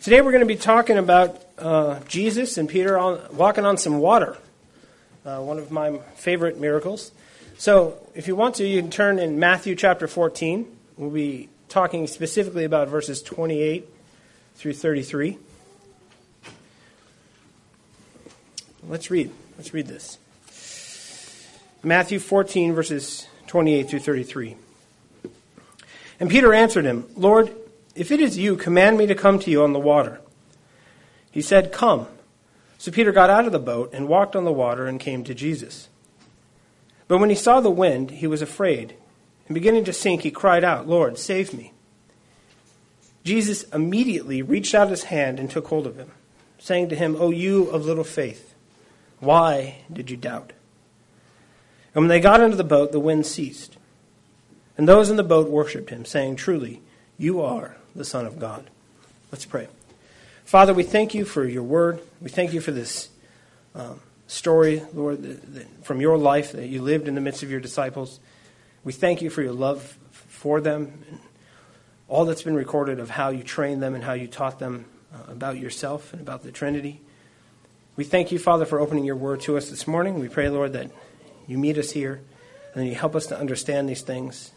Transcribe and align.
Today 0.00 0.22
we're 0.22 0.32
going 0.32 0.40
to 0.40 0.46
be 0.46 0.56
talking 0.56 0.96
about 0.96 1.42
uh, 1.58 2.00
Jesus 2.08 2.56
and 2.56 2.66
Peter 2.66 2.98
on, 2.98 3.20
walking 3.36 3.66
on 3.66 3.76
some 3.76 3.98
water, 3.98 4.38
uh, 5.26 5.40
one 5.40 5.58
of 5.58 5.70
my 5.70 5.98
favorite 6.14 6.58
miracles. 6.58 7.12
So, 7.58 7.98
if 8.14 8.26
you 8.26 8.34
want 8.34 8.54
to, 8.54 8.66
you 8.66 8.80
can 8.80 8.90
turn 8.90 9.18
in 9.18 9.38
Matthew 9.38 9.76
chapter 9.76 10.08
14. 10.08 10.66
We'll 10.96 11.10
be 11.10 11.50
talking 11.68 12.06
specifically 12.06 12.64
about 12.64 12.88
verses 12.88 13.20
28 13.20 13.86
through 14.54 14.72
33. 14.72 15.36
Let's 18.88 19.10
read. 19.10 19.30
Let's 19.58 19.74
read 19.74 19.86
this. 19.86 20.16
Matthew 21.82 22.20
14, 22.20 22.72
verses 22.72 23.28
28 23.48 23.90
through 23.90 23.98
33. 23.98 24.56
And 26.18 26.30
Peter 26.30 26.54
answered 26.54 26.86
him, 26.86 27.04
Lord, 27.16 27.54
if 28.00 28.10
it 28.10 28.18
is 28.18 28.38
you, 28.38 28.56
command 28.56 28.96
me 28.96 29.06
to 29.06 29.14
come 29.14 29.38
to 29.38 29.50
you 29.50 29.62
on 29.62 29.74
the 29.74 29.78
water. 29.78 30.22
He 31.30 31.42
said, 31.42 31.70
Come. 31.70 32.06
So 32.78 32.90
Peter 32.90 33.12
got 33.12 33.28
out 33.28 33.44
of 33.44 33.52
the 33.52 33.58
boat 33.58 33.90
and 33.92 34.08
walked 34.08 34.34
on 34.34 34.44
the 34.44 34.52
water 34.52 34.86
and 34.86 34.98
came 34.98 35.22
to 35.24 35.34
Jesus. 35.34 35.90
But 37.08 37.18
when 37.18 37.28
he 37.28 37.36
saw 37.36 37.60
the 37.60 37.70
wind, 37.70 38.12
he 38.12 38.26
was 38.26 38.40
afraid, 38.40 38.94
and 39.46 39.54
beginning 39.54 39.84
to 39.84 39.92
sink, 39.92 40.22
he 40.22 40.30
cried 40.30 40.64
out, 40.64 40.88
Lord, 40.88 41.18
save 41.18 41.52
me. 41.52 41.74
Jesus 43.22 43.64
immediately 43.64 44.40
reached 44.40 44.74
out 44.74 44.88
his 44.88 45.04
hand 45.04 45.38
and 45.38 45.50
took 45.50 45.68
hold 45.68 45.86
of 45.86 45.98
him, 45.98 46.10
saying 46.58 46.88
to 46.88 46.96
him, 46.96 47.14
O 47.20 47.28
you 47.28 47.66
of 47.66 47.84
little 47.84 48.02
faith, 48.02 48.54
why 49.18 49.82
did 49.92 50.10
you 50.10 50.16
doubt? 50.16 50.54
And 51.94 52.04
when 52.04 52.08
they 52.08 52.18
got 52.18 52.40
into 52.40 52.56
the 52.56 52.64
boat, 52.64 52.92
the 52.92 52.98
wind 52.98 53.26
ceased. 53.26 53.76
And 54.78 54.88
those 54.88 55.10
in 55.10 55.16
the 55.16 55.22
boat 55.22 55.50
worshipped 55.50 55.90
him, 55.90 56.06
saying, 56.06 56.36
Truly, 56.36 56.80
you 57.18 57.42
are 57.42 57.76
the 57.94 58.04
Son 58.04 58.26
of 58.26 58.38
God. 58.38 58.68
Let's 59.32 59.44
pray. 59.44 59.68
Father, 60.44 60.74
we 60.74 60.82
thank 60.82 61.14
you 61.14 61.24
for 61.24 61.44
your 61.44 61.62
word. 61.62 62.00
We 62.20 62.30
thank 62.30 62.52
you 62.52 62.60
for 62.60 62.72
this 62.72 63.08
um, 63.74 64.00
story, 64.26 64.82
Lord, 64.92 65.40
from 65.82 66.00
your 66.00 66.18
life 66.18 66.52
that 66.52 66.68
you 66.68 66.82
lived 66.82 67.08
in 67.08 67.14
the 67.14 67.20
midst 67.20 67.42
of 67.42 67.50
your 67.50 67.60
disciples. 67.60 68.20
We 68.82 68.92
thank 68.92 69.22
you 69.22 69.30
for 69.30 69.42
your 69.42 69.52
love 69.52 69.96
for 70.10 70.60
them 70.60 71.04
and 71.08 71.20
all 72.08 72.24
that's 72.24 72.42
been 72.42 72.56
recorded 72.56 72.98
of 72.98 73.08
how 73.08 73.30
you 73.30 73.44
trained 73.44 73.80
them 73.82 73.94
and 73.94 74.02
how 74.02 74.14
you 74.14 74.26
taught 74.26 74.58
them 74.58 74.84
uh, 75.14 75.32
about 75.32 75.58
yourself 75.58 76.12
and 76.12 76.20
about 76.20 76.42
the 76.42 76.50
Trinity. 76.50 77.00
We 77.94 78.04
thank 78.04 78.32
you, 78.32 78.38
Father, 78.38 78.64
for 78.64 78.80
opening 78.80 79.04
your 79.04 79.16
word 79.16 79.40
to 79.42 79.56
us 79.56 79.70
this 79.70 79.86
morning. 79.86 80.18
We 80.18 80.28
pray, 80.28 80.48
Lord, 80.48 80.72
that 80.72 80.90
you 81.46 81.56
meet 81.56 81.78
us 81.78 81.92
here 81.92 82.20
and 82.74 82.82
that 82.82 82.88
you 82.88 82.96
help 82.96 83.14
us 83.14 83.26
to 83.26 83.38
understand 83.38 83.88
these 83.88 84.02
things. 84.02 84.50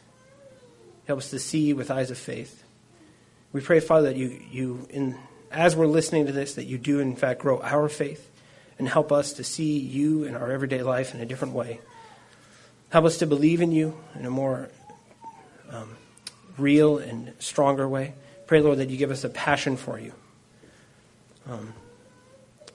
Help 1.05 1.19
us 1.19 1.29
to 1.29 1.39
see 1.39 1.73
with 1.73 1.91
eyes 1.91 2.09
of 2.09 2.17
faith. 2.17 2.63
We 3.53 3.61
pray, 3.61 3.79
Father, 3.79 4.07
that 4.07 4.17
you, 4.17 4.41
you 4.51 4.87
in, 4.89 5.15
as 5.51 5.75
we're 5.75 5.85
listening 5.85 6.25
to 6.25 6.31
this, 6.31 6.55
that 6.55 6.65
you 6.65 6.79
do, 6.79 6.99
in 6.99 7.15
fact, 7.15 7.39
grow 7.39 7.61
our 7.61 7.87
faith 7.87 8.29
and 8.79 8.89
help 8.89 9.11
us 9.11 9.33
to 9.33 9.43
see 9.43 9.77
you 9.77 10.23
in 10.23 10.35
our 10.35 10.51
everyday 10.51 10.81
life 10.81 11.13
in 11.13 11.21
a 11.21 11.25
different 11.25 11.53
way. 11.53 11.79
Help 12.89 13.05
us 13.05 13.19
to 13.19 13.27
believe 13.27 13.61
in 13.61 13.71
you 13.71 13.95
in 14.15 14.25
a 14.25 14.29
more 14.31 14.69
um, 15.69 15.95
real 16.57 16.97
and 16.97 17.33
stronger 17.37 17.87
way. 17.87 18.15
Pray, 18.47 18.59
Lord, 18.59 18.79
that 18.79 18.89
you 18.89 18.97
give 18.97 19.11
us 19.11 19.23
a 19.23 19.29
passion 19.29 19.77
for 19.77 19.99
you 19.99 20.13
um, 21.47 21.73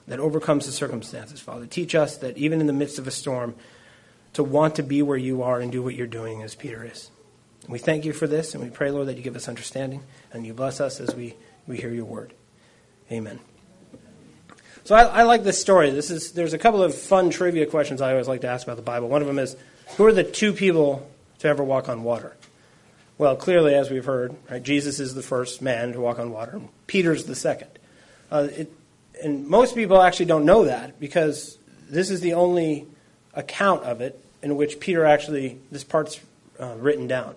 that 0.06 0.20
overcomes 0.20 0.66
the 0.66 0.72
circumstances, 0.72 1.40
Father. 1.40 1.66
Teach 1.66 1.96
us 1.96 2.18
that 2.18 2.38
even 2.38 2.60
in 2.60 2.68
the 2.68 2.72
midst 2.72 3.00
of 3.00 3.08
a 3.08 3.10
storm, 3.10 3.56
to 4.34 4.44
want 4.44 4.76
to 4.76 4.82
be 4.84 5.02
where 5.02 5.16
you 5.16 5.42
are 5.42 5.60
and 5.60 5.72
do 5.72 5.82
what 5.82 5.96
you're 5.96 6.06
doing 6.06 6.42
as 6.42 6.54
Peter 6.54 6.84
is. 6.84 7.10
We 7.68 7.78
thank 7.78 8.06
you 8.06 8.14
for 8.14 8.26
this, 8.26 8.54
and 8.54 8.64
we 8.64 8.70
pray, 8.70 8.90
Lord, 8.90 9.08
that 9.08 9.16
you 9.18 9.22
give 9.22 9.36
us 9.36 9.46
understanding 9.46 10.02
and 10.32 10.46
you 10.46 10.54
bless 10.54 10.80
us 10.80 11.00
as 11.00 11.14
we, 11.14 11.34
we 11.66 11.76
hear 11.76 11.90
your 11.90 12.06
word. 12.06 12.32
Amen. 13.12 13.38
So 14.84 14.94
I, 14.94 15.02
I, 15.02 15.22
like 15.24 15.44
this 15.44 15.60
story. 15.60 15.90
This 15.90 16.10
is 16.10 16.32
there's 16.32 16.54
a 16.54 16.58
couple 16.58 16.82
of 16.82 16.94
fun 16.94 17.28
trivia 17.28 17.66
questions 17.66 18.00
I 18.00 18.12
always 18.12 18.26
like 18.26 18.40
to 18.40 18.48
ask 18.48 18.66
about 18.66 18.76
the 18.76 18.82
Bible. 18.82 19.08
One 19.08 19.20
of 19.20 19.28
them 19.28 19.38
is, 19.38 19.54
who 19.96 20.06
are 20.06 20.12
the 20.12 20.24
two 20.24 20.54
people 20.54 21.10
to 21.40 21.48
ever 21.48 21.62
walk 21.62 21.90
on 21.90 22.04
water? 22.04 22.36
Well, 23.18 23.36
clearly, 23.36 23.74
as 23.74 23.90
we've 23.90 24.04
heard, 24.04 24.34
right, 24.50 24.62
Jesus 24.62 24.98
is 24.98 25.14
the 25.14 25.22
first 25.22 25.60
man 25.60 25.92
to 25.92 26.00
walk 26.00 26.18
on 26.18 26.30
water. 26.30 26.52
And 26.52 26.68
Peter's 26.86 27.24
the 27.24 27.34
second. 27.34 27.70
Uh, 28.30 28.48
it, 28.50 28.72
and 29.22 29.46
most 29.46 29.74
people 29.74 30.00
actually 30.00 30.26
don't 30.26 30.46
know 30.46 30.64
that 30.64 30.98
because 30.98 31.58
this 31.90 32.10
is 32.10 32.22
the 32.22 32.34
only 32.34 32.86
account 33.34 33.82
of 33.84 34.00
it 34.00 34.24
in 34.42 34.56
which 34.56 34.80
Peter 34.80 35.04
actually 35.04 35.58
this 35.70 35.84
part's 35.84 36.18
uh, 36.58 36.74
written 36.78 37.06
down. 37.06 37.34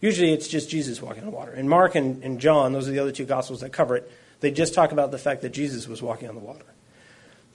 Usually 0.00 0.32
it's 0.32 0.48
just 0.48 0.70
Jesus 0.70 1.02
walking 1.02 1.24
on 1.24 1.32
water. 1.32 1.52
And 1.52 1.68
Mark 1.68 1.94
and, 1.94 2.22
and 2.24 2.40
John, 2.40 2.72
those 2.72 2.88
are 2.88 2.90
the 2.90 2.98
other 2.98 3.12
two 3.12 3.26
Gospels 3.26 3.60
that 3.60 3.70
cover 3.70 3.96
it, 3.96 4.10
they 4.40 4.50
just 4.50 4.72
talk 4.72 4.92
about 4.92 5.10
the 5.10 5.18
fact 5.18 5.42
that 5.42 5.50
Jesus 5.50 5.86
was 5.86 6.00
walking 6.00 6.28
on 6.28 6.34
the 6.34 6.40
water. 6.40 6.64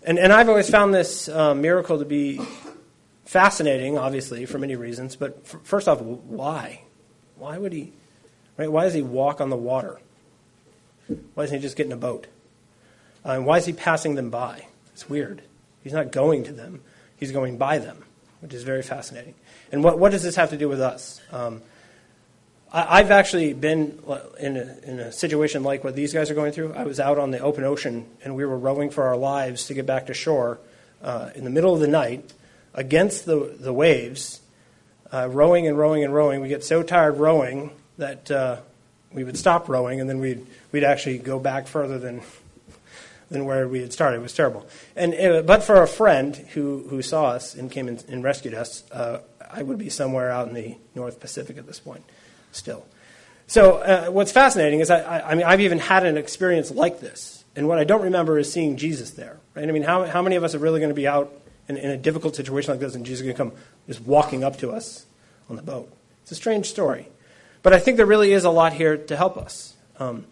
And, 0.04 0.20
and 0.20 0.32
I've 0.32 0.50
always 0.50 0.70
found 0.70 0.94
this 0.94 1.28
uh, 1.28 1.56
miracle 1.56 1.98
to 1.98 2.06
be 2.06 2.40
fascinating, 3.26 3.98
obviously, 3.98 4.46
for 4.46 4.60
many 4.60 4.76
reasons. 4.76 5.16
But 5.16 5.40
f- 5.44 5.58
first 5.64 5.88
off, 5.88 6.00
why? 6.00 6.82
Why 7.38 7.58
would 7.58 7.74
he? 7.74 7.92
Right? 8.58 8.72
Why 8.72 8.84
does 8.84 8.94
he 8.94 9.02
walk 9.02 9.42
on 9.42 9.50
the 9.50 9.56
water? 9.56 10.00
Why 11.08 11.44
doesn't 11.44 11.58
he 11.58 11.62
just 11.62 11.76
get 11.76 11.88
in 11.88 11.92
a 11.92 11.98
boat? 11.98 12.28
Uh, 13.26 13.32
and 13.32 13.46
why 13.48 13.58
is 13.58 13.66
he 13.66 13.74
passing 13.74 14.14
them 14.14 14.30
by? 14.30 14.68
It's 14.94 15.10
weird. 15.10 15.42
He's 15.84 15.94
not 15.94 16.12
going 16.12 16.44
to 16.46 16.52
them, 16.52 16.82
he's 17.18 17.32
going 17.32 17.58
by 17.58 17.80
them, 17.80 18.06
which 18.42 18.54
is 18.54 18.64
very 18.64 18.84
fascinating. 18.84 19.34
And 19.72 19.84
what, 19.84 20.00
what 20.00 20.12
does 20.12 20.24
this 20.24 20.36
have 20.36 20.52
to 20.52 20.58
do 20.58 20.70
with 20.70 20.82
us? 20.82 21.22
Um, 21.32 21.62
I, 22.72 23.02
have 23.02 23.12
actually 23.12 23.54
been 23.54 24.00
in 24.40 24.58
a, 24.58 24.78
in 24.84 25.00
a 25.00 25.12
situation 25.12 25.64
like 25.64 25.84
what 25.84 25.96
these 25.96 26.14
guys 26.14 26.30
are 26.30 26.34
going 26.34 26.52
through. 26.52 26.74
I 26.74 26.84
was 26.84 27.00
out 27.00 27.18
on 27.18 27.32
the 27.32 27.40
open 27.40 27.64
ocean 27.64 28.06
and 28.24 28.36
we 28.36 28.46
were 28.46 28.58
rowing 28.58 28.90
for 28.90 29.04
our 29.04 29.16
lives 29.16 29.68
to 29.68 29.74
get 29.74 29.86
back 29.86 30.08
to 30.08 30.14
shore 30.14 30.60
uh, 31.02 31.30
in 31.36 31.44
the 31.44 31.50
middle 31.50 31.74
of 31.74 31.80
the 31.80 31.88
night 31.88 32.34
against 32.74 33.26
the, 33.26 33.56
the 33.60 33.72
waves, 33.72 34.42
uh, 35.14 35.30
rowing 35.32 35.68
and 35.68 35.78
rowing 35.78 36.04
and 36.04 36.14
rowing. 36.14 36.42
We 36.42 36.50
get 36.50 36.64
so 36.64 36.84
tired 36.84 37.18
rowing 37.18 37.72
that 37.98 38.30
uh, 38.30 38.58
we 39.14 39.24
would 39.24 39.38
stop 39.38 39.70
rowing 39.70 40.02
and 40.02 40.10
then 40.10 40.20
we'd, 40.20 40.46
we'd 40.72 40.84
actually 40.84 41.20
go 41.20 41.40
back 41.40 41.68
further 41.68 41.98
than, 41.98 42.24
than 43.30 43.46
where 43.46 43.68
we 43.68 43.80
had 43.80 43.94
started. 43.94 44.18
It 44.18 44.24
was 44.24 44.34
terrible. 44.34 44.68
And, 44.96 45.14
uh, 45.14 45.42
but 45.44 45.64
for 45.64 45.82
a 45.82 45.88
friend 45.88 46.36
who, 46.36 46.86
who 46.90 47.02
saw 47.02 47.28
us 47.28 47.56
and 47.56 47.72
came 47.72 47.88
in, 47.88 48.00
and 48.10 48.24
rescued 48.24 48.54
us, 48.54 48.84
uh, 48.92 49.20
I 49.50 49.62
would 49.62 49.78
be 49.78 49.90
somewhere 49.90 50.30
out 50.30 50.50
in 50.50 50.54
the 50.56 50.76
North 50.94 51.22
Pacific 51.22 51.58
at 51.58 51.68
this 51.68 51.80
point 51.80 52.04
still. 52.56 52.86
So 53.48 53.78
uh, 53.78 54.08
what's 54.08 54.32
fascinating 54.32 54.80
is 54.80 54.90
I, 54.90 55.02
I, 55.02 55.32
I, 55.32 55.36
mean 55.36 55.46
I've 55.46 55.62
even 55.62 55.80
had 55.80 56.06
an 56.06 56.18
experience 56.18 56.72
like 56.72 57.00
this, 57.00 57.44
and 57.56 57.68
what 57.68 57.78
I 57.78 57.84
don't 57.84 58.02
remember 58.02 58.40
is 58.40 58.52
seeing 58.52 58.78
Jesus 58.78 59.12
there. 59.12 59.38
Right? 59.54 59.68
I 59.68 59.72
mean, 59.72 59.84
how 59.84 60.06
how 60.06 60.22
many 60.22 60.36
of 60.36 60.44
us 60.44 60.56
are 60.56 60.60
really 60.60 60.80
going 60.80 60.90
to 60.90 60.96
be 60.96 61.08
out 61.08 61.32
in, 61.68 61.78
in 61.78 61.92
a 61.92 61.98
difficult 61.98 62.36
situation 62.36 62.72
like 62.72 62.80
this, 62.80 62.96
and 62.96 63.06
Jesus 63.06 63.22
is 63.22 63.26
going 63.26 63.36
to 63.36 63.56
come 63.56 63.62
just 63.88 64.02
walking 64.02 64.44
up 64.44 64.58
to 64.58 64.72
us 64.72 65.06
on 65.50 65.56
the 65.56 65.62
boat? 65.62 65.92
It's 66.24 66.32
a 66.32 66.36
strange 66.36 66.66
story, 66.68 67.08
but 67.62 67.74
I 67.74 67.80
think 67.80 67.98
there 67.98 68.08
really 68.08 68.34
is 68.34 68.46
a 68.46 68.50
lot 68.50 68.74
here 68.74 68.98
to 68.98 69.16
help 69.16 69.38
us. 69.38 69.76
Um, 70.00 70.26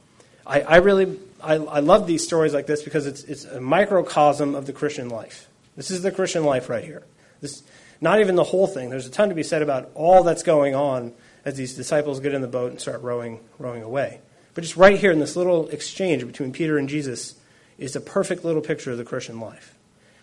I, 0.46 0.62
I, 0.62 0.76
really 0.78 1.20
I, 1.42 1.54
I 1.54 1.80
love 1.80 2.08
these 2.08 2.24
stories 2.24 2.54
like 2.54 2.66
this 2.66 2.82
because 2.82 3.06
it's 3.06 3.24
it's 3.26 3.46
a 3.46 3.62
microcosm 3.62 4.56
of 4.56 4.66
the 4.66 4.74
Christian 4.74 5.10
life. 5.10 5.48
This 5.76 5.92
is 5.92 6.02
the 6.02 6.12
Christian 6.12 6.44
life 6.46 6.68
right 6.68 6.84
here. 6.84 7.04
This 7.42 7.62
not 8.02 8.20
even 8.20 8.36
the 8.36 8.44
whole 8.44 8.66
thing. 8.66 8.90
There's 8.90 9.06
a 9.06 9.12
ton 9.12 9.30
to 9.30 9.36
be 9.36 9.44
said 9.44 9.62
about 9.62 9.92
all 9.94 10.24
that's 10.24 10.44
going 10.44 10.74
on 10.74 11.14
as 11.46 11.56
these 11.56 11.74
disciples 11.74 12.20
get 12.20 12.34
in 12.34 12.42
the 12.42 12.48
boat 12.48 12.72
and 12.72 12.80
start 12.80 13.02
rowing, 13.02 13.40
rowing 13.60 13.84
away. 13.84 14.20
But 14.54 14.62
just 14.62 14.78
right 14.78 14.98
here 14.98 15.12
in 15.12 15.20
this 15.20 15.36
little 15.36 15.68
exchange 15.70 16.26
between 16.26 16.52
Peter 16.52 16.78
and 16.78 16.88
Jesus 16.88 17.36
is 17.78 17.96
a 17.96 18.02
perfect 18.02 18.46
little 18.46 18.62
picture 18.62 18.92
of 18.92 18.98
the 18.98 19.04
Christian 19.04 19.40
life. 19.40 19.76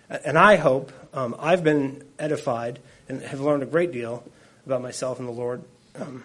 And 0.09 0.39
I 0.39 0.57
hope 0.57 0.93
um, 1.13 1.37
I've 1.39 1.63
been 1.63 2.05
edified 2.19 2.81
and 3.09 3.23
have 3.23 3.41
learned 3.41 3.63
a 3.63 3.67
great 3.67 3.93
deal 3.93 4.25
about 4.67 4.83
myself 4.83 5.19
and 5.19 5.29
the 5.29 5.33
Lord 5.33 5.63
um, 5.97 6.25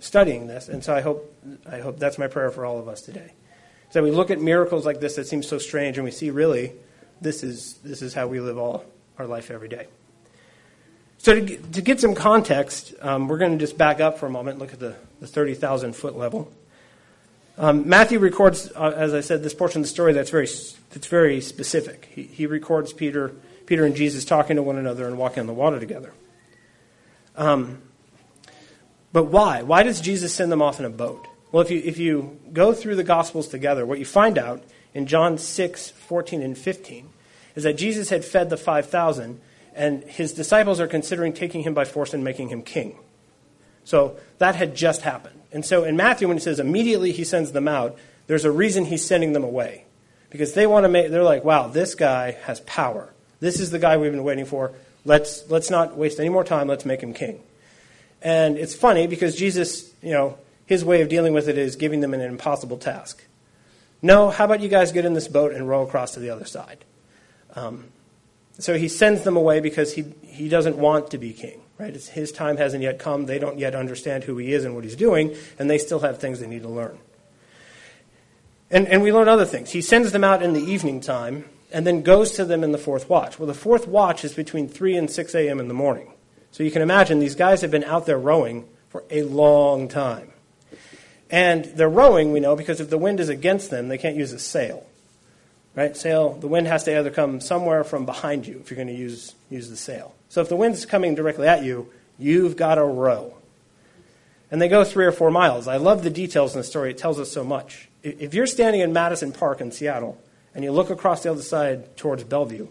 studying 0.00 0.46
this. 0.46 0.68
And 0.68 0.84
so 0.84 0.94
I 0.94 1.00
hope, 1.00 1.34
I 1.66 1.78
hope 1.78 1.98
that's 1.98 2.18
my 2.18 2.26
prayer 2.26 2.50
for 2.50 2.64
all 2.64 2.78
of 2.78 2.88
us 2.88 3.02
today. 3.02 3.32
So 3.90 4.02
we 4.02 4.10
look 4.10 4.30
at 4.30 4.40
miracles 4.40 4.86
like 4.86 5.00
this 5.00 5.16
that 5.16 5.26
seem 5.26 5.42
so 5.42 5.58
strange 5.58 5.98
and 5.98 6.04
we 6.04 6.12
see 6.12 6.30
really 6.30 6.72
this 7.20 7.42
is, 7.42 7.74
this 7.84 8.02
is 8.02 8.14
how 8.14 8.28
we 8.28 8.40
live 8.40 8.58
all 8.58 8.84
our 9.18 9.26
life 9.26 9.50
every 9.50 9.68
day. 9.68 9.86
So, 11.22 11.34
to, 11.34 11.56
to 11.58 11.82
get 11.82 12.00
some 12.00 12.14
context, 12.14 12.94
um, 13.02 13.28
we're 13.28 13.36
going 13.36 13.52
to 13.52 13.58
just 13.58 13.76
back 13.76 14.00
up 14.00 14.18
for 14.18 14.24
a 14.24 14.30
moment, 14.30 14.58
look 14.58 14.72
at 14.72 14.80
the, 14.80 14.96
the 15.20 15.26
30,000 15.26 15.94
foot 15.94 16.16
level. 16.16 16.50
Um, 17.58 17.86
Matthew 17.86 18.18
records, 18.18 18.72
uh, 18.74 18.94
as 18.96 19.12
I 19.12 19.20
said, 19.20 19.42
this 19.42 19.52
portion 19.52 19.82
of 19.82 19.84
the 19.84 19.90
story 19.90 20.14
that's 20.14 20.30
very, 20.30 20.46
that's 20.88 21.08
very 21.08 21.42
specific. 21.42 22.08
He, 22.10 22.22
he 22.22 22.46
records 22.46 22.94
Peter, 22.94 23.34
Peter 23.66 23.84
and 23.84 23.94
Jesus 23.94 24.24
talking 24.24 24.56
to 24.56 24.62
one 24.62 24.78
another 24.78 25.06
and 25.06 25.18
walking 25.18 25.40
on 25.40 25.46
the 25.46 25.52
water 25.52 25.78
together. 25.78 26.14
Um, 27.36 27.82
but 29.12 29.24
why? 29.24 29.60
Why 29.60 29.82
does 29.82 30.00
Jesus 30.00 30.34
send 30.34 30.50
them 30.50 30.62
off 30.62 30.78
in 30.78 30.86
a 30.86 30.90
boat? 30.90 31.26
Well, 31.52 31.60
if 31.60 31.70
you, 31.70 31.82
if 31.84 31.98
you 31.98 32.40
go 32.50 32.72
through 32.72 32.96
the 32.96 33.04
Gospels 33.04 33.46
together, 33.46 33.84
what 33.84 33.98
you 33.98 34.06
find 34.06 34.38
out 34.38 34.64
in 34.94 35.06
John 35.06 35.36
6, 35.36 35.90
14, 35.90 36.40
and 36.40 36.56
15 36.56 37.10
is 37.56 37.64
that 37.64 37.76
Jesus 37.76 38.08
had 38.08 38.24
fed 38.24 38.48
the 38.48 38.56
5,000 38.56 39.38
and 39.74 40.02
his 40.04 40.32
disciples 40.32 40.80
are 40.80 40.86
considering 40.86 41.32
taking 41.32 41.62
him 41.62 41.74
by 41.74 41.84
force 41.84 42.14
and 42.14 42.24
making 42.24 42.48
him 42.48 42.62
king. 42.62 42.98
So 43.84 44.16
that 44.38 44.56
had 44.56 44.74
just 44.74 45.02
happened. 45.02 45.40
And 45.52 45.64
so 45.64 45.84
in 45.84 45.96
Matthew, 45.96 46.28
when 46.28 46.36
he 46.36 46.42
says 46.42 46.60
immediately 46.60 47.12
he 47.12 47.24
sends 47.24 47.52
them 47.52 47.66
out, 47.66 47.98
there's 48.26 48.44
a 48.44 48.50
reason 48.50 48.84
he's 48.84 49.04
sending 49.04 49.32
them 49.32 49.44
away. 49.44 49.84
Because 50.30 50.52
they 50.52 50.66
want 50.66 50.84
to 50.84 50.88
make, 50.88 51.10
they're 51.10 51.24
like, 51.24 51.44
wow, 51.44 51.66
this 51.66 51.94
guy 51.96 52.32
has 52.42 52.60
power. 52.60 53.12
This 53.40 53.58
is 53.58 53.70
the 53.70 53.78
guy 53.78 53.96
we've 53.96 54.12
been 54.12 54.22
waiting 54.22 54.44
for. 54.44 54.72
Let's, 55.04 55.48
let's 55.50 55.70
not 55.70 55.96
waste 55.96 56.20
any 56.20 56.28
more 56.28 56.44
time. 56.44 56.68
Let's 56.68 56.84
make 56.84 57.00
him 57.00 57.12
king. 57.12 57.42
And 58.22 58.56
it's 58.56 58.74
funny 58.74 59.06
because 59.06 59.34
Jesus, 59.34 59.92
you 60.02 60.12
know, 60.12 60.38
his 60.66 60.84
way 60.84 61.00
of 61.00 61.08
dealing 61.08 61.32
with 61.32 61.48
it 61.48 61.58
is 61.58 61.74
giving 61.74 62.00
them 62.00 62.14
an 62.14 62.20
impossible 62.20 62.76
task. 62.76 63.24
No, 64.02 64.30
how 64.30 64.44
about 64.44 64.60
you 64.60 64.68
guys 64.68 64.92
get 64.92 65.04
in 65.04 65.14
this 65.14 65.26
boat 65.26 65.52
and 65.52 65.68
row 65.68 65.82
across 65.82 66.12
to 66.12 66.20
the 66.20 66.30
other 66.30 66.44
side? 66.44 66.84
Um, 67.54 67.86
so 68.62 68.76
he 68.76 68.88
sends 68.88 69.22
them 69.22 69.36
away 69.36 69.60
because 69.60 69.94
he, 69.94 70.04
he 70.22 70.48
doesn't 70.48 70.76
want 70.76 71.10
to 71.10 71.18
be 71.18 71.32
king, 71.32 71.60
right? 71.78 71.94
It's, 71.94 72.08
his 72.08 72.32
time 72.32 72.56
hasn't 72.56 72.82
yet 72.82 72.98
come. 72.98 73.26
They 73.26 73.38
don't 73.38 73.58
yet 73.58 73.74
understand 73.74 74.24
who 74.24 74.36
he 74.36 74.52
is 74.52 74.64
and 74.64 74.74
what 74.74 74.84
he's 74.84 74.96
doing, 74.96 75.34
and 75.58 75.70
they 75.70 75.78
still 75.78 76.00
have 76.00 76.18
things 76.18 76.40
they 76.40 76.46
need 76.46 76.62
to 76.62 76.68
learn. 76.68 76.98
And, 78.70 78.86
and 78.86 79.02
we 79.02 79.12
learn 79.12 79.28
other 79.28 79.44
things. 79.44 79.70
He 79.70 79.82
sends 79.82 80.12
them 80.12 80.22
out 80.22 80.42
in 80.42 80.52
the 80.52 80.60
evening 80.60 81.00
time 81.00 81.46
and 81.72 81.86
then 81.86 82.02
goes 82.02 82.32
to 82.32 82.44
them 82.44 82.62
in 82.62 82.72
the 82.72 82.78
fourth 82.78 83.08
watch. 83.08 83.38
Well, 83.38 83.46
the 83.46 83.54
fourth 83.54 83.86
watch 83.86 84.24
is 84.24 84.34
between 84.34 84.68
3 84.68 84.96
and 84.96 85.10
6 85.10 85.34
a.m. 85.34 85.60
in 85.60 85.68
the 85.68 85.74
morning. 85.74 86.12
So 86.52 86.62
you 86.62 86.70
can 86.70 86.82
imagine 86.82 87.18
these 87.18 87.34
guys 87.34 87.62
have 87.62 87.70
been 87.70 87.84
out 87.84 88.06
there 88.06 88.18
rowing 88.18 88.68
for 88.88 89.04
a 89.10 89.22
long 89.22 89.88
time. 89.88 90.32
And 91.30 91.64
they're 91.64 91.88
rowing, 91.88 92.32
we 92.32 92.40
know, 92.40 92.56
because 92.56 92.80
if 92.80 92.90
the 92.90 92.98
wind 92.98 93.20
is 93.20 93.28
against 93.28 93.70
them, 93.70 93.88
they 93.88 93.98
can't 93.98 94.16
use 94.16 94.32
a 94.32 94.38
sail. 94.38 94.84
Right? 95.74 95.96
Sail, 95.96 96.34
the 96.34 96.48
wind 96.48 96.66
has 96.66 96.84
to 96.84 96.98
either 96.98 97.10
come 97.10 97.40
somewhere 97.40 97.84
from 97.84 98.04
behind 98.04 98.46
you 98.46 98.58
if 98.58 98.70
you're 98.70 98.76
going 98.76 98.88
to 98.88 98.94
use, 98.94 99.34
use 99.48 99.68
the 99.68 99.76
sail. 99.76 100.14
So 100.28 100.40
if 100.40 100.48
the 100.48 100.56
wind's 100.56 100.84
coming 100.84 101.14
directly 101.14 101.46
at 101.46 101.62
you, 101.62 101.90
you've 102.18 102.56
got 102.56 102.74
to 102.74 102.84
row. 102.84 103.34
And 104.50 104.60
they 104.60 104.68
go 104.68 104.82
three 104.82 105.06
or 105.06 105.12
four 105.12 105.30
miles. 105.30 105.68
I 105.68 105.76
love 105.76 106.02
the 106.02 106.10
details 106.10 106.54
in 106.54 106.60
the 106.60 106.64
story. 106.64 106.90
It 106.90 106.98
tells 106.98 107.20
us 107.20 107.30
so 107.30 107.44
much. 107.44 107.88
If 108.02 108.34
you're 108.34 108.46
standing 108.46 108.80
in 108.80 108.92
Madison 108.92 109.32
Park 109.32 109.60
in 109.60 109.70
Seattle 109.70 110.20
and 110.54 110.64
you 110.64 110.72
look 110.72 110.90
across 110.90 111.22
the 111.22 111.30
other 111.30 111.42
side 111.42 111.96
towards 111.96 112.24
Bellevue, 112.24 112.66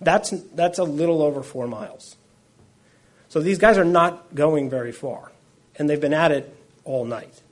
that's, 0.00 0.30
that's 0.54 0.78
a 0.78 0.84
little 0.84 1.22
over 1.22 1.42
four 1.42 1.66
miles. 1.66 2.16
So 3.28 3.40
these 3.40 3.58
guys 3.58 3.76
are 3.76 3.84
not 3.84 4.34
going 4.34 4.70
very 4.70 4.92
far, 4.92 5.30
and 5.76 5.88
they've 5.88 6.00
been 6.00 6.14
at 6.14 6.32
it 6.32 6.56
all 6.84 7.04
night. 7.04 7.42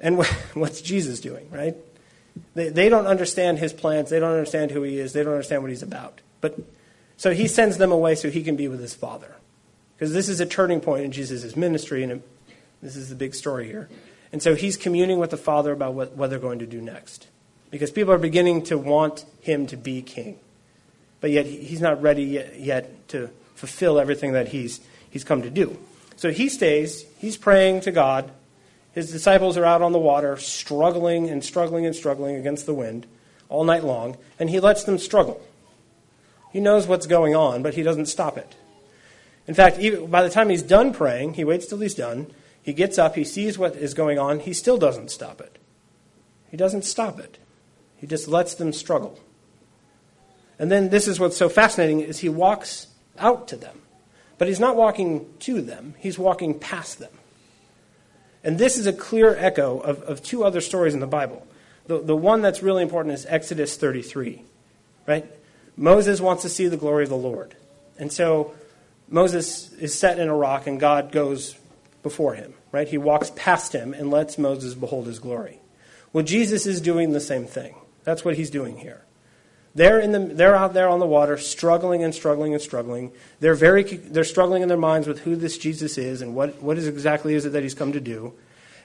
And 0.00 0.18
what's 0.54 0.82
Jesus 0.82 1.20
doing, 1.20 1.50
right? 1.50 1.76
They, 2.54 2.68
they 2.68 2.88
don't 2.88 3.06
understand 3.06 3.58
his 3.58 3.72
plans. 3.72 4.10
They 4.10 4.20
don't 4.20 4.32
understand 4.32 4.70
who 4.70 4.82
he 4.82 4.98
is. 4.98 5.12
They 5.12 5.22
don't 5.22 5.32
understand 5.32 5.62
what 5.62 5.70
he's 5.70 5.82
about. 5.82 6.20
But 6.40 6.58
so 7.16 7.32
he 7.32 7.46
sends 7.48 7.76
them 7.78 7.92
away 7.92 8.14
so 8.14 8.30
he 8.30 8.42
can 8.42 8.56
be 8.56 8.68
with 8.68 8.80
his 8.80 8.94
father. 8.94 9.34
Because 9.96 10.12
this 10.12 10.28
is 10.28 10.40
a 10.40 10.46
turning 10.46 10.80
point 10.80 11.04
in 11.04 11.12
Jesus' 11.12 11.54
ministry, 11.56 12.02
and 12.02 12.22
this 12.82 12.96
is 12.96 13.10
the 13.10 13.14
big 13.14 13.34
story 13.34 13.66
here. 13.66 13.88
And 14.32 14.42
so 14.42 14.54
he's 14.54 14.76
communing 14.76 15.18
with 15.18 15.30
the 15.30 15.36
father 15.36 15.72
about 15.72 15.94
what, 15.94 16.16
what 16.16 16.30
they're 16.30 16.38
going 16.38 16.60
to 16.60 16.66
do 16.66 16.80
next. 16.80 17.28
Because 17.70 17.90
people 17.90 18.12
are 18.12 18.18
beginning 18.18 18.62
to 18.64 18.78
want 18.78 19.24
him 19.40 19.66
to 19.66 19.76
be 19.76 20.02
king. 20.02 20.38
But 21.20 21.30
yet 21.30 21.46
he's 21.46 21.80
not 21.80 22.00
ready 22.00 22.24
yet, 22.24 22.58
yet 22.58 23.08
to 23.08 23.30
fulfill 23.54 24.00
everything 24.00 24.32
that 24.32 24.48
he's, 24.48 24.80
he's 25.10 25.24
come 25.24 25.42
to 25.42 25.50
do. 25.50 25.78
So 26.16 26.30
he 26.30 26.48
stays, 26.48 27.04
he's 27.18 27.36
praying 27.36 27.82
to 27.82 27.92
God. 27.92 28.30
His 28.92 29.10
disciples 29.10 29.56
are 29.56 29.64
out 29.64 29.82
on 29.82 29.92
the 29.92 29.98
water, 29.98 30.36
struggling 30.36 31.28
and 31.28 31.44
struggling 31.44 31.86
and 31.86 31.94
struggling 31.94 32.36
against 32.36 32.66
the 32.66 32.74
wind 32.74 33.06
all 33.48 33.64
night 33.64 33.84
long, 33.84 34.16
and 34.38 34.50
he 34.50 34.60
lets 34.60 34.84
them 34.84 34.98
struggle. 34.98 35.40
He 36.52 36.60
knows 36.60 36.86
what's 36.86 37.06
going 37.06 37.34
on, 37.36 37.62
but 37.62 37.74
he 37.74 37.82
doesn't 37.82 38.06
stop 38.06 38.36
it. 38.36 38.56
In 39.46 39.54
fact, 39.54 39.78
by 40.10 40.22
the 40.22 40.30
time 40.30 40.48
he's 40.48 40.62
done 40.62 40.92
praying, 40.92 41.34
he 41.34 41.44
waits 41.44 41.66
till 41.66 41.78
he's 41.78 41.94
done, 41.94 42.32
he 42.62 42.72
gets 42.72 42.98
up, 42.98 43.14
he 43.14 43.24
sees 43.24 43.58
what 43.58 43.76
is 43.76 43.94
going 43.94 44.18
on, 44.18 44.40
he 44.40 44.52
still 44.52 44.78
doesn't 44.78 45.10
stop 45.10 45.40
it. 45.40 45.58
He 46.50 46.56
doesn't 46.56 46.84
stop 46.84 47.18
it. 47.18 47.38
He 47.96 48.06
just 48.06 48.28
lets 48.28 48.54
them 48.54 48.72
struggle. 48.72 49.18
And 50.58 50.70
then 50.70 50.90
this 50.90 51.08
is 51.08 51.18
what's 51.18 51.36
so 51.36 51.48
fascinating 51.48 52.00
is 52.00 52.18
he 52.18 52.28
walks 52.28 52.88
out 53.18 53.48
to 53.48 53.56
them. 53.56 53.80
But 54.36 54.48
he's 54.48 54.60
not 54.60 54.76
walking 54.76 55.26
to 55.40 55.60
them, 55.60 55.94
he's 55.98 56.18
walking 56.18 56.58
past 56.58 56.98
them. 56.98 57.12
And 58.42 58.58
this 58.58 58.78
is 58.78 58.86
a 58.86 58.92
clear 58.92 59.36
echo 59.36 59.78
of, 59.78 60.02
of 60.02 60.22
two 60.22 60.44
other 60.44 60.60
stories 60.60 60.94
in 60.94 61.00
the 61.00 61.06
Bible. 61.06 61.46
The, 61.86 62.00
the 62.00 62.16
one 62.16 62.42
that's 62.42 62.62
really 62.62 62.82
important 62.82 63.14
is 63.14 63.26
Exodus 63.26 63.76
33, 63.76 64.42
right? 65.06 65.26
Moses 65.76 66.20
wants 66.20 66.42
to 66.42 66.48
see 66.48 66.68
the 66.68 66.76
glory 66.76 67.04
of 67.04 67.10
the 67.10 67.16
Lord. 67.16 67.54
And 67.98 68.12
so 68.12 68.54
Moses 69.08 69.72
is 69.74 69.98
set 69.98 70.18
in 70.18 70.28
a 70.28 70.34
rock, 70.34 70.66
and 70.66 70.78
God 70.80 71.12
goes 71.12 71.56
before 72.02 72.34
him, 72.34 72.54
right? 72.72 72.88
He 72.88 72.98
walks 72.98 73.32
past 73.36 73.74
him 73.74 73.92
and 73.92 74.10
lets 74.10 74.38
Moses 74.38 74.74
behold 74.74 75.06
his 75.06 75.18
glory. 75.18 75.58
Well, 76.12 76.24
Jesus 76.24 76.66
is 76.66 76.80
doing 76.80 77.12
the 77.12 77.20
same 77.20 77.46
thing. 77.46 77.74
That's 78.04 78.24
what 78.24 78.36
he's 78.36 78.50
doing 78.50 78.78
here. 78.78 79.02
They're, 79.74 80.00
in 80.00 80.10
the, 80.12 80.18
they're 80.18 80.56
out 80.56 80.74
there 80.74 80.88
on 80.88 80.98
the 80.98 81.06
water, 81.06 81.38
struggling 81.38 82.02
and 82.02 82.12
struggling 82.14 82.54
and 82.54 82.62
struggling. 82.62 83.12
They're, 83.38 83.54
very, 83.54 83.84
they're 83.84 84.24
struggling 84.24 84.62
in 84.62 84.68
their 84.68 84.76
minds 84.76 85.06
with 85.06 85.20
who 85.20 85.36
this 85.36 85.58
Jesus 85.58 85.96
is 85.96 86.22
and 86.22 86.34
what, 86.34 86.60
what 86.60 86.76
is 86.76 86.88
exactly 86.88 87.34
is 87.34 87.46
it 87.46 87.50
that 87.50 87.62
he's 87.62 87.74
come 87.74 87.92
to 87.92 88.00
do. 88.00 88.34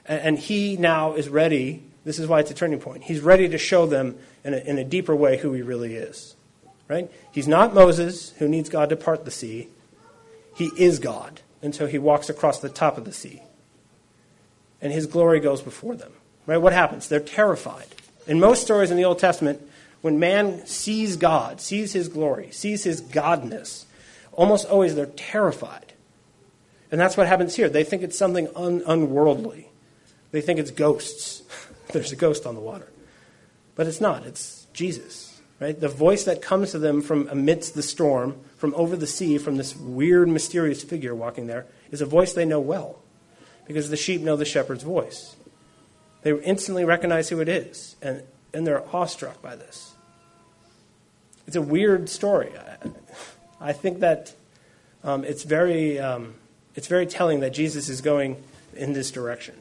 And, 0.06 0.20
and 0.20 0.38
he 0.38 0.76
now 0.76 1.14
is 1.14 1.28
ready. 1.28 1.82
This 2.04 2.20
is 2.20 2.28
why 2.28 2.40
it's 2.40 2.52
a 2.52 2.54
turning 2.54 2.78
point. 2.78 3.02
He's 3.02 3.20
ready 3.20 3.48
to 3.48 3.58
show 3.58 3.86
them 3.86 4.16
in 4.44 4.54
a, 4.54 4.58
in 4.58 4.78
a 4.78 4.84
deeper 4.84 5.14
way 5.14 5.38
who 5.38 5.52
he 5.52 5.62
really 5.62 5.96
is. 5.96 6.36
Right? 6.88 7.10
He's 7.32 7.48
not 7.48 7.74
Moses, 7.74 8.30
who 8.38 8.46
needs 8.46 8.68
God 8.68 8.90
to 8.90 8.96
part 8.96 9.24
the 9.24 9.32
sea. 9.32 9.68
He 10.54 10.70
is 10.76 11.00
God. 11.00 11.40
And 11.62 11.74
so 11.74 11.86
he 11.86 11.98
walks 11.98 12.30
across 12.30 12.60
the 12.60 12.68
top 12.68 12.96
of 12.96 13.04
the 13.04 13.12
sea. 13.12 13.42
And 14.80 14.92
his 14.92 15.06
glory 15.06 15.40
goes 15.40 15.62
before 15.62 15.96
them. 15.96 16.12
Right? 16.46 16.58
What 16.58 16.72
happens? 16.72 17.08
They're 17.08 17.18
terrified. 17.18 17.88
In 18.28 18.38
most 18.38 18.62
stories 18.62 18.92
in 18.92 18.96
the 18.96 19.04
Old 19.04 19.18
Testament, 19.18 19.60
when 20.02 20.18
man 20.18 20.66
sees 20.66 21.16
God, 21.16 21.60
sees 21.60 21.92
his 21.92 22.08
glory, 22.08 22.50
sees 22.50 22.84
his 22.84 23.02
godness, 23.02 23.84
almost 24.32 24.66
always 24.66 24.94
they're 24.94 25.06
terrified. 25.06 25.94
And 26.90 27.00
that's 27.00 27.16
what 27.16 27.26
happens 27.26 27.56
here. 27.56 27.68
They 27.68 27.84
think 27.84 28.02
it's 28.02 28.18
something 28.18 28.48
un- 28.54 28.82
unworldly. 28.86 29.68
They 30.30 30.40
think 30.40 30.58
it's 30.58 30.70
ghosts. 30.70 31.42
There's 31.92 32.12
a 32.12 32.16
ghost 32.16 32.46
on 32.46 32.54
the 32.54 32.60
water. 32.60 32.88
But 33.74 33.86
it's 33.86 34.00
not. 34.00 34.24
It's 34.24 34.66
Jesus, 34.72 35.40
right? 35.60 35.78
The 35.78 35.88
voice 35.88 36.24
that 36.24 36.42
comes 36.42 36.70
to 36.72 36.78
them 36.78 37.02
from 37.02 37.28
amidst 37.28 37.74
the 37.74 37.82
storm, 37.82 38.38
from 38.56 38.74
over 38.74 38.96
the 38.96 39.06
sea, 39.06 39.38
from 39.38 39.56
this 39.56 39.74
weird, 39.76 40.28
mysterious 40.28 40.82
figure 40.82 41.14
walking 41.14 41.46
there, 41.46 41.66
is 41.90 42.00
a 42.00 42.06
voice 42.06 42.32
they 42.32 42.44
know 42.44 42.60
well. 42.60 43.00
Because 43.66 43.90
the 43.90 43.96
sheep 43.96 44.20
know 44.20 44.36
the 44.36 44.44
shepherd's 44.44 44.84
voice. 44.84 45.34
They 46.22 46.32
instantly 46.42 46.84
recognize 46.84 47.28
who 47.28 47.40
it 47.40 47.48
is, 47.48 47.96
and, 48.00 48.22
and 48.56 48.66
they're 48.66 48.82
awestruck 48.96 49.42
by 49.42 49.54
this. 49.54 49.92
It's 51.46 51.56
a 51.56 51.62
weird 51.62 52.08
story. 52.08 52.50
I, 53.60 53.74
think 53.74 54.00
that 54.00 54.34
um, 55.04 55.24
it's, 55.24 55.42
very, 55.42 55.98
um, 55.98 56.34
it's 56.74 56.86
very 56.86 57.04
telling 57.04 57.40
that 57.40 57.50
Jesus 57.50 57.90
is 57.90 58.00
going 58.00 58.42
in 58.74 58.94
this 58.94 59.10
direction. 59.10 59.54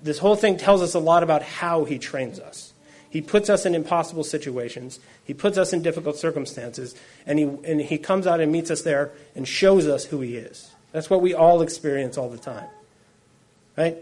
This 0.00 0.18
whole 0.18 0.36
thing 0.36 0.58
tells 0.58 0.80
us 0.80 0.94
a 0.94 1.00
lot 1.00 1.24
about 1.24 1.42
how 1.42 1.84
he 1.84 1.98
trains 1.98 2.38
us. 2.38 2.72
He 3.10 3.20
puts 3.20 3.50
us 3.50 3.66
in 3.66 3.74
impossible 3.74 4.22
situations. 4.22 5.00
He 5.24 5.34
puts 5.34 5.58
us 5.58 5.72
in 5.72 5.82
difficult 5.82 6.16
circumstances, 6.16 6.94
and 7.26 7.36
he, 7.36 7.44
and 7.64 7.80
he 7.80 7.98
comes 7.98 8.28
out 8.28 8.38
and 8.38 8.52
meets 8.52 8.70
us 8.70 8.82
there 8.82 9.10
and 9.34 9.46
shows 9.46 9.88
us 9.88 10.04
who 10.04 10.20
he 10.20 10.36
is. 10.36 10.70
That's 10.92 11.10
what 11.10 11.20
we 11.20 11.34
all 11.34 11.62
experience 11.62 12.16
all 12.16 12.28
the 12.28 12.38
time. 12.38 12.68
Right? 13.76 13.96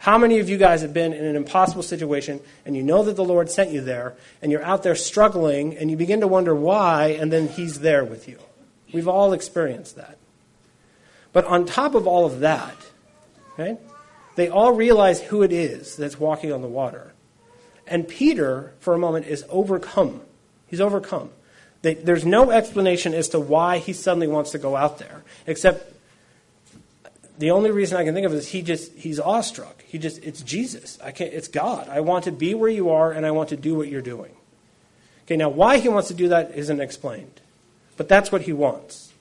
How 0.00 0.16
many 0.16 0.38
of 0.38 0.48
you 0.48 0.56
guys 0.56 0.80
have 0.80 0.94
been 0.94 1.12
in 1.12 1.26
an 1.26 1.36
impossible 1.36 1.82
situation 1.82 2.40
and 2.64 2.74
you 2.74 2.82
know 2.82 3.02
that 3.02 3.16
the 3.16 3.24
Lord 3.24 3.50
sent 3.50 3.70
you 3.70 3.82
there 3.82 4.14
and 4.40 4.50
you're 4.50 4.64
out 4.64 4.82
there 4.82 4.94
struggling 4.94 5.76
and 5.76 5.90
you 5.90 5.96
begin 5.98 6.20
to 6.20 6.26
wonder 6.26 6.54
why 6.54 7.08
and 7.08 7.30
then 7.30 7.48
He's 7.48 7.80
there 7.80 8.02
with 8.02 8.26
you? 8.26 8.38
We've 8.94 9.06
all 9.06 9.34
experienced 9.34 9.96
that. 9.96 10.16
But 11.34 11.44
on 11.44 11.66
top 11.66 11.94
of 11.94 12.06
all 12.06 12.24
of 12.24 12.40
that, 12.40 12.76
right, 13.58 13.78
they 14.36 14.48
all 14.48 14.72
realize 14.72 15.20
who 15.20 15.42
it 15.42 15.52
is 15.52 15.96
that's 15.96 16.18
walking 16.18 16.50
on 16.50 16.62
the 16.62 16.66
water. 16.66 17.12
And 17.86 18.08
Peter, 18.08 18.72
for 18.80 18.94
a 18.94 18.98
moment, 18.98 19.26
is 19.26 19.44
overcome. 19.50 20.22
He's 20.66 20.80
overcome. 20.80 21.28
They, 21.82 21.92
there's 21.92 22.24
no 22.24 22.50
explanation 22.50 23.12
as 23.12 23.28
to 23.28 23.38
why 23.38 23.78
he 23.78 23.92
suddenly 23.92 24.28
wants 24.28 24.52
to 24.52 24.58
go 24.58 24.76
out 24.76 24.98
there, 24.98 25.24
except 25.46 25.89
the 27.40 27.50
only 27.52 27.70
reason 27.70 27.96
I 27.96 28.04
can 28.04 28.12
think 28.14 28.26
of 28.26 28.34
is 28.34 28.48
he 28.48 28.60
just 28.60 28.92
he's 28.92 29.18
awestruck. 29.18 29.82
He 29.86 29.98
just 29.98 30.22
it's 30.22 30.42
Jesus. 30.42 30.98
I 31.02 31.10
can't 31.10 31.32
it's 31.32 31.48
God. 31.48 31.88
I 31.88 32.00
want 32.00 32.24
to 32.24 32.32
be 32.32 32.54
where 32.54 32.68
you 32.68 32.90
are 32.90 33.10
and 33.10 33.24
I 33.24 33.30
want 33.30 33.48
to 33.48 33.56
do 33.56 33.74
what 33.74 33.88
you're 33.88 34.02
doing. 34.02 34.36
Okay, 35.24 35.36
now 35.36 35.48
why 35.48 35.78
he 35.78 35.88
wants 35.88 36.08
to 36.08 36.14
do 36.14 36.28
that 36.28 36.52
isn't 36.54 36.80
explained. 36.80 37.40
But 37.96 38.08
that's 38.08 38.30
what 38.30 38.42
he 38.42 38.52
wants. 38.52 39.12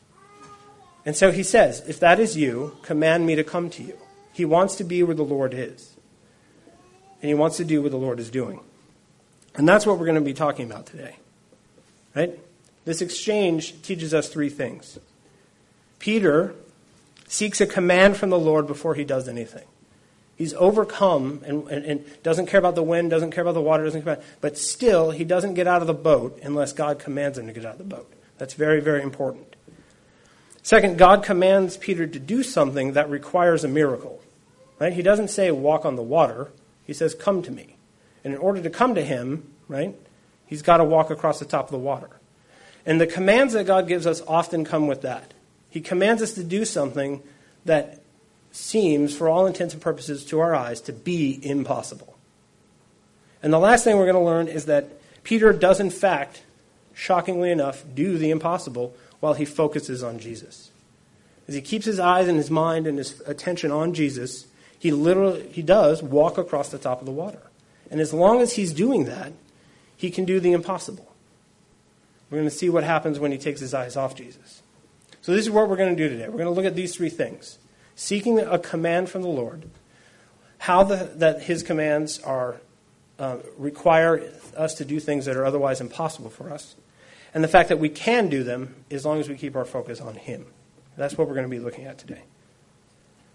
And 1.06 1.16
so 1.16 1.32
he 1.32 1.44
says, 1.44 1.82
if 1.88 2.00
that 2.02 2.20
is 2.20 2.36
you, 2.36 2.78
command 2.82 3.26
me 3.26 3.36
to 3.36 3.44
come 3.44 3.70
to 3.72 3.84
you. 3.84 3.98
He 4.34 4.44
wants 4.44 4.76
to 4.76 4.84
be 4.84 5.02
where 5.02 5.16
the 5.16 5.24
Lord 5.24 5.54
is. 5.54 5.96
And 7.22 7.30
he 7.30 7.34
wants 7.34 7.58
to 7.58 7.66
do 7.66 7.82
what 7.82 7.92
the 7.92 7.98
Lord 7.98 8.20
is 8.20 8.30
doing. 8.30 8.60
And 9.56 9.68
that's 9.68 9.86
what 9.86 9.98
we're 9.98 10.06
going 10.06 10.16
to 10.16 10.22
be 10.22 10.34
talking 10.34 10.70
about 10.70 10.86
today. 10.86 11.16
Right? 12.16 12.38
This 12.86 13.02
exchange 13.02 13.82
teaches 13.82 14.14
us 14.14 14.30
three 14.30 14.50
things. 14.50 15.00
Peter 16.00 16.54
seeks 17.30 17.62
a 17.62 17.68
command 17.68 18.18
from 18.18 18.32
the 18.32 18.40
Lord 18.40 18.68
before 18.68 18.96
he 18.96 19.06
does 19.06 19.30
anything. 19.30 19.66
He's 20.36 20.54
overcome 20.56 21.42
and, 21.46 21.68
and, 21.68 21.86
and, 21.86 22.24
doesn't 22.24 22.48
care 22.48 22.60
about 22.60 22.76
the 22.76 22.84
wind, 22.84 23.10
doesn't 23.10 23.32
care 23.32 23.44
about 23.44 23.54
the 23.54 23.62
water, 23.62 23.84
doesn't 23.84 24.04
care 24.04 24.14
about, 24.14 24.26
but 24.42 24.58
still 24.58 25.12
he 25.12 25.24
doesn't 25.24 25.54
get 25.54 25.68
out 25.68 25.82
of 25.82 25.88
the 25.88 25.94
boat 25.94 26.40
unless 26.44 26.74
God 26.74 26.98
commands 26.98 27.38
him 27.38 27.48
to 27.48 27.54
get 27.54 27.66
out 27.66 27.74
of 27.74 27.78
the 27.78 27.84
boat. 27.84 28.12
That's 28.38 28.54
very, 28.54 28.80
very 28.80 29.04
important. 29.04 29.56
Second, 30.64 30.98
God 30.98 31.24
commands 31.24 31.78
Peter 31.78 32.08
to 32.08 32.20
do 32.20 32.42
something 32.42 32.94
that 32.94 33.10
requires 33.10 33.64
a 33.64 33.68
miracle. 33.68 34.22
Right? 34.80 34.94
He 34.94 35.02
doesn't 35.02 35.28
say 35.28 35.52
walk 35.52 35.86
on 35.86 35.96
the 35.96 36.02
water. 36.02 36.50
He 36.88 36.94
says 36.94 37.14
come 37.14 37.44
to 37.44 37.52
me. 37.52 37.76
And 38.24 38.34
in 38.34 38.40
order 38.40 38.62
to 38.62 38.70
come 38.70 38.96
to 38.96 39.04
him, 39.04 39.52
right, 39.68 39.96
he's 40.48 40.62
got 40.62 40.78
to 40.78 40.84
walk 40.84 41.10
across 41.10 41.40
the 41.40 41.46
top 41.46 41.66
of 41.66 41.72
the 41.72 41.78
water. 41.78 42.10
And 42.86 43.00
the 43.00 43.08
commands 43.08 43.54
that 43.54 43.68
God 43.68 43.88
gives 43.88 44.08
us 44.08 44.22
often 44.28 44.64
come 44.66 44.88
with 44.88 45.02
that. 45.02 45.34
He 45.70 45.82
commands 45.82 46.22
us 46.22 46.34
to 46.34 46.44
do 46.44 46.66
something 46.66 47.22
that 47.66 48.02
seems, 48.52 49.16
for 49.16 49.30
all 49.30 49.46
intents 49.46 49.74
and 49.74 49.84
purposes 49.84 50.26
to 50.26 50.40
our 50.40 50.56
eyes, 50.56 50.82
to 50.82 50.94
be 50.94 51.40
impossible. 51.44 52.18
And 53.44 53.54
the 53.54 53.60
last 53.60 53.84
thing 53.84 53.98
we're 53.98 54.12
going 54.12 54.16
to 54.16 54.22
learn 54.22 54.48
is 54.48 54.66
that 54.66 54.90
Peter 55.24 55.54
does, 55.54 55.80
in 55.80 55.92
fact, 55.92 56.44
shockingly 56.94 57.52
enough, 57.52 57.84
do 57.94 58.18
the 58.18 58.32
impossible 58.32 58.96
while 59.20 59.36
he 59.36 59.46
focuses 59.46 60.04
on 60.04 60.20
Jesus. 60.20 60.72
As 61.48 61.56
he 61.56 61.62
keeps 61.62 61.86
his 61.86 62.00
eyes 62.00 62.28
and 62.28 62.38
his 62.38 62.52
mind 62.52 62.88
and 62.88 62.98
his 62.98 63.22
attention 63.26 63.72
on 63.72 63.94
Jesus, 63.94 64.48
he 64.78 64.92
literally 64.92 65.48
he 65.50 65.62
does 65.62 66.02
walk 66.02 66.38
across 66.38 66.70
the 66.70 66.78
top 66.78 67.00
of 67.00 67.06
the 67.06 67.12
water. 67.12 67.42
And 67.92 68.00
as 68.00 68.14
long 68.14 68.42
as 68.42 68.54
he's 68.54 68.72
doing 68.72 69.06
that, 69.06 69.34
he 69.96 70.12
can 70.12 70.26
do 70.26 70.40
the 70.40 70.54
impossible. 70.54 71.12
We're 72.30 72.38
going 72.38 72.50
to 72.50 72.56
see 72.56 72.70
what 72.70 72.84
happens 72.84 73.20
when 73.20 73.32
he 73.32 73.38
takes 73.38 73.60
his 73.60 73.74
eyes 73.74 73.98
off 73.98 74.16
Jesus. 74.16 74.62
So 75.30 75.36
this 75.36 75.46
is 75.46 75.52
what 75.52 75.70
we're 75.70 75.76
going 75.76 75.96
to 75.96 76.04
do 76.04 76.10
today. 76.10 76.28
We're 76.28 76.40
going 76.40 76.46
to 76.46 76.50
look 76.50 76.66
at 76.66 76.74
these 76.74 76.96
three 76.96 77.12
things 77.12 77.60
seeking 77.96 78.40
a 78.40 78.58
command 78.58 79.12
from 79.12 79.22
the 79.22 79.28
Lord, 79.28 79.70
how 80.58 80.82
the, 80.82 81.12
that 81.18 81.44
his 81.44 81.62
commands 81.62 82.18
are 82.22 82.60
uh, 83.20 83.38
require 83.56 84.24
us 84.58 84.74
to 84.74 84.86
do 84.86 85.00
things 85.00 85.26
that 85.26 85.38
are 85.38 85.46
otherwise 85.46 85.82
impossible 85.82 86.32
for 86.32 86.52
us, 86.52 86.76
and 87.32 87.44
the 87.44 87.48
fact 87.48 87.70
that 87.70 87.78
we 87.78 87.90
can 87.90 88.28
do 88.28 88.44
them 88.44 88.74
as 88.90 89.06
long 89.06 89.20
as 89.20 89.30
we 89.30 89.36
keep 89.36 89.56
our 89.56 89.66
focus 89.66 90.02
on 90.02 90.16
him. 90.16 90.48
That's 90.98 91.16
what 91.16 91.28
we're 91.28 91.36
going 91.36 91.46
to 91.46 91.56
be 91.56 91.60
looking 91.60 91.86
at 91.86 92.00
today. 92.00 92.24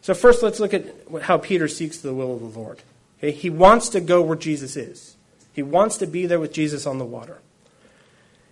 So 0.02 0.14
first, 0.14 0.42
let's 0.42 0.58
look 0.58 0.74
at 0.74 0.86
how 1.22 1.38
Peter 1.38 1.68
seeks 1.68 1.98
the 1.98 2.12
will 2.12 2.34
of 2.34 2.40
the 2.40 2.58
Lord. 2.58 2.80
Okay? 3.18 3.30
He 3.30 3.50
wants 3.50 3.88
to 3.90 4.00
go 4.00 4.20
where 4.20 4.36
Jesus 4.36 4.76
is. 4.76 5.14
He 5.52 5.62
wants 5.62 5.98
to 5.98 6.08
be 6.08 6.26
there 6.26 6.40
with 6.40 6.52
Jesus 6.52 6.88
on 6.88 6.98
the 6.98 7.04
water. 7.04 7.38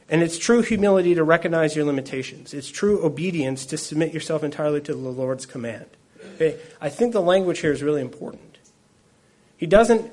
And 0.09 0.23
it's 0.23 0.39
true 0.39 0.63
humility 0.63 1.15
to 1.15 1.25
recognize 1.25 1.75
your 1.75 1.85
limitations. 1.85 2.53
It's 2.53 2.69
true 2.69 3.05
obedience 3.05 3.65
to 3.67 3.79
submit 3.79 4.13
yourself 4.13 4.45
entirely 4.45 4.81
to 4.83 4.93
the 4.93 4.99
Lord's 4.99 5.47
command. 5.47 5.87
Okay? 6.35 6.59
I 6.81 6.89
think 6.89 7.13
the 7.13 7.23
language 7.23 7.61
here 7.61 7.73
is 7.73 7.83
really 7.83 8.01
important. 8.01 8.59
He 9.57 9.67
doesn't 9.67 10.13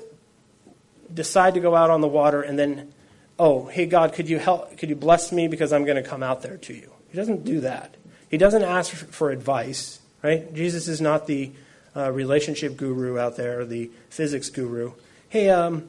decide 1.12 1.54
to 1.54 1.60
go 1.60 1.74
out 1.74 1.90
on 1.90 2.00
the 2.00 2.08
water 2.08 2.40
and 2.40 2.58
then, 2.58 2.92
oh, 3.38 3.66
hey 3.66 3.86
God, 3.86 4.12
could 4.12 4.28
you 4.28 4.38
help? 4.38 4.78
Could 4.78 4.88
you 4.88 4.96
bless 4.96 5.32
me 5.32 5.48
because 5.48 5.72
I'm 5.72 5.84
going 5.84 6.02
to 6.02 6.08
come 6.08 6.22
out 6.22 6.42
there 6.42 6.56
to 6.56 6.72
you? 6.72 6.92
He 7.10 7.16
doesn't 7.16 7.44
do 7.44 7.60
that. 7.60 7.96
He 8.30 8.38
doesn't 8.38 8.62
ask 8.62 8.92
for 8.92 9.30
advice. 9.30 10.00
Right? 10.22 10.52
Jesus 10.54 10.86
is 10.86 11.00
not 11.00 11.26
the 11.26 11.52
uh, 11.96 12.12
relationship 12.12 12.76
guru 12.76 13.18
out 13.18 13.36
there, 13.36 13.60
or 13.60 13.64
the 13.64 13.90
physics 14.10 14.50
guru. 14.50 14.92
Hey, 15.28 15.50
um, 15.50 15.88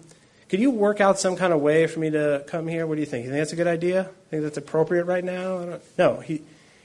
could 0.52 0.60
you 0.60 0.70
work 0.70 1.00
out 1.00 1.18
some 1.18 1.38
kind 1.38 1.54
of 1.54 1.62
way 1.62 1.88
for 1.88 2.02
me 2.02 2.10
to 2.10 2.44
come 2.46 2.68
here? 2.68 2.86
What 2.86 2.96
do 2.96 3.00
you 3.00 3.06
think? 3.06 3.24
You 3.24 3.32
think 3.32 3.40
that's 3.40 3.54
a 3.54 3.56
good 3.56 3.68
idea? 3.68 4.10
Think 4.30 4.44
that's 4.44 4.58
appropriate 4.58 5.06
right 5.06 5.24
now? 5.24 5.80
No, 5.98 6.18
he 6.18 6.42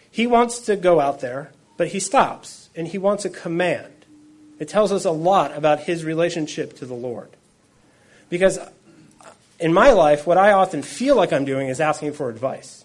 he 0.09 0.29
wants 0.29 0.61
to 0.67 0.77
go 0.77 1.01
out 1.01 1.19
there, 1.19 1.51
but 1.77 1.89
he 1.89 1.99
stops 1.99 2.71
and 2.77 2.87
he 2.87 2.97
wants 2.97 3.25
a 3.25 3.29
command. 3.29 3.93
It 4.61 4.69
tells 4.69 4.93
us 4.93 5.05
a 5.05 5.11
lot 5.11 5.53
about 5.57 5.81
his 5.81 6.05
relationship 6.05 6.77
to 6.77 6.87
the 6.87 6.95
Lord. 6.95 7.29
Because 8.31 8.61
in 9.59 9.73
my 9.73 9.91
life, 9.91 10.29
what 10.29 10.39
I 10.39 10.53
often 10.53 10.83
feel 10.83 11.17
like 11.17 11.33
I'm 11.33 11.45
doing 11.45 11.67
is 11.67 11.81
asking 11.81 12.13
for 12.13 12.31
advice. 12.31 12.85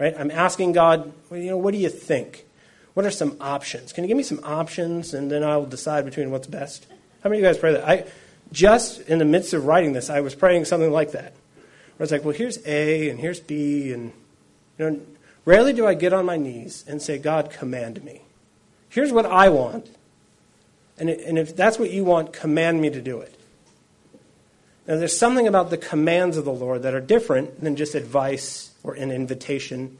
Right? 0.00 0.12
I'm 0.18 0.32
asking 0.32 0.72
God, 0.72 1.12
well, 1.30 1.38
you 1.38 1.50
know, 1.50 1.56
what 1.56 1.70
do 1.70 1.78
you 1.78 1.88
think? 1.88 2.46
What 2.94 3.06
are 3.06 3.12
some 3.12 3.36
options? 3.40 3.92
Can 3.92 4.02
you 4.02 4.08
give 4.08 4.16
me 4.16 4.24
some 4.24 4.40
options 4.42 5.14
and 5.14 5.30
then 5.30 5.44
I'll 5.44 5.66
decide 5.66 6.04
between 6.04 6.32
what's 6.32 6.48
best? 6.48 6.88
How 7.22 7.30
many 7.30 7.40
of 7.40 7.44
you 7.44 7.48
guys 7.48 7.58
pray 7.58 7.74
that? 7.74 7.88
I 7.88 8.06
just 8.52 9.00
in 9.02 9.18
the 9.18 9.24
midst 9.24 9.52
of 9.52 9.66
writing 9.66 9.92
this, 9.92 10.10
I 10.10 10.20
was 10.20 10.34
praying 10.34 10.64
something 10.64 10.90
like 10.90 11.12
that. 11.12 11.32
Where 11.32 12.00
I 12.00 12.02
was 12.02 12.12
like, 12.12 12.24
well, 12.24 12.34
here's 12.34 12.58
A 12.66 13.08
and 13.08 13.18
here's 13.18 13.40
B 13.40 13.92
and 13.92 14.12
you 14.78 14.90
know, 14.90 15.00
rarely 15.44 15.72
do 15.72 15.86
I 15.86 15.94
get 15.94 16.12
on 16.12 16.24
my 16.24 16.36
knees 16.36 16.84
and 16.88 17.00
say, 17.00 17.18
God, 17.18 17.50
command 17.50 18.02
me. 18.02 18.22
Here's 18.88 19.12
what 19.12 19.26
I 19.26 19.48
want. 19.48 19.88
And, 20.98 21.08
and 21.08 21.38
if 21.38 21.54
that's 21.54 21.78
what 21.78 21.90
you 21.90 22.04
want, 22.04 22.32
command 22.32 22.80
me 22.80 22.90
to 22.90 23.00
do 23.00 23.20
it. 23.20 23.34
Now, 24.86 24.96
there's 24.96 25.16
something 25.16 25.46
about 25.46 25.70
the 25.70 25.76
commands 25.76 26.36
of 26.36 26.44
the 26.44 26.52
Lord 26.52 26.82
that 26.82 26.94
are 26.94 27.00
different 27.00 27.60
than 27.62 27.76
just 27.76 27.94
advice 27.94 28.72
or 28.82 28.94
an 28.94 29.12
invitation. 29.12 29.96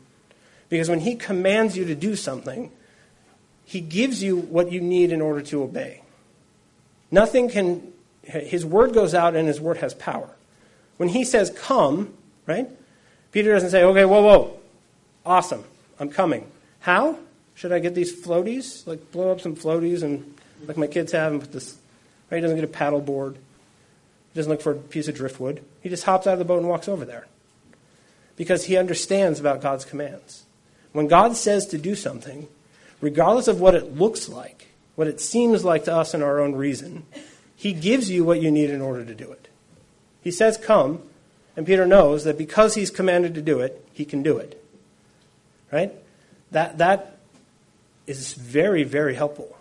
Because 0.68 0.88
when 0.88 1.00
He 1.00 1.14
commands 1.14 1.76
you 1.76 1.84
to 1.84 1.94
do 1.94 2.16
something, 2.16 2.72
He 3.64 3.80
gives 3.80 4.22
you 4.22 4.36
what 4.36 4.72
you 4.72 4.80
need 4.80 5.12
in 5.12 5.20
order 5.20 5.42
to 5.42 5.62
obey. 5.62 6.02
Nothing 7.10 7.48
can, 7.48 7.92
His 8.30 8.64
word 8.64 8.92
goes 8.92 9.14
out 9.14 9.34
and 9.34 9.46
His 9.46 9.60
word 9.60 9.78
has 9.78 9.94
power. 9.94 10.30
When 10.96 11.08
He 11.08 11.24
says, 11.24 11.50
come, 11.50 12.14
right? 12.46 12.68
Peter 13.32 13.52
doesn't 13.52 13.70
say, 13.70 13.82
okay, 13.84 14.04
whoa, 14.04 14.22
whoa, 14.22 14.58
awesome, 15.24 15.64
I'm 15.98 16.10
coming. 16.10 16.50
How? 16.80 17.18
Should 17.54 17.72
I 17.72 17.78
get 17.78 17.94
these 17.94 18.14
floaties? 18.14 18.86
Like 18.86 19.12
blow 19.12 19.30
up 19.30 19.40
some 19.40 19.54
floaties 19.54 20.02
and 20.02 20.34
like 20.66 20.76
my 20.76 20.86
kids 20.86 21.12
have 21.12 21.32
and 21.32 21.40
put 21.40 21.52
this 21.52 21.76
right? 22.30 22.38
He 22.38 22.42
doesn't 22.42 22.56
get 22.56 22.64
a 22.64 22.68
paddle 22.68 23.00
board. 23.00 23.34
He 23.34 24.38
doesn't 24.38 24.50
look 24.50 24.62
for 24.62 24.72
a 24.72 24.76
piece 24.76 25.08
of 25.08 25.14
driftwood. 25.14 25.62
He 25.80 25.88
just 25.88 26.04
hops 26.04 26.26
out 26.26 26.34
of 26.34 26.38
the 26.38 26.44
boat 26.44 26.60
and 26.60 26.68
walks 26.68 26.88
over 26.88 27.04
there. 27.04 27.26
Because 28.36 28.64
he 28.64 28.76
understands 28.76 29.40
about 29.40 29.60
God's 29.60 29.84
commands. 29.84 30.44
When 30.92 31.08
God 31.08 31.36
says 31.36 31.66
to 31.66 31.78
do 31.78 31.94
something, 31.94 32.48
regardless 33.00 33.48
of 33.48 33.60
what 33.60 33.74
it 33.74 33.96
looks 33.96 34.28
like, 34.28 34.68
what 34.94 35.08
it 35.08 35.20
seems 35.20 35.64
like 35.64 35.84
to 35.84 35.94
us 35.94 36.14
in 36.14 36.22
our 36.22 36.40
own 36.40 36.54
reason, 36.54 37.04
he 37.60 37.74
gives 37.74 38.08
you 38.08 38.24
what 38.24 38.40
you 38.40 38.50
need 38.50 38.70
in 38.70 38.80
order 38.80 39.04
to 39.04 39.14
do 39.14 39.30
it. 39.30 39.48
He 40.22 40.30
says, 40.30 40.56
Come, 40.56 41.02
and 41.54 41.66
Peter 41.66 41.84
knows 41.84 42.24
that 42.24 42.38
because 42.38 42.74
he's 42.74 42.90
commanded 42.90 43.34
to 43.34 43.42
do 43.42 43.60
it, 43.60 43.86
he 43.92 44.06
can 44.06 44.22
do 44.22 44.38
it. 44.38 44.64
Right? 45.70 45.92
That, 46.52 46.78
that 46.78 47.18
is 48.06 48.32
very, 48.32 48.82
very 48.82 49.14
helpful. 49.14 49.58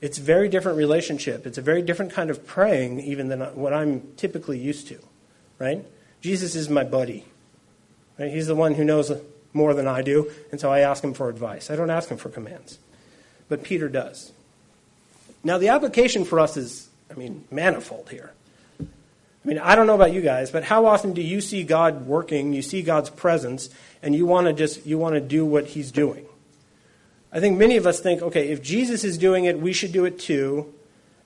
It's 0.00 0.18
a 0.18 0.20
very 0.20 0.48
different 0.48 0.76
relationship. 0.76 1.46
It's 1.46 1.58
a 1.58 1.62
very 1.62 1.80
different 1.80 2.12
kind 2.12 2.28
of 2.28 2.44
praying, 2.44 2.98
even 3.02 3.28
than 3.28 3.40
what 3.54 3.72
I'm 3.72 4.12
typically 4.16 4.58
used 4.58 4.88
to, 4.88 4.98
right? 5.60 5.86
Jesus 6.22 6.56
is 6.56 6.68
my 6.68 6.82
buddy. 6.82 7.24
Right? 8.18 8.32
He's 8.32 8.48
the 8.48 8.56
one 8.56 8.74
who 8.74 8.82
knows 8.82 9.12
more 9.52 9.74
than 9.74 9.86
I 9.86 10.02
do, 10.02 10.28
and 10.50 10.60
so 10.60 10.72
I 10.72 10.80
ask 10.80 11.04
him 11.04 11.14
for 11.14 11.28
advice. 11.28 11.70
I 11.70 11.76
don't 11.76 11.90
ask 11.90 12.08
him 12.08 12.18
for 12.18 12.30
commands. 12.30 12.80
But 13.48 13.62
Peter 13.62 13.88
does. 13.88 14.32
Now, 15.44 15.58
the 15.58 15.68
application 15.68 16.24
for 16.24 16.40
us 16.40 16.56
is, 16.56 16.88
I 17.10 17.14
mean, 17.14 17.44
manifold 17.50 18.08
here. 18.10 18.32
I 18.80 19.48
mean, 19.48 19.58
I 19.58 19.74
don't 19.76 19.86
know 19.86 19.94
about 19.94 20.12
you 20.14 20.22
guys, 20.22 20.50
but 20.50 20.64
how 20.64 20.86
often 20.86 21.12
do 21.12 21.20
you 21.20 21.42
see 21.42 21.64
God 21.64 22.06
working, 22.06 22.54
you 22.54 22.62
see 22.62 22.82
God's 22.82 23.10
presence, 23.10 23.68
and 24.02 24.14
you 24.14 24.24
want 24.24 24.46
to 24.46 24.54
just 24.54 24.86
you 24.86 24.96
want 24.96 25.16
to 25.16 25.20
do 25.20 25.44
what 25.44 25.66
he's 25.66 25.92
doing? 25.92 26.24
I 27.30 27.40
think 27.40 27.58
many 27.58 27.76
of 27.76 27.86
us 27.86 28.00
think, 28.00 28.22
okay, 28.22 28.48
if 28.48 28.62
Jesus 28.62 29.04
is 29.04 29.18
doing 29.18 29.44
it, 29.44 29.60
we 29.60 29.74
should 29.74 29.92
do 29.92 30.06
it 30.06 30.18
too, 30.18 30.72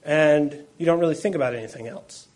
and 0.04 0.64
you 0.78 0.87
don't 0.87 0.98
really 0.98 1.14
think 1.14 1.37
about 1.37 1.54
anything 1.54 1.87
else. 1.87 2.26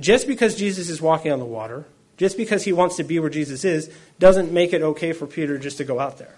Just 0.00 0.26
because 0.26 0.54
Jesus 0.54 0.88
is 0.88 1.02
walking 1.02 1.32
on 1.32 1.40
the 1.40 1.44
water, 1.44 1.84
just 2.16 2.36
because 2.36 2.64
he 2.64 2.72
wants 2.72 2.96
to 2.96 3.04
be 3.04 3.18
where 3.18 3.30
Jesus 3.30 3.64
is, 3.64 3.90
doesn't 4.18 4.52
make 4.52 4.72
it 4.72 4.82
okay 4.82 5.12
for 5.12 5.26
Peter 5.26 5.58
just 5.58 5.78
to 5.78 5.84
go 5.84 5.98
out 5.98 6.18
there. 6.18 6.34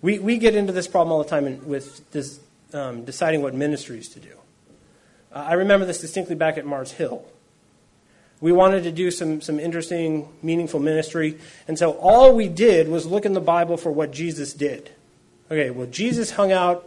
We, 0.00 0.18
we 0.18 0.38
get 0.38 0.54
into 0.54 0.72
this 0.72 0.88
problem 0.88 1.12
all 1.12 1.22
the 1.22 1.28
time 1.28 1.66
with 1.66 2.10
this, 2.12 2.40
um, 2.72 3.04
deciding 3.04 3.42
what 3.42 3.54
ministries 3.54 4.08
to 4.10 4.20
do. 4.20 4.36
Uh, 5.32 5.46
I 5.48 5.52
remember 5.54 5.86
this 5.86 6.00
distinctly 6.00 6.34
back 6.34 6.58
at 6.58 6.66
Mars 6.66 6.92
Hill. 6.92 7.24
We 8.40 8.52
wanted 8.52 8.84
to 8.84 8.92
do 8.92 9.10
some, 9.10 9.40
some 9.40 9.58
interesting, 9.58 10.28
meaningful 10.42 10.80
ministry. 10.80 11.38
And 11.66 11.78
so 11.78 11.92
all 11.92 12.34
we 12.34 12.48
did 12.48 12.88
was 12.88 13.04
look 13.04 13.26
in 13.26 13.32
the 13.32 13.40
Bible 13.40 13.76
for 13.76 13.90
what 13.90 14.12
Jesus 14.12 14.52
did. 14.52 14.90
Okay, 15.50 15.70
well, 15.70 15.86
Jesus 15.86 16.30
hung 16.30 16.52
out 16.52 16.86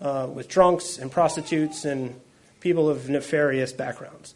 uh, 0.00 0.28
with 0.32 0.48
drunks 0.48 0.98
and 0.98 1.10
prostitutes 1.10 1.84
and 1.84 2.20
people 2.60 2.88
of 2.88 3.08
nefarious 3.08 3.72
backgrounds. 3.72 4.34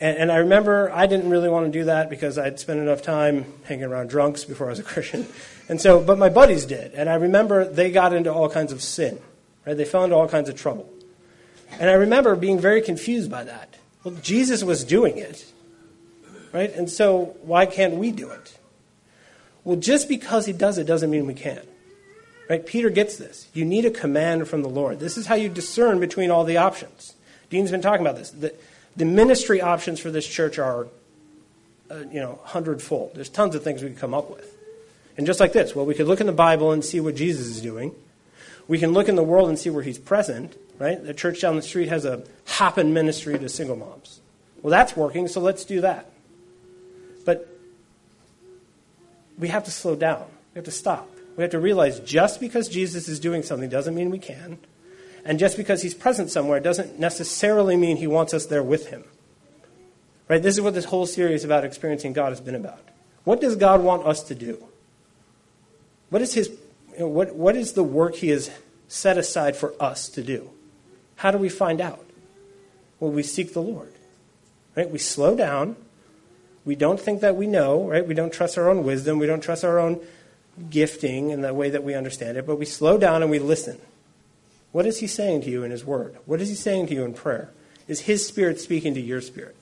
And, 0.00 0.16
and 0.16 0.32
I 0.32 0.36
remember 0.36 0.90
I 0.92 1.06
didn't 1.06 1.28
really 1.30 1.48
want 1.48 1.66
to 1.66 1.78
do 1.78 1.84
that 1.84 2.08
because 2.08 2.38
I'd 2.38 2.58
spent 2.58 2.80
enough 2.80 3.02
time 3.02 3.44
hanging 3.64 3.84
around 3.84 4.08
drunks 4.08 4.44
before 4.44 4.68
I 4.68 4.70
was 4.70 4.78
a 4.78 4.82
Christian. 4.84 5.26
And 5.68 5.80
so, 5.80 6.02
but 6.02 6.18
my 6.18 6.28
buddies 6.28 6.64
did. 6.64 6.92
And 6.94 7.08
I 7.08 7.14
remember 7.14 7.64
they 7.64 7.90
got 7.90 8.12
into 8.14 8.32
all 8.32 8.48
kinds 8.48 8.72
of 8.72 8.82
sin, 8.82 9.20
right? 9.66 9.76
They 9.76 9.84
fell 9.84 10.04
into 10.04 10.16
all 10.16 10.28
kinds 10.28 10.48
of 10.48 10.56
trouble. 10.56 10.88
And 11.78 11.88
I 11.88 11.94
remember 11.94 12.36
being 12.36 12.58
very 12.58 12.82
confused 12.82 13.30
by 13.30 13.44
that. 13.44 13.76
Well, 14.04 14.14
Jesus 14.22 14.62
was 14.62 14.84
doing 14.84 15.18
it. 15.18 15.44
Right? 16.52 16.72
And 16.74 16.90
so 16.90 17.36
why 17.42 17.66
can't 17.66 17.94
we 17.94 18.10
do 18.10 18.30
it? 18.30 18.58
Well, 19.64 19.76
just 19.76 20.08
because 20.08 20.46
he 20.46 20.52
does 20.52 20.78
it 20.78 20.86
doesn't 20.86 21.10
mean 21.10 21.26
we 21.26 21.34
can't. 21.34 21.66
Right? 22.50 22.64
Peter 22.64 22.90
gets 22.90 23.16
this. 23.16 23.48
You 23.54 23.64
need 23.64 23.84
a 23.86 23.90
command 23.90 24.48
from 24.48 24.62
the 24.62 24.68
Lord. 24.68 25.00
This 25.00 25.16
is 25.16 25.26
how 25.26 25.36
you 25.36 25.48
discern 25.48 26.00
between 26.00 26.30
all 26.30 26.44
the 26.44 26.58
options. 26.58 27.14
Dean's 27.48 27.70
been 27.70 27.80
talking 27.80 28.04
about 28.04 28.16
this. 28.16 28.30
The, 28.30 28.54
the 28.96 29.04
ministry 29.04 29.60
options 29.62 30.00
for 30.00 30.10
this 30.10 30.26
church 30.26 30.58
are, 30.58 30.88
uh, 31.90 32.00
you 32.10 32.20
know, 32.20 32.40
hundredfold. 32.44 33.12
There's 33.14 33.28
tons 33.28 33.54
of 33.54 33.62
things 33.62 33.82
we 33.82 33.90
could 33.90 33.98
come 33.98 34.12
up 34.12 34.30
with. 34.30 34.54
And 35.16 35.26
just 35.26 35.40
like 35.40 35.52
this, 35.52 35.74
well, 35.74 35.86
we 35.86 35.94
could 35.94 36.06
look 36.06 36.20
in 36.20 36.26
the 36.26 36.32
Bible 36.32 36.72
and 36.72 36.84
see 36.84 37.00
what 37.00 37.14
Jesus 37.14 37.46
is 37.46 37.62
doing. 37.62 37.94
We 38.68 38.78
can 38.78 38.92
look 38.92 39.08
in 39.08 39.16
the 39.16 39.22
world 39.22 39.48
and 39.48 39.58
see 39.58 39.70
where 39.70 39.82
he's 39.82 39.98
present, 39.98 40.56
right? 40.78 41.02
The 41.02 41.14
church 41.14 41.40
down 41.40 41.56
the 41.56 41.62
street 41.62 41.88
has 41.88 42.04
a 42.04 42.24
happen 42.46 42.92
ministry 42.92 43.38
to 43.38 43.48
single 43.48 43.76
moms. 43.76 44.20
Well, 44.62 44.70
that's 44.70 44.96
working, 44.96 45.28
so 45.28 45.40
let's 45.40 45.64
do 45.64 45.80
that. 45.80 46.10
But 47.24 47.48
we 49.38 49.48
have 49.48 49.64
to 49.64 49.70
slow 49.70 49.96
down. 49.96 50.24
We 50.54 50.58
have 50.58 50.64
to 50.64 50.70
stop. 50.70 51.08
We 51.36 51.42
have 51.42 51.50
to 51.52 51.58
realize 51.58 51.98
just 52.00 52.40
because 52.40 52.68
Jesus 52.68 53.08
is 53.08 53.18
doing 53.18 53.42
something 53.42 53.68
doesn't 53.68 53.94
mean 53.94 54.10
we 54.10 54.18
can. 54.18 54.58
And 55.24 55.38
just 55.38 55.56
because 55.56 55.82
he's 55.82 55.94
present 55.94 56.30
somewhere 56.30 56.60
doesn't 56.60 56.98
necessarily 56.98 57.76
mean 57.76 57.96
he 57.96 58.06
wants 58.06 58.34
us 58.34 58.46
there 58.46 58.62
with 58.62 58.88
him. 58.88 59.04
Right? 60.28 60.42
This 60.42 60.56
is 60.56 60.60
what 60.60 60.74
this 60.74 60.86
whole 60.86 61.06
series 61.06 61.44
about 61.44 61.64
experiencing 61.64 62.12
God 62.12 62.30
has 62.30 62.40
been 62.40 62.54
about. 62.54 62.80
What 63.24 63.40
does 63.40 63.56
God 63.56 63.82
want 63.82 64.06
us 64.06 64.22
to 64.24 64.34
do? 64.34 64.64
What 66.10 66.22
is 66.22 66.34
his 66.34 66.48
know, 67.02 67.08
what, 67.08 67.34
what 67.34 67.56
is 67.56 67.72
the 67.72 67.82
work 67.82 68.16
he 68.16 68.28
has 68.28 68.50
set 68.88 69.18
aside 69.18 69.56
for 69.56 69.74
us 69.80 70.08
to 70.10 70.22
do? 70.22 70.50
How 71.16 71.30
do 71.30 71.38
we 71.38 71.48
find 71.48 71.80
out? 71.80 72.04
Well, 72.98 73.10
we 73.10 73.22
seek 73.22 73.52
the 73.52 73.62
Lord. 73.62 73.92
Right? 74.76 74.90
We 74.90 74.98
slow 74.98 75.36
down. 75.36 75.76
We 76.64 76.76
don't 76.76 77.00
think 77.00 77.20
that 77.20 77.36
we 77.36 77.46
know, 77.46 77.88
right? 77.88 78.06
We 78.06 78.14
don't 78.14 78.32
trust 78.32 78.56
our 78.56 78.70
own 78.70 78.84
wisdom. 78.84 79.18
We 79.18 79.26
don't 79.26 79.42
trust 79.42 79.64
our 79.64 79.78
own 79.78 80.00
gifting 80.70 81.30
in 81.30 81.40
the 81.40 81.52
way 81.54 81.70
that 81.70 81.82
we 81.82 81.94
understand 81.94 82.36
it, 82.36 82.46
but 82.46 82.56
we 82.56 82.64
slow 82.64 82.98
down 82.98 83.22
and 83.22 83.30
we 83.30 83.38
listen. 83.38 83.80
What 84.70 84.86
is 84.86 85.00
he 85.00 85.06
saying 85.06 85.42
to 85.42 85.50
you 85.50 85.64
in 85.64 85.70
his 85.70 85.84
word? 85.84 86.16
What 86.24 86.40
is 86.40 86.48
he 86.48 86.54
saying 86.54 86.86
to 86.88 86.94
you 86.94 87.04
in 87.04 87.14
prayer? 87.14 87.50
Is 87.88 88.00
his 88.00 88.26
spirit 88.26 88.60
speaking 88.60 88.94
to 88.94 89.00
your 89.00 89.20
spirit? 89.20 89.56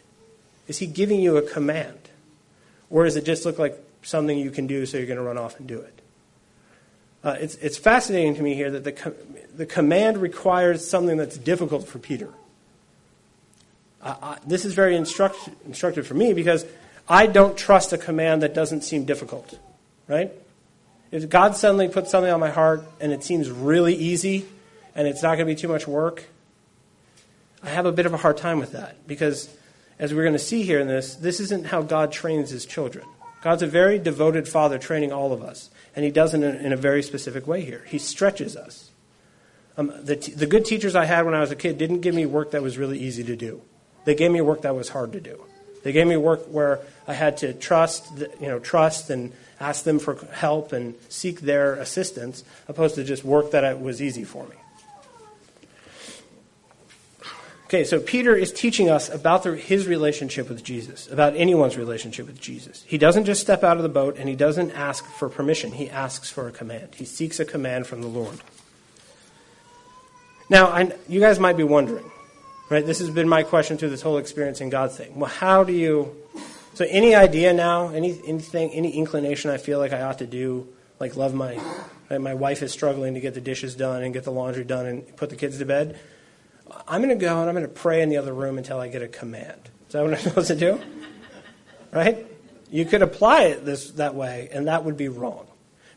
Is 0.68 0.78
he 0.78 0.87
giving 0.87 1.20
you 1.20 1.37
a 1.37 1.42
command? 1.42 1.99
Or 2.90 3.04
does 3.04 3.16
it 3.16 3.25
just 3.25 3.44
look 3.44 3.59
like 3.59 3.78
something 4.02 4.38
you 4.38 4.50
can 4.50 4.66
do 4.66 4.87
so 4.87 4.99
you're 4.99 5.06
going 5.06 5.16
to 5.16 5.23
run 5.23 5.38
off 5.38 5.59
and 5.59 5.66
do 5.66 5.78
it? 5.80 6.00
Uh, 7.22 7.36
it's, 7.38 7.54
it's 7.56 7.76
fascinating 7.76 8.34
to 8.34 8.42
me 8.42 8.54
here 8.54 8.70
that 8.70 8.84
the, 8.84 8.92
com- 8.92 9.14
the 9.54 9.66
command 9.66 10.18
requires 10.18 10.88
something 10.88 11.16
that's 11.16 11.36
difficult 11.36 11.86
for 11.86 11.98
Peter. 11.98 12.30
Uh, 14.02 14.14
uh, 14.22 14.36
this 14.46 14.64
is 14.64 14.72
very 14.72 14.96
instruct- 14.96 15.50
instructive 15.66 16.06
for 16.06 16.14
me 16.14 16.32
because 16.32 16.64
I 17.08 17.26
don't 17.26 17.56
trust 17.56 17.92
a 17.92 17.98
command 17.98 18.42
that 18.42 18.54
doesn't 18.54 18.82
seem 18.82 19.04
difficult, 19.04 19.58
right? 20.08 20.32
If 21.10 21.28
God 21.28 21.56
suddenly 21.56 21.88
puts 21.88 22.10
something 22.10 22.32
on 22.32 22.40
my 22.40 22.50
heart 22.50 22.84
and 23.00 23.12
it 23.12 23.22
seems 23.24 23.50
really 23.50 23.94
easy 23.94 24.46
and 24.94 25.06
it's 25.06 25.22
not 25.22 25.34
going 25.36 25.46
to 25.46 25.54
be 25.54 25.56
too 25.56 25.68
much 25.68 25.86
work, 25.86 26.24
I 27.62 27.68
have 27.68 27.84
a 27.84 27.92
bit 27.92 28.06
of 28.06 28.14
a 28.14 28.16
hard 28.16 28.38
time 28.38 28.58
with 28.58 28.72
that 28.72 29.06
because, 29.06 29.54
as 29.98 30.14
we're 30.14 30.22
going 30.22 30.32
to 30.32 30.38
see 30.38 30.62
here 30.62 30.80
in 30.80 30.88
this, 30.88 31.16
this 31.16 31.40
isn't 31.40 31.66
how 31.66 31.82
God 31.82 32.12
trains 32.12 32.48
his 32.50 32.64
children. 32.64 33.04
God's 33.42 33.62
a 33.62 33.66
very 33.66 33.98
devoted 33.98 34.48
father 34.48 34.78
training 34.78 35.12
all 35.12 35.32
of 35.32 35.42
us, 35.42 35.68
and 35.97 36.04
he 36.04 36.11
does 36.11 36.35
it 36.35 36.42
in, 36.42 36.56
in 36.56 36.73
a 36.73 36.76
very 36.76 37.02
specific 37.02 37.47
way 37.47 37.62
here. 37.62 37.85
He 37.87 37.99
stretches 37.99 38.56
us. 38.56 38.90
Um, 39.76 39.92
the, 40.02 40.16
t- 40.16 40.32
the 40.32 40.47
good 40.47 40.64
teachers 40.64 40.94
I 40.94 41.04
had 41.04 41.25
when 41.25 41.35
I 41.35 41.40
was 41.40 41.50
a 41.50 41.56
kid 41.56 41.78
didn't 41.78 42.00
give 42.00 42.14
me 42.14 42.26
work 42.26 42.52
that 42.52 42.62
was 42.62 42.76
really 42.78 42.99
easy 42.99 43.25
to 43.25 43.37
do. 43.37 43.62
They 44.04 44.14
gave 44.14 44.30
me 44.30 44.40
work 44.40 44.62
that 44.62 44.75
was 44.75 44.88
hard 44.88 45.12
to 45.12 45.20
do. 45.20 45.42
They 45.82 45.92
gave 45.92 46.06
me 46.06 46.16
work 46.16 46.47
where 46.47 46.80
I 47.09 47.14
had 47.14 47.38
to 47.38 47.54
trust, 47.54 48.06
you 48.40 48.49
know, 48.49 48.59
trust 48.59 49.09
and 49.11 49.32
ask 49.59 49.85
them 49.85 49.99
for 49.99 50.16
help 50.32 50.73
and 50.73 50.94
seek 51.09 51.40
their 51.40 51.75
assistance, 51.75 52.44
opposed 52.68 52.97
to 52.97 53.04
just 53.04 53.25
work 53.25 53.52
that 53.52 53.80
was 53.80 54.02
easy 54.02 54.25
for 54.25 54.47
me. 54.47 54.56
Okay, 57.70 57.84
so 57.84 58.00
Peter 58.00 58.34
is 58.34 58.52
teaching 58.52 58.90
us 58.90 59.08
about 59.08 59.44
the, 59.44 59.54
his 59.54 59.86
relationship 59.86 60.48
with 60.48 60.64
Jesus, 60.64 61.06
about 61.06 61.36
anyone's 61.36 61.76
relationship 61.76 62.26
with 62.26 62.40
Jesus. 62.40 62.82
He 62.84 62.98
doesn't 62.98 63.26
just 63.26 63.40
step 63.40 63.62
out 63.62 63.76
of 63.76 63.84
the 63.84 63.88
boat 63.88 64.16
and 64.18 64.28
he 64.28 64.34
doesn't 64.34 64.72
ask 64.72 65.04
for 65.04 65.28
permission. 65.28 65.70
He 65.70 65.88
asks 65.88 66.28
for 66.28 66.48
a 66.48 66.50
command. 66.50 66.96
He 66.96 67.04
seeks 67.04 67.38
a 67.38 67.44
command 67.44 67.87
from 67.87 68.02
the 68.02 68.09
Lord. 68.09 68.40
Now, 70.48 70.66
I, 70.66 70.92
you 71.09 71.20
guys 71.20 71.38
might 71.38 71.56
be 71.56 71.62
wondering, 71.62 72.11
right? 72.70 72.85
This 72.85 72.98
has 72.98 73.09
been 73.09 73.28
my 73.28 73.44
question 73.44 73.78
through 73.78 73.90
this 73.90 74.02
whole 74.02 74.18
experience 74.18 74.61
in 74.61 74.68
God 74.68 74.90
thing. 74.90 75.16
Well, 75.16 75.30
how 75.30 75.62
do 75.62 75.72
you? 75.72 76.16
So, 76.74 76.85
any 76.88 77.14
idea 77.14 77.52
now? 77.52 77.90
Any 77.90 78.20
anything? 78.26 78.72
Any 78.72 78.96
inclination 78.96 79.52
I 79.52 79.59
feel 79.59 79.78
like 79.78 79.92
I 79.92 80.02
ought 80.02 80.18
to 80.18 80.26
do? 80.26 80.66
Like 80.98 81.14
love 81.14 81.35
my, 81.35 81.56
right? 82.11 82.20
my 82.20 82.35
wife 82.35 82.64
is 82.64 82.72
struggling 82.72 83.14
to 83.14 83.20
get 83.20 83.35
the 83.35 83.40
dishes 83.40 83.76
done 83.76 84.02
and 84.02 84.12
get 84.12 84.24
the 84.24 84.33
laundry 84.33 84.64
done 84.64 84.87
and 84.87 85.16
put 85.16 85.30
the 85.30 85.37
kids 85.37 85.59
to 85.59 85.64
bed 85.64 86.00
I'm 86.87 87.02
going 87.02 87.16
to 87.16 87.22
go 87.22 87.40
and 87.40 87.48
I'm 87.48 87.54
going 87.54 87.66
to 87.66 87.72
pray 87.72 88.02
in 88.02 88.09
the 88.09 88.16
other 88.16 88.33
room 88.33 88.59
until 88.59 88.78
I 88.78 88.88
get 88.88 89.02
a 89.02 89.09
command. 89.09 89.68
Is 89.88 89.92
that 89.92 90.02
what 90.02 90.14
I'm 90.14 90.20
supposed 90.20 90.48
to 90.48 90.56
do? 90.56 90.80
Right? 91.92 92.26
You 92.70 92.85
could 92.85 93.02
apply 93.02 93.44
it 93.44 93.64
this 93.64 93.90
that 93.92 94.14
way, 94.14 94.48
and 94.52 94.68
that 94.68 94.85
would 94.85 94.96
be 94.96 95.09
wrong, 95.09 95.46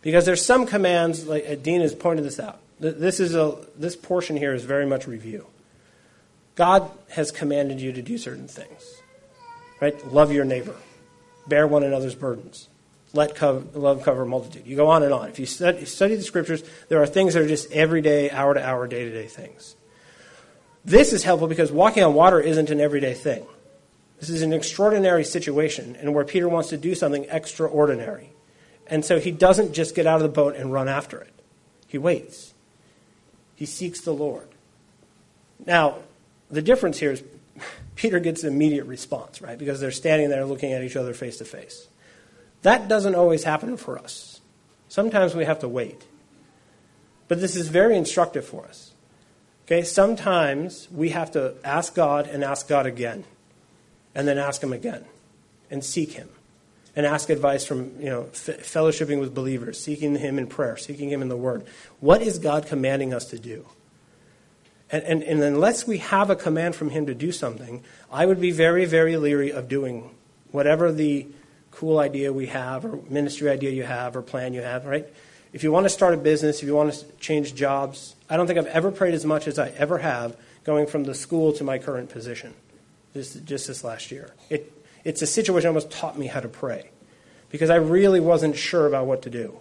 because 0.01 0.25
there's 0.25 0.43
some 0.43 0.65
commands. 0.65 1.27
Like 1.27 1.45
uh, 1.47 1.55
Dean 1.55 1.81
has 1.81 1.93
pointed 1.93 2.25
this 2.25 2.39
out. 2.39 2.59
This 2.79 3.19
is 3.19 3.35
a 3.35 3.55
this 3.77 3.95
portion 3.95 4.35
here 4.35 4.53
is 4.53 4.63
very 4.63 4.87
much 4.87 5.07
review. 5.07 5.45
God 6.55 6.89
has 7.11 7.31
commanded 7.31 7.79
you 7.79 7.91
to 7.93 8.01
do 8.01 8.17
certain 8.17 8.47
things, 8.47 9.01
right? 9.79 10.11
Love 10.11 10.31
your 10.31 10.45
neighbor, 10.45 10.75
bear 11.47 11.67
one 11.67 11.83
another's 11.83 12.15
burdens, 12.15 12.69
let 13.13 13.35
cover, 13.35 13.63
love 13.77 14.03
cover 14.03 14.23
a 14.23 14.25
multitude. 14.25 14.65
You 14.65 14.75
go 14.75 14.87
on 14.87 15.03
and 15.03 15.13
on. 15.13 15.29
If 15.29 15.37
you 15.37 15.45
study, 15.45 15.85
study 15.85 16.15
the 16.15 16.23
scriptures, 16.23 16.63
there 16.89 17.01
are 17.01 17.07
things 17.07 17.35
that 17.35 17.43
are 17.43 17.47
just 17.47 17.71
everyday, 17.71 18.31
hour 18.31 18.55
to 18.55 18.63
hour, 18.63 18.87
day 18.87 19.05
to 19.05 19.11
day 19.11 19.27
things. 19.27 19.75
This 20.85 21.13
is 21.13 21.23
helpful 21.23 21.47
because 21.47 21.71
walking 21.71 22.03
on 22.03 22.13
water 22.13 22.39
isn't 22.39 22.69
an 22.69 22.81
everyday 22.81 23.13
thing. 23.13 23.45
This 24.19 24.29
is 24.29 24.41
an 24.41 24.53
extraordinary 24.53 25.23
situation 25.23 25.97
and 25.99 26.13
where 26.13 26.25
Peter 26.25 26.47
wants 26.47 26.69
to 26.69 26.77
do 26.77 26.95
something 26.95 27.25
extraordinary. 27.29 28.29
And 28.87 29.03
so 29.03 29.19
he 29.19 29.31
doesn't 29.31 29.73
just 29.73 29.95
get 29.95 30.07
out 30.07 30.17
of 30.17 30.23
the 30.23 30.29
boat 30.29 30.55
and 30.55 30.71
run 30.71 30.87
after 30.87 31.19
it. 31.19 31.33
He 31.87 31.97
waits. 31.97 32.53
He 33.55 33.65
seeks 33.65 34.01
the 34.01 34.13
Lord. 34.13 34.47
Now, 35.65 35.99
the 36.49 36.61
difference 36.61 36.99
here 36.99 37.11
is 37.11 37.23
Peter 37.95 38.19
gets 38.19 38.43
an 38.43 38.53
immediate 38.53 38.85
response, 38.85 39.41
right? 39.41 39.57
Because 39.57 39.79
they're 39.79 39.91
standing 39.91 40.29
there 40.29 40.45
looking 40.45 40.73
at 40.73 40.83
each 40.83 40.95
other 40.95 41.13
face 41.13 41.37
to 41.37 41.45
face. 41.45 41.87
That 42.63 42.87
doesn't 42.87 43.15
always 43.15 43.43
happen 43.43 43.77
for 43.77 43.99
us. 43.99 44.41
Sometimes 44.87 45.35
we 45.35 45.45
have 45.45 45.59
to 45.59 45.67
wait. 45.67 46.05
But 47.27 47.41
this 47.41 47.55
is 47.55 47.67
very 47.67 47.97
instructive 47.97 48.45
for 48.45 48.65
us. 48.65 48.92
Okay, 49.65 49.83
sometimes 49.83 50.89
we 50.91 51.09
have 51.09 51.31
to 51.31 51.55
ask 51.63 51.95
God 51.95 52.27
and 52.27 52.43
ask 52.43 52.67
God 52.67 52.85
again, 52.85 53.23
and 54.13 54.27
then 54.27 54.37
ask 54.37 54.61
Him 54.61 54.73
again, 54.73 55.05
and 55.71 55.83
seek 55.83 56.11
Him, 56.11 56.27
and 56.97 57.05
ask 57.05 57.29
advice 57.29 57.65
from 57.65 57.93
you 57.97 58.09
know 58.09 58.23
f- 58.23 58.59
fellowshipping 58.59 59.21
with 59.21 59.33
believers, 59.33 59.79
seeking 59.79 60.17
Him 60.17 60.37
in 60.37 60.47
prayer, 60.47 60.75
seeking 60.75 61.09
Him 61.09 61.21
in 61.21 61.29
the 61.29 61.37
Word. 61.37 61.65
What 62.01 62.21
is 62.21 62.39
God 62.39 62.65
commanding 62.65 63.13
us 63.13 63.25
to 63.29 63.39
do? 63.39 63.65
And, 64.91 65.03
and, 65.03 65.23
and 65.23 65.41
unless 65.41 65.87
we 65.87 65.99
have 65.99 66.29
a 66.29 66.35
command 66.35 66.75
from 66.75 66.89
Him 66.89 67.05
to 67.05 67.15
do 67.15 67.31
something, 67.31 67.83
I 68.11 68.25
would 68.25 68.41
be 68.41 68.51
very, 68.51 68.83
very 68.83 69.15
leery 69.15 69.51
of 69.51 69.69
doing 69.69 70.11
whatever 70.51 70.91
the 70.91 71.25
cool 71.71 71.99
idea 71.99 72.33
we 72.33 72.47
have, 72.47 72.83
or 72.83 72.99
ministry 73.09 73.49
idea 73.49 73.71
you 73.71 73.83
have, 73.83 74.17
or 74.17 74.21
plan 74.21 74.53
you 74.53 74.61
have. 74.61 74.85
Right? 74.85 75.07
If 75.53 75.63
you 75.63 75.71
want 75.71 75.85
to 75.85 75.89
start 75.89 76.13
a 76.13 76.17
business, 76.17 76.61
if 76.61 76.67
you 76.67 76.75
want 76.75 76.93
to 76.93 77.05
change 77.13 77.55
jobs, 77.55 78.12
I 78.29 78.37
don't 78.37 78.47
think 78.47 78.59
I've 78.59 78.67
ever 78.67 78.91
prayed 78.91 79.13
as 79.13 79.25
much 79.25 79.47
as 79.47 79.59
I 79.59 79.69
ever 79.69 79.97
have 79.97 80.35
going 80.63 80.87
from 80.87 81.03
the 81.03 81.13
school 81.13 81.53
to 81.53 81.63
my 81.63 81.77
current 81.77 82.09
position, 82.09 82.53
just, 83.13 83.45
just 83.45 83.67
this 83.67 83.83
last 83.83 84.11
year. 84.11 84.33
It, 84.49 84.71
it's 85.03 85.21
a 85.21 85.27
situation 85.27 85.63
that 85.63 85.69
almost 85.69 85.91
taught 85.91 86.17
me 86.17 86.27
how 86.27 86.39
to 86.39 86.47
pray 86.47 86.89
because 87.49 87.69
I 87.69 87.75
really 87.75 88.19
wasn't 88.19 88.55
sure 88.55 88.87
about 88.87 89.05
what 89.05 89.23
to 89.23 89.29
do. 89.29 89.59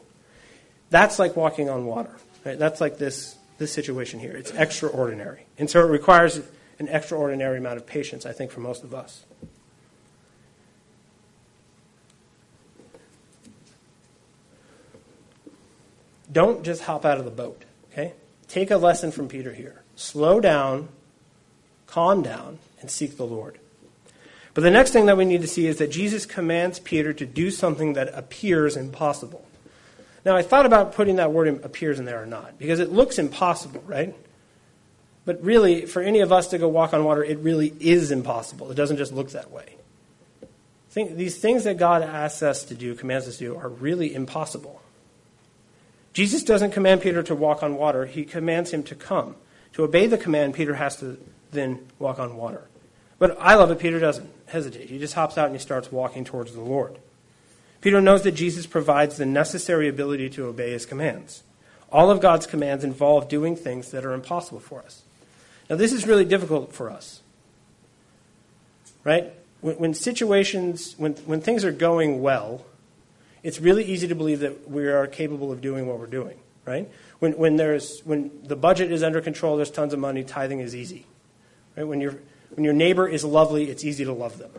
That's 0.90 1.18
like 1.18 1.36
walking 1.36 1.68
on 1.68 1.84
water. 1.86 2.14
Right? 2.44 2.58
That's 2.58 2.80
like 2.80 2.98
this, 2.98 3.36
this 3.58 3.72
situation 3.72 4.20
here. 4.20 4.32
It's 4.32 4.50
extraordinary. 4.52 5.46
And 5.58 5.68
so 5.68 5.80
it 5.80 5.90
requires 5.90 6.40
an 6.78 6.88
extraordinary 6.88 7.58
amount 7.58 7.76
of 7.76 7.86
patience, 7.86 8.26
I 8.26 8.32
think, 8.32 8.50
for 8.50 8.60
most 8.60 8.82
of 8.84 8.94
us. 8.94 9.24
Don't 16.30 16.64
just 16.64 16.84
hop 16.84 17.04
out 17.04 17.18
of 17.18 17.24
the 17.24 17.30
boat? 17.30 17.62
Take 18.52 18.70
a 18.70 18.76
lesson 18.76 19.12
from 19.12 19.28
Peter 19.28 19.54
here. 19.54 19.82
Slow 19.96 20.38
down, 20.38 20.90
calm 21.86 22.20
down, 22.20 22.58
and 22.82 22.90
seek 22.90 23.16
the 23.16 23.24
Lord. 23.24 23.58
But 24.52 24.60
the 24.60 24.70
next 24.70 24.90
thing 24.90 25.06
that 25.06 25.16
we 25.16 25.24
need 25.24 25.40
to 25.40 25.48
see 25.48 25.66
is 25.66 25.78
that 25.78 25.90
Jesus 25.90 26.26
commands 26.26 26.78
Peter 26.78 27.14
to 27.14 27.24
do 27.24 27.50
something 27.50 27.94
that 27.94 28.10
appears 28.12 28.76
impossible. 28.76 29.42
Now, 30.26 30.36
I 30.36 30.42
thought 30.42 30.66
about 30.66 30.92
putting 30.92 31.16
that 31.16 31.32
word 31.32 31.64
appears 31.64 31.98
in 31.98 32.04
there 32.04 32.22
or 32.22 32.26
not, 32.26 32.58
because 32.58 32.78
it 32.78 32.92
looks 32.92 33.18
impossible, 33.18 33.82
right? 33.86 34.14
But 35.24 35.42
really, 35.42 35.86
for 35.86 36.02
any 36.02 36.20
of 36.20 36.30
us 36.30 36.48
to 36.48 36.58
go 36.58 36.68
walk 36.68 36.92
on 36.92 37.04
water, 37.04 37.24
it 37.24 37.38
really 37.38 37.72
is 37.80 38.10
impossible. 38.10 38.70
It 38.70 38.74
doesn't 38.74 38.98
just 38.98 39.14
look 39.14 39.30
that 39.30 39.50
way. 39.50 39.76
Think, 40.90 41.16
these 41.16 41.38
things 41.38 41.64
that 41.64 41.78
God 41.78 42.02
asks 42.02 42.42
us 42.42 42.64
to 42.64 42.74
do, 42.74 42.94
commands 42.96 43.26
us 43.26 43.38
to 43.38 43.44
do, 43.44 43.56
are 43.56 43.70
really 43.70 44.14
impossible. 44.14 44.82
Jesus 46.12 46.42
doesn't 46.42 46.72
command 46.72 47.00
Peter 47.00 47.22
to 47.22 47.34
walk 47.34 47.62
on 47.62 47.76
water, 47.76 48.06
he 48.06 48.24
commands 48.24 48.70
him 48.70 48.82
to 48.84 48.94
come. 48.94 49.36
To 49.74 49.84
obey 49.84 50.06
the 50.06 50.18
command, 50.18 50.54
Peter 50.54 50.74
has 50.74 50.96
to 50.96 51.18
then 51.50 51.86
walk 51.98 52.18
on 52.18 52.36
water. 52.36 52.68
But 53.18 53.36
I 53.40 53.54
love 53.54 53.70
it, 53.70 53.78
Peter 53.78 53.98
doesn't 53.98 54.28
hesitate. 54.46 54.90
He 54.90 54.98
just 54.98 55.14
hops 55.14 55.38
out 55.38 55.46
and 55.46 55.54
he 55.54 55.60
starts 55.60 55.90
walking 55.90 56.24
towards 56.24 56.52
the 56.52 56.60
Lord. 56.60 56.98
Peter 57.80 58.00
knows 58.00 58.22
that 58.22 58.32
Jesus 58.32 58.66
provides 58.66 59.16
the 59.16 59.26
necessary 59.26 59.88
ability 59.88 60.28
to 60.30 60.46
obey 60.46 60.70
his 60.70 60.86
commands. 60.86 61.42
All 61.90 62.10
of 62.10 62.20
God's 62.20 62.46
commands 62.46 62.84
involve 62.84 63.28
doing 63.28 63.56
things 63.56 63.90
that 63.90 64.04
are 64.04 64.12
impossible 64.12 64.60
for 64.60 64.80
us. 64.80 65.02
Now, 65.68 65.76
this 65.76 65.92
is 65.92 66.06
really 66.06 66.24
difficult 66.24 66.72
for 66.72 66.90
us. 66.90 67.20
Right? 69.04 69.32
When, 69.60 69.76
when 69.76 69.94
situations, 69.94 70.94
when, 70.96 71.14
when 71.26 71.40
things 71.40 71.64
are 71.64 71.72
going 71.72 72.22
well, 72.22 72.64
it's 73.42 73.60
really 73.60 73.84
easy 73.84 74.08
to 74.08 74.14
believe 74.14 74.40
that 74.40 74.70
we 74.70 74.86
are 74.86 75.06
capable 75.06 75.50
of 75.50 75.60
doing 75.60 75.86
what 75.86 75.98
we're 75.98 76.06
doing, 76.06 76.38
right? 76.64 76.90
When, 77.18 77.32
when, 77.32 77.56
there's, 77.56 78.00
when 78.00 78.30
the 78.44 78.56
budget 78.56 78.92
is 78.92 79.02
under 79.02 79.20
control, 79.20 79.56
there's 79.56 79.70
tons 79.70 79.92
of 79.92 79.98
money, 79.98 80.24
tithing 80.24 80.60
is 80.60 80.74
easy. 80.74 81.06
Right? 81.76 81.86
When, 81.86 82.00
you 82.00 82.20
when 82.50 82.64
your 82.64 82.74
neighbor 82.74 83.08
is 83.08 83.24
lovely, 83.24 83.70
it's 83.70 83.84
easy 83.84 84.04
to 84.04 84.12
love 84.12 84.38
them. 84.38 84.50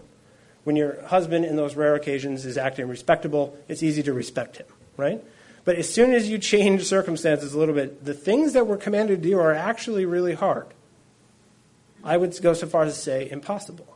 When 0.63 0.75
your 0.75 1.01
husband, 1.03 1.45
in 1.45 1.55
those 1.55 1.75
rare 1.75 1.95
occasions, 1.95 2.45
is 2.45 2.57
acting 2.57 2.87
respectable, 2.87 3.57
it's 3.67 3.83
easy 3.83 4.01
to 4.03 4.13
respect 4.13 4.57
him, 4.57 4.67
right? 4.97 5.23
But 5.65 5.77
as 5.77 5.93
soon 5.93 6.13
as 6.13 6.29
you 6.29 6.37
change 6.37 6.85
circumstances 6.85 7.53
a 7.53 7.59
little 7.59 7.75
bit, 7.75 8.03
the 8.03 8.13
things 8.13 8.53
that 8.53 8.67
we're 8.67 8.77
commanded 8.77 9.23
to 9.23 9.29
do 9.29 9.39
are 9.39 9.53
actually 9.53 10.05
really 10.05 10.33
hard. 10.33 10.67
I 12.03 12.17
would 12.17 12.39
go 12.41 12.53
so 12.53 12.67
far 12.67 12.83
as 12.83 12.95
to 12.95 12.99
say 12.99 13.29
impossible. 13.29 13.87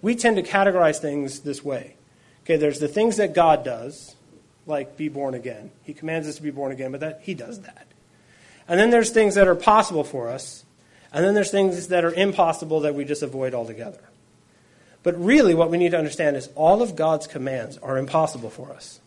We 0.00 0.14
tend 0.14 0.36
to 0.36 0.42
categorize 0.42 0.98
things 0.98 1.40
this 1.40 1.64
way. 1.64 1.96
Okay, 2.44 2.56
there's 2.56 2.78
the 2.78 2.88
things 2.88 3.16
that 3.16 3.34
God 3.34 3.64
does, 3.64 4.14
like 4.66 4.96
be 4.96 5.08
born 5.08 5.34
again. 5.34 5.70
He 5.82 5.94
commands 5.94 6.28
us 6.28 6.36
to 6.36 6.42
be 6.42 6.50
born 6.50 6.72
again, 6.72 6.92
but 6.92 7.00
that 7.00 7.20
he 7.22 7.34
does 7.34 7.60
that. 7.62 7.86
And 8.68 8.78
then 8.78 8.90
there's 8.90 9.10
things 9.10 9.34
that 9.34 9.48
are 9.48 9.54
possible 9.54 10.04
for 10.04 10.28
us, 10.28 10.64
and 11.12 11.24
then 11.24 11.34
there's 11.34 11.50
things 11.50 11.88
that 11.88 12.04
are 12.04 12.12
impossible 12.12 12.80
that 12.80 12.94
we 12.94 13.04
just 13.04 13.22
avoid 13.22 13.54
altogether. 13.54 14.00
But 15.02 15.22
really, 15.22 15.54
what 15.54 15.70
we 15.70 15.78
need 15.78 15.90
to 15.90 15.98
understand 15.98 16.36
is 16.36 16.48
all 16.54 16.82
of 16.82 16.96
God's 16.96 17.26
commands 17.26 17.78
are 17.78 17.98
impossible 17.98 18.50
for 18.50 18.72
us. 18.72 19.00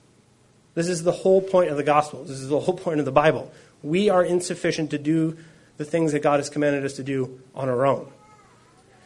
This 0.75 0.89
is 0.89 1.03
the 1.03 1.11
whole 1.11 1.41
point 1.41 1.71
of 1.71 1.77
the 1.77 1.83
gospel. 1.83 2.23
This 2.23 2.39
is 2.39 2.49
the 2.49 2.59
whole 2.59 2.77
point 2.77 2.99
of 2.99 3.05
the 3.05 3.11
Bible. 3.11 3.51
We 3.81 4.09
are 4.09 4.23
insufficient 4.23 4.91
to 4.91 4.99
do 4.99 5.37
the 5.77 5.85
things 5.85 6.11
that 6.11 6.21
God 6.21 6.39
has 6.39 6.49
commanded 6.49 6.85
us 6.85 6.93
to 6.93 7.03
do 7.03 7.41
on 7.55 7.67
our 7.69 7.85
own. 7.85 8.11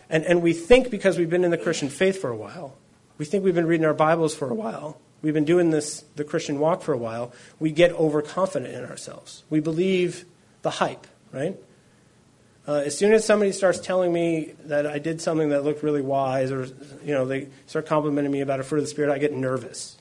And, 0.09 0.25
and 0.25 0.41
we 0.41 0.51
think 0.51 0.89
because 0.89 1.17
we've 1.17 1.29
been 1.29 1.45
in 1.45 1.51
the 1.51 1.57
Christian 1.57 1.87
faith 1.87 2.19
for 2.19 2.29
a 2.29 2.35
while, 2.35 2.75
we 3.21 3.25
think 3.25 3.43
we've 3.43 3.53
been 3.53 3.67
reading 3.67 3.85
our 3.85 3.93
Bibles 3.93 4.33
for 4.33 4.49
a 4.49 4.53
while, 4.55 4.97
we've 5.21 5.35
been 5.35 5.45
doing 5.45 5.69
this, 5.69 6.03
the 6.15 6.23
Christian 6.23 6.57
walk 6.57 6.81
for 6.81 6.91
a 6.91 6.97
while, 6.97 7.31
we 7.59 7.71
get 7.71 7.91
overconfident 7.91 8.73
in 8.73 8.83
ourselves. 8.83 9.43
We 9.47 9.59
believe 9.59 10.25
the 10.63 10.71
hype, 10.71 11.05
right? 11.31 11.55
Uh, 12.67 12.77
as 12.77 12.97
soon 12.97 13.13
as 13.13 13.23
somebody 13.23 13.51
starts 13.51 13.79
telling 13.79 14.11
me 14.11 14.55
that 14.63 14.87
I 14.87 14.97
did 14.97 15.21
something 15.21 15.49
that 15.49 15.63
looked 15.63 15.83
really 15.83 16.01
wise, 16.01 16.51
or 16.51 16.65
you 17.05 17.13
know, 17.13 17.27
they 17.27 17.49
start 17.67 17.85
complimenting 17.85 18.31
me 18.31 18.41
about 18.41 18.59
a 18.59 18.63
fruit 18.63 18.79
of 18.79 18.85
the 18.85 18.89
spirit, 18.89 19.13
I 19.13 19.19
get 19.19 19.33
nervous. 19.33 19.97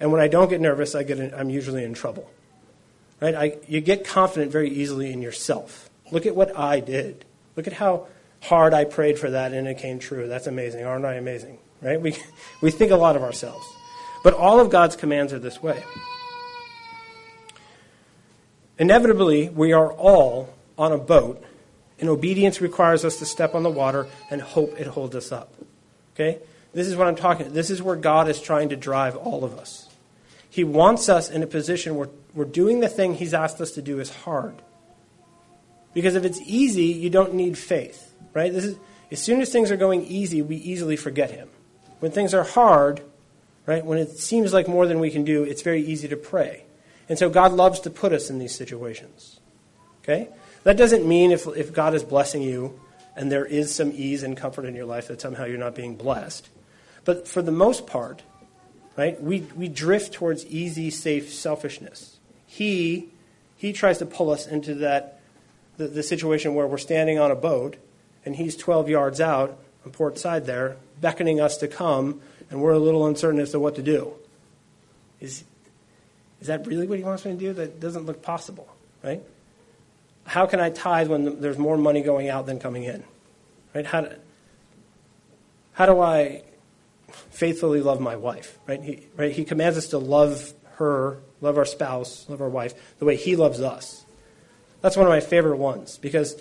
And 0.00 0.10
when 0.10 0.20
I 0.20 0.26
don't 0.26 0.50
get 0.50 0.60
nervous, 0.60 0.96
I 0.96 1.04
get 1.04 1.20
in, 1.20 1.32
I'm 1.32 1.50
usually 1.50 1.84
in 1.84 1.94
trouble. 1.94 2.28
Right? 3.20 3.36
I, 3.36 3.58
you 3.68 3.82
get 3.82 4.04
confident 4.04 4.50
very 4.50 4.68
easily 4.68 5.12
in 5.12 5.22
yourself. 5.22 5.88
Look 6.10 6.26
at 6.26 6.34
what 6.34 6.58
I 6.58 6.80
did. 6.80 7.24
Look 7.54 7.68
at 7.68 7.74
how 7.74 8.08
hard 8.42 8.74
I 8.74 8.82
prayed 8.82 9.16
for 9.16 9.30
that, 9.30 9.52
and 9.52 9.68
it 9.68 9.78
came 9.78 10.00
true. 10.00 10.26
That's 10.26 10.48
amazing. 10.48 10.84
Aren't 10.84 11.04
I 11.04 11.14
amazing? 11.14 11.58
Right? 11.84 12.00
We 12.00 12.16
we 12.60 12.72
think 12.72 12.90
a 12.90 12.96
lot 12.96 13.14
of 13.14 13.22
ourselves, 13.22 13.64
but 14.24 14.34
all 14.34 14.58
of 14.58 14.70
God's 14.70 14.96
commands 14.96 15.32
are 15.32 15.38
this 15.38 15.62
way. 15.62 15.84
Inevitably, 18.78 19.50
we 19.50 19.72
are 19.72 19.92
all 19.92 20.52
on 20.76 20.90
a 20.90 20.98
boat 20.98 21.44
and 22.00 22.08
obedience 22.08 22.60
requires 22.60 23.04
us 23.04 23.16
to 23.18 23.26
step 23.26 23.54
on 23.54 23.62
the 23.62 23.70
water 23.70 24.06
and 24.30 24.40
hope 24.42 24.78
it 24.80 24.86
holds 24.86 25.14
us 25.14 25.32
up. 25.32 25.54
Okay? 26.14 26.38
This 26.72 26.88
is 26.88 26.96
what 26.96 27.06
I'm 27.06 27.16
talking 27.16 27.52
This 27.52 27.70
is 27.70 27.82
where 27.82 27.96
God 27.96 28.28
is 28.28 28.40
trying 28.40 28.70
to 28.70 28.76
drive 28.76 29.16
all 29.16 29.44
of 29.44 29.58
us. 29.58 29.88
He 30.50 30.64
wants 30.64 31.08
us 31.08 31.30
in 31.30 31.42
a 31.42 31.46
position 31.46 31.96
where 31.96 32.08
we're 32.34 32.44
doing 32.44 32.80
the 32.80 32.88
thing 32.88 33.14
He's 33.14 33.34
asked 33.34 33.60
us 33.60 33.72
to 33.72 33.82
do 33.82 34.00
is 34.00 34.10
hard. 34.10 34.54
Because 35.92 36.16
if 36.16 36.24
it's 36.24 36.40
easy, 36.40 36.86
you 36.86 37.10
don't 37.10 37.34
need 37.34 37.56
faith. 37.56 38.12
Right? 38.32 38.52
This 38.52 38.64
is, 38.64 38.76
as 39.10 39.22
soon 39.22 39.40
as 39.40 39.50
things 39.50 39.70
are 39.70 39.76
going 39.76 40.04
easy, 40.04 40.42
we 40.42 40.56
easily 40.56 40.96
forget 40.96 41.30
Him. 41.30 41.48
When 42.00 42.10
things 42.10 42.34
are 42.34 42.44
hard, 42.44 43.02
right, 43.66 43.84
when 43.84 43.98
it 43.98 44.18
seems 44.18 44.52
like 44.52 44.68
more 44.68 44.86
than 44.86 45.00
we 45.00 45.10
can 45.10 45.24
do, 45.24 45.42
it's 45.44 45.62
very 45.62 45.82
easy 45.82 46.08
to 46.08 46.16
pray. 46.16 46.64
And 47.08 47.18
so 47.18 47.28
God 47.28 47.52
loves 47.52 47.80
to 47.80 47.90
put 47.90 48.12
us 48.12 48.30
in 48.30 48.38
these 48.38 48.54
situations. 48.54 49.40
Okay? 50.02 50.28
That 50.64 50.76
doesn't 50.76 51.06
mean 51.06 51.30
if, 51.30 51.46
if 51.46 51.72
God 51.72 51.94
is 51.94 52.02
blessing 52.02 52.42
you 52.42 52.78
and 53.16 53.30
there 53.30 53.44
is 53.44 53.74
some 53.74 53.92
ease 53.94 54.22
and 54.22 54.36
comfort 54.36 54.64
in 54.64 54.74
your 54.74 54.86
life 54.86 55.08
that 55.08 55.20
somehow 55.20 55.44
you're 55.44 55.58
not 55.58 55.74
being 55.74 55.96
blessed. 55.96 56.48
But 57.04 57.28
for 57.28 57.42
the 57.42 57.52
most 57.52 57.86
part, 57.86 58.22
right, 58.96 59.20
we, 59.22 59.40
we 59.54 59.68
drift 59.68 60.14
towards 60.14 60.46
easy, 60.46 60.90
safe 60.90 61.32
selfishness. 61.32 62.18
He, 62.46 63.08
he 63.56 63.72
tries 63.72 63.98
to 63.98 64.06
pull 64.06 64.30
us 64.30 64.46
into 64.46 64.74
that, 64.76 65.20
the, 65.76 65.86
the 65.86 66.02
situation 66.02 66.54
where 66.54 66.66
we're 66.66 66.78
standing 66.78 67.18
on 67.18 67.30
a 67.30 67.36
boat 67.36 67.76
and 68.24 68.36
he's 68.36 68.56
12 68.56 68.88
yards 68.88 69.20
out 69.20 69.58
on 69.84 69.92
port 69.92 70.18
side 70.18 70.46
there, 70.46 70.76
beckoning 71.00 71.40
us 71.40 71.58
to 71.58 71.68
come, 71.68 72.20
and 72.50 72.60
we're 72.60 72.72
a 72.72 72.78
little 72.78 73.06
uncertain 73.06 73.40
as 73.40 73.50
to 73.52 73.60
what 73.60 73.76
to 73.76 73.82
do. 73.82 74.12
Is, 75.20 75.44
is 76.40 76.46
that 76.48 76.66
really 76.66 76.86
what 76.86 76.98
he 76.98 77.04
wants 77.04 77.24
me 77.24 77.32
to 77.32 77.38
do? 77.38 77.52
That 77.52 77.80
doesn't 77.80 78.06
look 78.06 78.22
possible, 78.22 78.68
right? 79.02 79.22
how 80.26 80.46
can 80.46 80.60
I 80.60 80.70
tithe 80.70 81.08
when 81.08 81.40
there's 81.40 81.58
more 81.58 81.76
money 81.76 82.02
going 82.02 82.28
out 82.28 82.46
than 82.46 82.58
coming 82.58 82.84
in? 82.84 83.04
Right? 83.74 83.86
How 83.86 84.02
do, 84.02 84.14
how 85.72 85.86
do 85.86 86.00
I 86.00 86.42
faithfully 87.30 87.80
love 87.80 88.00
my 88.00 88.16
wife? 88.16 88.58
Right? 88.66 88.82
He, 88.82 89.06
right? 89.16 89.32
he 89.32 89.44
commands 89.44 89.76
us 89.76 89.88
to 89.88 89.98
love 89.98 90.52
her, 90.76 91.18
love 91.40 91.58
our 91.58 91.64
spouse, 91.64 92.26
love 92.28 92.40
our 92.40 92.48
wife, 92.48 92.74
the 92.98 93.04
way 93.04 93.16
he 93.16 93.36
loves 93.36 93.60
us. 93.60 94.04
That's 94.80 94.96
one 94.96 95.06
of 95.06 95.10
my 95.10 95.20
favorite 95.20 95.56
ones 95.56 95.98
because 95.98 96.40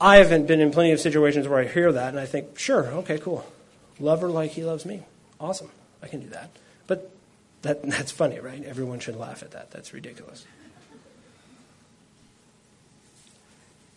I 0.00 0.16
haven't 0.18 0.46
been 0.46 0.60
in 0.60 0.70
plenty 0.70 0.92
of 0.92 1.00
situations 1.00 1.46
where 1.48 1.60
I 1.60 1.66
hear 1.66 1.92
that 1.92 2.08
and 2.08 2.20
I 2.20 2.26
think, 2.26 2.58
sure, 2.58 2.86
okay, 2.86 3.18
cool. 3.18 3.46
Love 4.00 4.20
her 4.20 4.28
like 4.28 4.52
he 4.52 4.64
loves 4.64 4.84
me. 4.84 5.02
Awesome. 5.40 5.70
I 6.02 6.08
can 6.08 6.20
do 6.20 6.28
that. 6.30 6.50
But 6.86 7.10
that, 7.62 7.82
that's 7.90 8.12
funny, 8.12 8.40
right? 8.40 8.62
Everyone 8.64 9.00
should 9.00 9.16
laugh 9.16 9.42
at 9.42 9.52
that. 9.52 9.70
That's 9.70 9.92
ridiculous. 9.92 10.44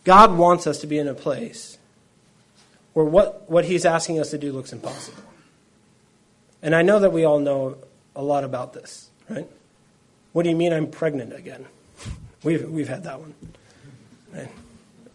God 0.04 0.36
wants 0.38 0.66
us 0.66 0.78
to 0.78 0.86
be 0.86 0.98
in 0.98 1.06
a 1.06 1.14
place 1.14 1.76
where 2.94 3.04
what, 3.04 3.50
what 3.50 3.64
He's 3.64 3.84
asking 3.84 4.20
us 4.20 4.30
to 4.30 4.38
do 4.38 4.52
looks 4.52 4.72
impossible. 4.72 5.22
And 6.62 6.74
I 6.74 6.82
know 6.82 6.98
that 7.00 7.12
we 7.12 7.24
all 7.24 7.38
know 7.38 7.76
a 8.16 8.22
lot 8.22 8.42
about 8.42 8.72
this, 8.72 9.10
right? 9.28 9.46
What 10.32 10.42
do 10.44 10.50
you 10.50 10.56
mean 10.56 10.72
I'm 10.72 10.90
pregnant 10.90 11.32
again? 11.34 11.66
We've, 12.42 12.68
we've 12.68 12.88
had 12.88 13.04
that 13.04 13.20
one. 13.20 13.34
Right? 14.32 14.48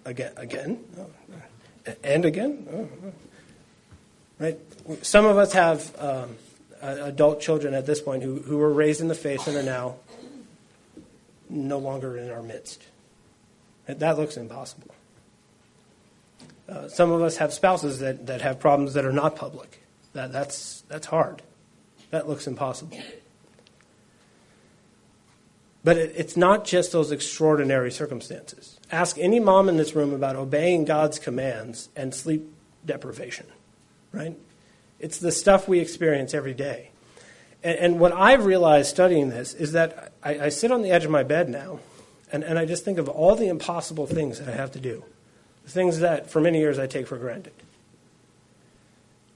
Again, 0.06 0.34
again? 0.36 0.84
Oh. 1.00 1.10
And 2.04 2.26
again? 2.26 2.68
Oh. 2.72 2.90
oh. 3.06 3.14
Right? 4.44 4.60
Some 5.06 5.26
of 5.26 5.38
us 5.38 5.54
have 5.54 5.96
um, 6.02 6.36
adult 6.82 7.40
children 7.40 7.74
at 7.74 7.86
this 7.86 8.02
point 8.02 8.24
who, 8.24 8.40
who 8.40 8.58
were 8.58 8.74
raised 8.74 9.00
in 9.00 9.08
the 9.08 9.16
faith 9.16 9.48
and 9.48 9.56
are 9.56 9.64
now 9.64 9.96
no 11.50 11.78
longer 11.78 12.18
in 12.18 12.30
our 12.30 12.44
midst. 12.44 12.84
That 13.86 14.18
looks 14.18 14.36
impossible. 14.36 14.94
Uh, 16.68 16.90
some 16.90 17.10
of 17.10 17.22
us 17.22 17.38
have 17.38 17.54
spouses 17.54 18.00
that, 18.00 18.28
that 18.28 18.42
have 18.42 18.60
problems 18.60 18.96
that 18.96 19.06
are 19.06 19.14
not 19.14 19.38
public. 19.38 19.82
That, 20.12 20.34
that's, 20.34 20.82
that's 20.90 21.08
hard. 21.08 21.42
That 22.10 22.28
looks 22.28 22.46
impossible. 22.46 23.00
But 25.86 25.98
it, 25.98 26.14
it's 26.18 26.36
not 26.36 26.66
just 26.66 26.92
those 26.92 27.14
extraordinary 27.14 27.92
circumstances. 27.92 28.78
Ask 28.92 29.18
any 29.18 29.40
mom 29.40 29.70
in 29.70 29.78
this 29.78 29.96
room 29.96 30.14
about 30.14 30.36
obeying 30.36 30.84
God's 30.84 31.18
commands 31.18 31.88
and 31.96 32.14
sleep 32.14 32.54
deprivation, 32.86 33.48
right? 34.14 34.38
It's 35.00 35.18
the 35.18 35.32
stuff 35.32 35.68
we 35.68 35.80
experience 35.80 36.34
every 36.34 36.54
day. 36.54 36.92
And, 37.64 37.78
and 37.78 38.00
what 38.00 38.14
I've 38.14 38.46
realized 38.46 38.90
studying 38.90 39.30
this 39.30 39.54
is 39.54 39.74
that 39.74 40.14
I, 40.24 40.46
I 40.46 40.50
sit 40.50 40.72
on 40.72 40.82
the 40.82 40.92
edge 40.92 41.04
of 41.04 41.12
my 41.12 41.24
bed 41.24 41.50
now 41.50 41.80
and, 42.32 42.44
and 42.44 42.58
I 42.58 42.66
just 42.66 42.86
think 42.86 42.98
of 42.98 43.10
all 43.10 43.36
the 43.36 43.48
impossible 43.48 44.08
things 44.08 44.40
that 44.40 44.48
I 44.48 44.56
have 44.56 44.72
to 44.74 44.80
do, 44.80 45.04
the 45.66 45.72
things 45.72 46.00
that 46.00 46.30
for 46.30 46.40
many 46.40 46.60
years 46.60 46.80
I 46.80 46.88
take 46.88 47.08
for 47.08 47.18
granted. 47.18 47.54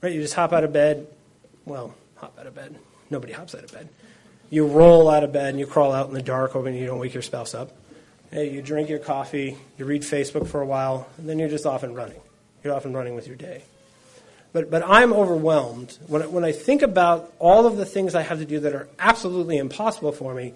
Right? 0.01 0.13
You 0.13 0.21
just 0.21 0.35
hop 0.35 0.53
out 0.53 0.63
of 0.63 0.73
bed. 0.73 1.07
Well, 1.65 1.93
hop 2.15 2.37
out 2.39 2.47
of 2.47 2.55
bed. 2.55 2.75
Nobody 3.09 3.33
hops 3.33 3.55
out 3.55 3.63
of 3.63 3.71
bed. 3.71 3.89
You 4.49 4.67
roll 4.67 5.09
out 5.09 5.23
of 5.23 5.31
bed 5.31 5.49
and 5.49 5.59
you 5.59 5.67
crawl 5.67 5.91
out 5.91 6.07
in 6.07 6.13
the 6.13 6.21
dark, 6.21 6.51
hoping 6.51 6.75
you 6.75 6.85
don't 6.85 6.99
wake 6.99 7.13
your 7.13 7.23
spouse 7.23 7.53
up. 7.53 7.71
Hey, 8.31 8.49
you 8.49 8.61
drink 8.61 8.89
your 8.89 8.99
coffee, 8.99 9.57
you 9.77 9.85
read 9.85 10.01
Facebook 10.01 10.47
for 10.47 10.61
a 10.61 10.65
while, 10.65 11.07
and 11.17 11.29
then 11.29 11.39
you're 11.39 11.49
just 11.49 11.65
off 11.65 11.83
and 11.83 11.95
running. 11.95 12.19
You're 12.63 12.73
off 12.73 12.85
and 12.85 12.95
running 12.95 13.15
with 13.15 13.27
your 13.27 13.37
day. 13.37 13.63
But, 14.53 14.71
but 14.71 14.83
I'm 14.85 15.13
overwhelmed. 15.13 15.97
When, 16.07 16.31
when 16.31 16.43
I 16.43 16.51
think 16.51 16.81
about 16.81 17.33
all 17.39 17.65
of 17.65 17.77
the 17.77 17.85
things 17.85 18.15
I 18.15 18.21
have 18.21 18.39
to 18.39 18.45
do 18.45 18.59
that 18.61 18.73
are 18.73 18.87
absolutely 18.97 19.57
impossible 19.57 20.11
for 20.11 20.33
me, 20.33 20.53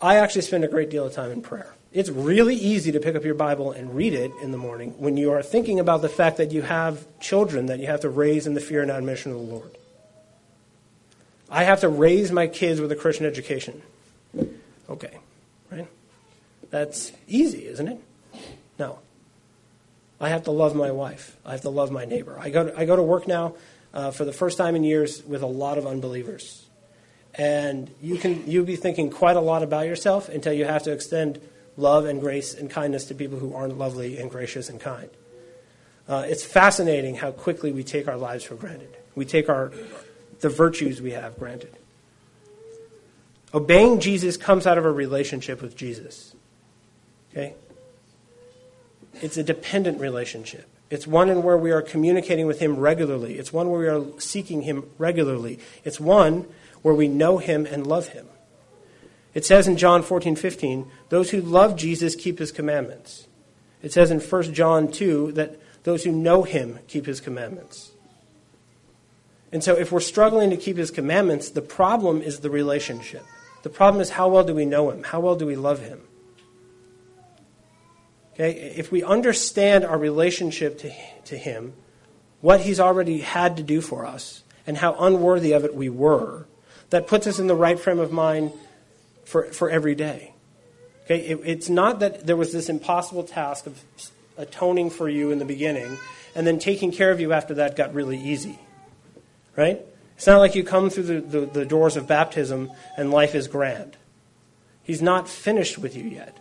I 0.00 0.16
actually 0.16 0.42
spend 0.42 0.64
a 0.64 0.68
great 0.68 0.90
deal 0.90 1.06
of 1.06 1.12
time 1.12 1.30
in 1.30 1.42
prayer. 1.42 1.74
It's 1.92 2.10
really 2.10 2.54
easy 2.54 2.92
to 2.92 3.00
pick 3.00 3.16
up 3.16 3.24
your 3.24 3.34
Bible 3.34 3.72
and 3.72 3.94
read 3.94 4.12
it 4.12 4.30
in 4.42 4.52
the 4.52 4.58
morning 4.58 4.90
when 4.98 5.16
you 5.16 5.32
are 5.32 5.42
thinking 5.42 5.80
about 5.80 6.02
the 6.02 6.08
fact 6.08 6.36
that 6.36 6.52
you 6.52 6.62
have 6.62 7.06
children 7.20 7.66
that 7.66 7.80
you 7.80 7.86
have 7.86 8.00
to 8.00 8.10
raise 8.10 8.46
in 8.46 8.54
the 8.54 8.60
fear 8.60 8.82
and 8.82 8.90
admonition 8.90 9.32
of 9.32 9.38
the 9.38 9.44
Lord. 9.44 9.70
I 11.50 11.64
have 11.64 11.80
to 11.80 11.88
raise 11.88 12.30
my 12.30 12.46
kids 12.46 12.80
with 12.80 12.92
a 12.92 12.96
Christian 12.96 13.24
education. 13.24 13.82
Okay, 14.90 15.16
right? 15.70 15.88
That's 16.70 17.12
easy, 17.26 17.66
isn't 17.66 17.88
it? 17.88 18.00
No. 18.78 18.98
I 20.20 20.30
have 20.30 20.44
to 20.44 20.50
love 20.50 20.74
my 20.74 20.90
wife. 20.90 21.36
I 21.44 21.52
have 21.52 21.62
to 21.62 21.70
love 21.70 21.90
my 21.90 22.04
neighbor. 22.04 22.36
I 22.38 22.50
go 22.50 22.64
to, 22.64 22.78
I 22.78 22.84
go 22.84 22.96
to 22.96 23.02
work 23.02 23.28
now 23.28 23.54
uh, 23.94 24.10
for 24.10 24.24
the 24.24 24.32
first 24.32 24.58
time 24.58 24.74
in 24.74 24.84
years 24.84 25.22
with 25.24 25.42
a 25.42 25.46
lot 25.46 25.78
of 25.78 25.86
unbelievers. 25.86 26.66
And 27.34 27.90
you 28.02 28.16
can 28.16 28.50
you 28.50 28.64
be 28.64 28.76
thinking 28.76 29.10
quite 29.10 29.36
a 29.36 29.40
lot 29.40 29.62
about 29.62 29.86
yourself 29.86 30.28
until 30.28 30.52
you 30.52 30.64
have 30.64 30.82
to 30.84 30.92
extend 30.92 31.40
love 31.76 32.06
and 32.06 32.20
grace 32.20 32.54
and 32.54 32.68
kindness 32.68 33.04
to 33.06 33.14
people 33.14 33.38
who 33.38 33.54
aren't 33.54 33.78
lovely 33.78 34.18
and 34.18 34.30
gracious 34.30 34.68
and 34.68 34.80
kind. 34.80 35.08
Uh, 36.08 36.24
it's 36.26 36.44
fascinating 36.44 37.14
how 37.14 37.30
quickly 37.30 37.70
we 37.70 37.84
take 37.84 38.08
our 38.08 38.16
lives 38.16 38.42
for 38.42 38.56
granted. 38.56 38.96
We 39.14 39.24
take 39.24 39.48
our 39.48 39.72
the 40.40 40.48
virtues 40.48 41.00
we 41.00 41.12
have 41.12 41.38
granted. 41.38 41.76
Obeying 43.54 44.00
Jesus 44.00 44.36
comes 44.36 44.66
out 44.66 44.78
of 44.78 44.84
a 44.84 44.92
relationship 44.92 45.62
with 45.62 45.76
Jesus. 45.76 46.34
Okay? 47.30 47.54
It's 49.22 49.36
a 49.36 49.42
dependent 49.42 50.00
relationship. 50.00 50.68
It's 50.90 51.06
one 51.06 51.28
in 51.28 51.42
where 51.42 51.58
we 51.58 51.70
are 51.70 51.82
communicating 51.82 52.46
with 52.46 52.60
Him 52.60 52.76
regularly. 52.76 53.38
It's 53.38 53.52
one 53.52 53.70
where 53.70 53.80
we 53.80 53.88
are 53.88 54.20
seeking 54.20 54.62
Him 54.62 54.88
regularly. 54.96 55.58
It's 55.84 56.00
one 56.00 56.46
where 56.82 56.94
we 56.94 57.08
know 57.08 57.38
Him 57.38 57.66
and 57.66 57.86
love 57.86 58.08
Him. 58.08 58.26
It 59.34 59.44
says 59.44 59.68
in 59.68 59.76
John 59.76 60.02
14, 60.02 60.36
15, 60.36 60.90
those 61.10 61.30
who 61.30 61.40
love 61.40 61.76
Jesus 61.76 62.16
keep 62.16 62.38
His 62.38 62.50
commandments. 62.50 63.26
It 63.82 63.92
says 63.92 64.10
in 64.10 64.20
1 64.20 64.54
John 64.54 64.90
2 64.90 65.32
that 65.32 65.60
those 65.84 66.04
who 66.04 66.12
know 66.12 66.42
Him 66.42 66.78
keep 66.88 67.06
His 67.06 67.20
commandments. 67.20 67.92
And 69.52 69.62
so 69.62 69.74
if 69.74 69.92
we're 69.92 70.00
struggling 70.00 70.50
to 70.50 70.56
keep 70.56 70.76
His 70.76 70.90
commandments, 70.90 71.50
the 71.50 71.62
problem 71.62 72.22
is 72.22 72.40
the 72.40 72.50
relationship. 72.50 73.24
The 73.62 73.70
problem 73.70 74.00
is 74.00 74.10
how 74.10 74.28
well 74.28 74.44
do 74.44 74.54
we 74.54 74.64
know 74.64 74.90
Him? 74.90 75.02
How 75.02 75.20
well 75.20 75.36
do 75.36 75.46
we 75.46 75.56
love 75.56 75.80
Him? 75.80 76.00
Okay, 78.38 78.74
if 78.76 78.92
we 78.92 79.02
understand 79.02 79.84
our 79.84 79.98
relationship 79.98 80.78
to, 80.78 80.92
to 81.24 81.36
Him, 81.36 81.72
what 82.40 82.60
He's 82.60 82.78
already 82.78 83.18
had 83.18 83.56
to 83.56 83.64
do 83.64 83.80
for 83.80 84.06
us, 84.06 84.44
and 84.64 84.76
how 84.76 84.94
unworthy 84.94 85.52
of 85.52 85.64
it 85.64 85.74
we 85.74 85.88
were, 85.88 86.46
that 86.90 87.08
puts 87.08 87.26
us 87.26 87.40
in 87.40 87.48
the 87.48 87.56
right 87.56 87.80
frame 87.80 87.98
of 87.98 88.12
mind 88.12 88.52
for, 89.24 89.44
for 89.44 89.68
every 89.68 89.94
day. 89.94 90.34
Okay, 91.04 91.20
it, 91.20 91.40
it's 91.44 91.68
not 91.68 92.00
that 92.00 92.26
there 92.26 92.36
was 92.36 92.52
this 92.52 92.68
impossible 92.68 93.24
task 93.24 93.66
of 93.66 93.82
atoning 94.36 94.90
for 94.90 95.08
you 95.08 95.32
in 95.32 95.40
the 95.40 95.44
beginning, 95.44 95.98
and 96.34 96.46
then 96.46 96.60
taking 96.60 96.92
care 96.92 97.10
of 97.10 97.18
you 97.20 97.32
after 97.32 97.54
that 97.54 97.74
got 97.74 97.92
really 97.92 98.18
easy. 98.18 98.58
Right? 99.56 99.80
It's 100.14 100.26
not 100.26 100.38
like 100.38 100.54
you 100.54 100.62
come 100.62 100.90
through 100.90 101.04
the, 101.04 101.20
the, 101.20 101.46
the 101.46 101.64
doors 101.64 101.96
of 101.96 102.06
baptism 102.06 102.70
and 102.96 103.10
life 103.10 103.34
is 103.34 103.48
grand. 103.48 103.96
He's 104.82 105.02
not 105.02 105.28
finished 105.28 105.78
with 105.78 105.96
you 105.96 106.04
yet. 106.04 106.36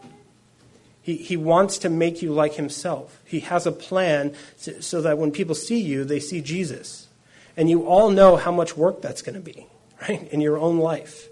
He, 1.07 1.15
he 1.15 1.37
wants 1.37 1.77
to 1.77 1.89
make 1.89 2.21
you 2.21 2.33
like 2.33 2.55
himself. 2.55 3.21
He 3.23 3.39
has 3.39 3.65
a 3.65 3.71
plan 3.71 4.33
so 4.57 4.99
that 4.99 5.17
when 5.17 5.31
people 5.31 5.55
see 5.55 5.79
you, 5.79 6.03
they 6.03 6.19
see 6.19 6.41
Jesus. 6.41 7.07
And 7.55 7.69
you 7.69 7.85
all 7.87 8.09
know 8.09 8.35
how 8.35 8.51
much 8.51 8.75
work 8.75 9.01
that's 9.01 9.21
going 9.21 9.35
to 9.35 9.39
be, 9.39 9.67
right, 10.01 10.27
in 10.33 10.41
your 10.41 10.57
own 10.57 10.79
life. 10.79 11.29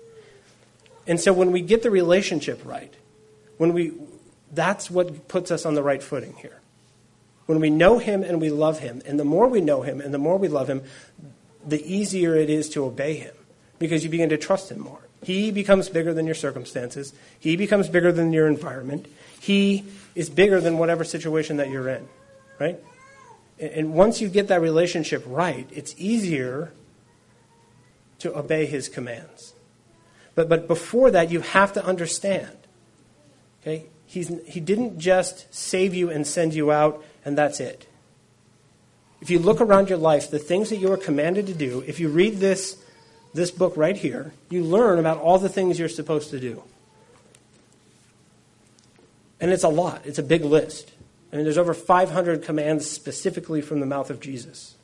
And 1.05 1.19
so 1.19 1.33
when 1.33 1.51
we 1.51 1.59
get 1.59 1.83
the 1.83 1.91
relationship 1.91 2.61
right, 2.63 2.93
when 3.57 3.73
we, 3.73 3.91
that's 4.49 4.89
what 4.89 5.27
puts 5.27 5.51
us 5.51 5.65
on 5.65 5.73
the 5.73 5.83
right 5.83 6.01
footing 6.01 6.35
here. 6.35 6.61
When 7.45 7.59
we 7.59 7.69
know 7.69 7.97
him 7.97 8.23
and 8.23 8.39
we 8.39 8.51
love 8.51 8.79
him, 8.79 9.01
and 9.05 9.19
the 9.19 9.25
more 9.25 9.49
we 9.49 9.59
know 9.59 9.81
him 9.81 9.99
and 9.99 10.13
the 10.13 10.17
more 10.17 10.37
we 10.37 10.47
love 10.47 10.69
him, 10.69 10.83
the 11.67 11.83
easier 11.83 12.33
it 12.33 12.49
is 12.49 12.69
to 12.69 12.85
obey 12.85 13.15
him 13.15 13.35
because 13.77 14.05
you 14.05 14.09
begin 14.09 14.29
to 14.29 14.37
trust 14.37 14.71
him 14.71 14.79
more. 14.79 15.01
He 15.21 15.51
becomes 15.51 15.89
bigger 15.89 16.13
than 16.13 16.25
your 16.25 16.35
circumstances. 16.35 17.13
He 17.37 17.57
becomes 17.57 17.89
bigger 17.89 18.13
than 18.13 18.31
your 18.31 18.47
environment. 18.47 19.07
He 19.45 19.85
is 20.15 20.27
bigger 20.27 20.59
than 20.59 20.79
whatever 20.79 21.03
situation 21.03 21.57
that 21.57 21.69
you're 21.69 21.87
in, 21.87 22.07
right? 22.59 22.79
And 23.59 23.93
once 23.93 24.19
you 24.19 24.27
get 24.27 24.47
that 24.47 24.59
relationship 24.59 25.23
right, 25.27 25.69
it's 25.71 25.93
easier 25.99 26.71
to 28.17 28.35
obey 28.35 28.65
his 28.65 28.89
commands. 28.89 29.53
But, 30.33 30.49
but 30.49 30.67
before 30.67 31.11
that, 31.11 31.29
you 31.29 31.41
have 31.41 31.73
to 31.73 31.85
understand. 31.85 32.57
Okay? 33.61 33.85
He's, 34.07 34.31
he 34.47 34.59
didn't 34.59 34.97
just 34.97 35.53
save 35.53 35.93
you 35.93 36.09
and 36.09 36.25
send 36.25 36.55
you 36.55 36.71
out, 36.71 37.05
and 37.23 37.37
that's 37.37 37.59
it. 37.59 37.87
If 39.21 39.29
you 39.29 39.37
look 39.37 39.61
around 39.61 39.89
your 39.89 39.99
life, 39.99 40.31
the 40.31 40.39
things 40.39 40.71
that 40.71 40.77
you 40.77 40.91
are 40.91 40.97
commanded 40.97 41.45
to 41.45 41.53
do, 41.53 41.83
if 41.85 41.99
you 41.99 42.09
read 42.09 42.37
this, 42.37 42.83
this 43.35 43.51
book 43.51 43.77
right 43.77 43.95
here, 43.95 44.33
you 44.49 44.63
learn 44.63 44.97
about 44.97 45.19
all 45.19 45.37
the 45.37 45.49
things 45.49 45.77
you're 45.77 45.87
supposed 45.87 46.31
to 46.31 46.39
do. 46.39 46.63
And 49.39 49.51
it's 49.51 49.63
a 49.63 49.69
lot, 49.69 50.01
it's 50.05 50.19
a 50.19 50.23
big 50.23 50.43
list. 50.43 50.91
I 51.31 51.35
mean, 51.35 51.45
there's 51.45 51.57
over 51.57 51.73
500 51.73 52.43
commands 52.43 52.89
specifically 52.89 53.61
from 53.61 53.79
the 53.79 53.85
mouth 53.85 54.09
of 54.09 54.19
Jesus. 54.19 54.75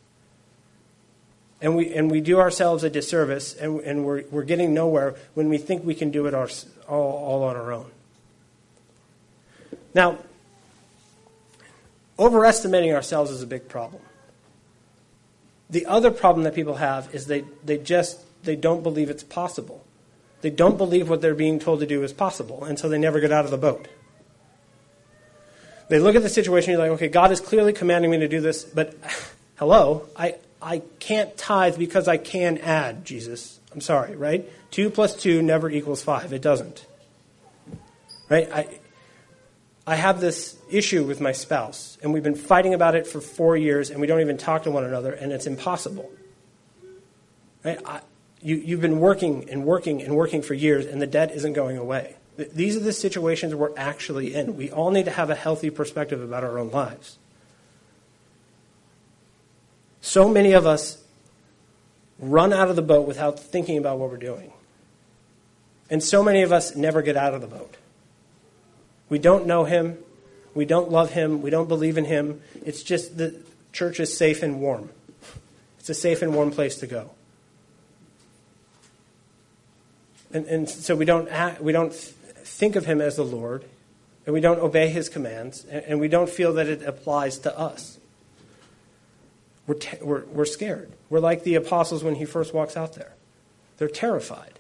And 1.62 1.76
we, 1.76 1.94
and 1.94 2.10
we 2.10 2.22
do 2.22 2.40
ourselves 2.40 2.84
a 2.84 2.90
disservice, 2.90 3.54
and, 3.54 3.80
and 3.82 4.04
we're, 4.04 4.24
we're 4.32 4.44
getting 4.44 4.74
nowhere 4.74 5.16
when 5.36 5.48
we 5.48 5.58
think 5.60 5.86
we 5.86 5.94
can 5.94 6.10
do 6.10 6.26
it 6.26 6.34
our, 6.34 6.50
all, 6.90 7.14
all 7.14 7.44
on 7.44 7.56
our 7.56 7.72
own. 7.72 7.92
Now, 9.94 10.18
overestimating 12.18 12.94
ourselves 12.94 13.30
is 13.32 13.42
a 13.42 13.48
big 13.48 13.70
problem. 13.70 14.02
The 15.70 15.86
other 15.86 16.12
problem 16.12 16.44
that 16.44 16.56
people 16.56 16.76
have 16.76 17.14
is 17.14 17.28
they, 17.28 17.46
they 17.64 17.78
just 17.78 18.20
they 18.44 18.56
don't 18.56 18.84
believe 18.84 19.10
it's 19.10 19.24
possible. 19.24 19.86
They 20.42 20.50
don't 20.50 20.78
believe 20.78 21.10
what 21.10 21.22
they're 21.22 21.36
being 21.36 21.60
told 21.60 21.80
to 21.82 21.86
do 21.86 22.04
is 22.04 22.12
possible, 22.12 22.64
and 22.64 22.80
so 22.80 22.90
they 22.90 22.98
never 22.98 23.20
get 23.20 23.32
out 23.32 23.46
of 23.46 23.52
the 23.52 23.58
boat. 23.58 23.88
They 25.92 26.00
look 26.00 26.16
at 26.16 26.24
the 26.24 26.30
situation, 26.30 26.72
you're 26.72 26.80
like, 26.80 26.92
okay, 26.92 27.10
God 27.10 27.34
is 27.34 27.42
clearly 27.42 27.74
commanding 27.74 28.12
me 28.12 28.20
to 28.20 28.30
do 28.30 28.40
this, 28.40 28.64
but 28.64 28.96
hello, 29.56 30.08
I, 30.16 30.36
I 30.62 30.84
can't 31.00 31.36
tithe 31.36 31.78
because 31.78 32.08
I 32.08 32.16
can 32.16 32.60
add, 32.60 33.04
Jesus. 33.04 33.60
I'm 33.74 33.82
sorry, 33.82 34.16
right? 34.16 34.50
Two 34.72 34.90
plus 34.90 35.18
two 35.18 35.42
never 35.42 35.70
equals 35.70 36.02
five. 36.02 36.32
It 36.32 36.42
doesn't. 36.42 36.86
Right? 38.30 38.50
I, 38.54 38.80
I 39.86 39.96
have 39.96 40.22
this 40.22 40.58
issue 40.70 41.04
with 41.04 41.20
my 41.20 41.34
spouse, 41.34 41.98
and 42.02 42.14
we've 42.14 42.24
been 42.24 42.36
fighting 42.36 42.74
about 42.74 42.96
it 42.96 43.06
for 43.06 43.20
four 43.20 43.58
years, 43.58 43.90
and 43.90 44.00
we 44.00 44.08
don't 44.08 44.22
even 44.22 44.38
talk 44.38 44.64
to 44.64 44.72
one 44.72 44.86
another, 44.86 45.12
and 45.12 45.34
it's 45.34 45.46
impossible. 45.46 46.10
Right? 47.66 47.80
I, 47.86 48.00
you, 48.42 48.56
you've 48.56 48.80
been 48.80 49.02
working 49.02 49.50
and 49.50 49.66
working 49.66 50.02
and 50.02 50.16
working 50.16 50.42
for 50.42 50.54
years, 50.54 50.86
and 50.86 51.02
the 51.02 51.08
debt 51.08 51.32
isn't 51.32 51.52
going 51.52 51.78
away. 51.78 52.16
These 52.46 52.78
are 52.78 52.82
the 52.82 52.94
situations 52.94 53.54
we're 53.54 53.76
actually 53.78 54.34
in. 54.34 54.56
We 54.58 54.72
all 54.72 54.92
need 54.92 55.06
to 55.06 55.12
have 55.12 55.30
a 55.30 55.36
healthy 55.36 55.70
perspective 55.70 56.22
about 56.22 56.44
our 56.44 56.58
own 56.58 56.72
lives. 56.72 57.18
So 60.02 60.28
many 60.28 60.54
of 60.54 60.66
us 60.66 61.04
run 62.20 62.54
out 62.54 62.70
of 62.70 62.76
the 62.76 62.82
boat 62.82 63.08
without 63.08 63.40
thinking 63.40 63.78
about 63.78 64.00
what 64.00 64.10
we're 64.10 64.18
doing. 64.18 64.52
And 65.90 66.02
so 66.02 66.24
many 66.24 66.42
of 66.42 66.52
us 66.52 66.76
never 66.76 67.02
get 67.02 67.18
out 67.18 67.34
of 67.34 67.42
the 67.42 67.48
boat. 67.48 67.76
We 69.10 69.20
don't 69.20 69.46
know 69.46 69.66
him. 69.66 69.98
We 70.54 70.66
don't 70.66 70.90
love 70.90 71.12
him. 71.12 71.42
We 71.42 71.50
don't 71.50 71.68
believe 71.68 71.98
in 71.98 72.06
him. 72.06 72.42
It's 72.66 72.82
just 72.82 73.18
the 73.18 73.36
church 73.74 74.00
is 74.00 74.16
safe 74.18 74.42
and 74.42 74.62
warm. 74.62 74.90
It's 75.80 75.90
a 75.90 75.94
safe 75.94 76.22
and 76.22 76.34
warm 76.34 76.52
place 76.52 76.78
to 76.78 76.88
go. 76.88 77.12
And, 80.34 80.46
and 80.46 80.70
so 80.70 80.96
we 80.96 81.06
don't, 81.06 81.28
act, 81.28 81.62
we 81.62 81.74
don't 81.74 81.94
think 82.44 82.76
of 82.76 82.86
him 82.86 83.02
as 83.02 83.16
the 83.16 83.24
Lord, 83.24 83.66
and 84.26 84.34
we 84.34 84.42
don't 84.42 84.60
obey 84.60 84.90
his 84.90 85.10
commands, 85.10 85.66
and 85.66 86.00
we 86.00 86.08
don't 86.08 86.30
feel 86.30 86.54
that 86.54 86.68
it 86.68 86.84
applies 86.84 87.40
to 87.40 87.58
us. 87.58 87.98
We're, 89.68 89.76
te- 89.76 89.98
we're, 90.02 90.26
we're 90.26 90.46
scared. 90.46 90.92
We're 91.10 91.20
like 91.20 91.44
the 91.44 91.56
apostles 91.56 92.04
when 92.04 92.16
he 92.16 92.26
first 92.26 92.54
walks 92.54 92.76
out 92.76 92.94
there. 92.94 93.14
They're 93.78 93.88
terrified. 93.88 94.54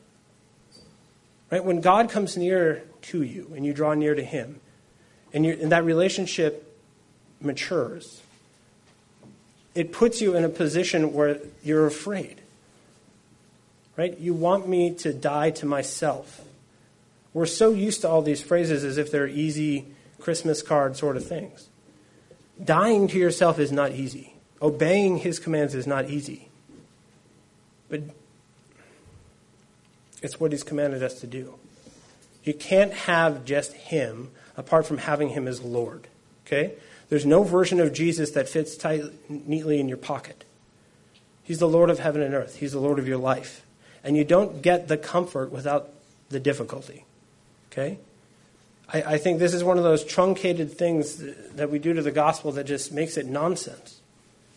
Right? 1.51 1.63
When 1.63 1.81
God 1.81 2.09
comes 2.09 2.37
near 2.37 2.83
to 3.03 3.21
you 3.21 3.51
and 3.55 3.65
you 3.65 3.73
draw 3.73 3.93
near 3.93 4.15
to 4.15 4.23
him, 4.23 4.61
and, 5.33 5.45
you, 5.45 5.57
and 5.61 5.71
that 5.71 5.83
relationship 5.83 6.67
matures, 7.41 8.21
it 9.75 9.91
puts 9.91 10.21
you 10.21 10.35
in 10.35 10.43
a 10.43 10.49
position 10.49 11.13
where 11.13 11.39
you're 11.63 11.87
afraid. 11.87 12.41
Right? 13.97 14.17
You 14.17 14.33
want 14.33 14.67
me 14.67 14.93
to 14.95 15.13
die 15.13 15.51
to 15.51 15.65
myself. 15.65 16.41
We're 17.33 17.45
so 17.45 17.71
used 17.71 18.01
to 18.01 18.09
all 18.09 18.21
these 18.21 18.41
phrases 18.41 18.83
as 18.83 18.97
if 18.97 19.11
they're 19.11 19.27
easy 19.27 19.87
Christmas 20.19 20.61
card 20.61 20.97
sort 20.97 21.17
of 21.17 21.25
things. 21.25 21.69
Dying 22.63 23.07
to 23.07 23.17
yourself 23.17 23.57
is 23.57 23.71
not 23.71 23.91
easy. 23.91 24.35
Obeying 24.61 25.17
his 25.17 25.39
commands 25.39 25.73
is 25.73 25.87
not 25.87 26.09
easy. 26.09 26.49
But 27.89 28.01
it's 30.21 30.39
what 30.39 30.51
he's 30.51 30.63
commanded 30.63 31.01
us 31.01 31.19
to 31.21 31.27
do. 31.27 31.55
You 32.43 32.53
can't 32.53 32.93
have 32.93 33.45
just 33.45 33.73
him 33.73 34.31
apart 34.57 34.85
from 34.85 34.99
having 34.99 35.29
him 35.29 35.47
as 35.47 35.61
Lord. 35.61 36.07
Okay? 36.45 36.73
There's 37.09 37.25
no 37.25 37.43
version 37.43 37.79
of 37.79 37.93
Jesus 37.93 38.31
that 38.31 38.47
fits 38.47 38.77
tight, 38.77 39.03
neatly 39.29 39.79
in 39.79 39.87
your 39.87 39.97
pocket. 39.97 40.43
He's 41.43 41.59
the 41.59 41.67
Lord 41.67 41.89
of 41.89 41.99
heaven 41.99 42.21
and 42.21 42.33
earth. 42.33 42.57
He's 42.57 42.71
the 42.71 42.79
Lord 42.79 42.99
of 42.99 43.07
your 43.07 43.17
life. 43.17 43.65
And 44.03 44.15
you 44.15 44.23
don't 44.23 44.61
get 44.61 44.87
the 44.87 44.97
comfort 44.97 45.51
without 45.51 45.89
the 46.29 46.39
difficulty. 46.39 47.05
Okay? 47.71 47.97
I, 48.93 49.01
I 49.13 49.17
think 49.17 49.39
this 49.39 49.53
is 49.53 49.63
one 49.63 49.77
of 49.77 49.83
those 49.83 50.03
truncated 50.03 50.71
things 50.71 51.21
that 51.55 51.69
we 51.69 51.79
do 51.79 51.93
to 51.93 52.01
the 52.01 52.11
gospel 52.11 52.51
that 52.53 52.65
just 52.65 52.91
makes 52.91 53.17
it 53.17 53.25
nonsense. 53.25 53.99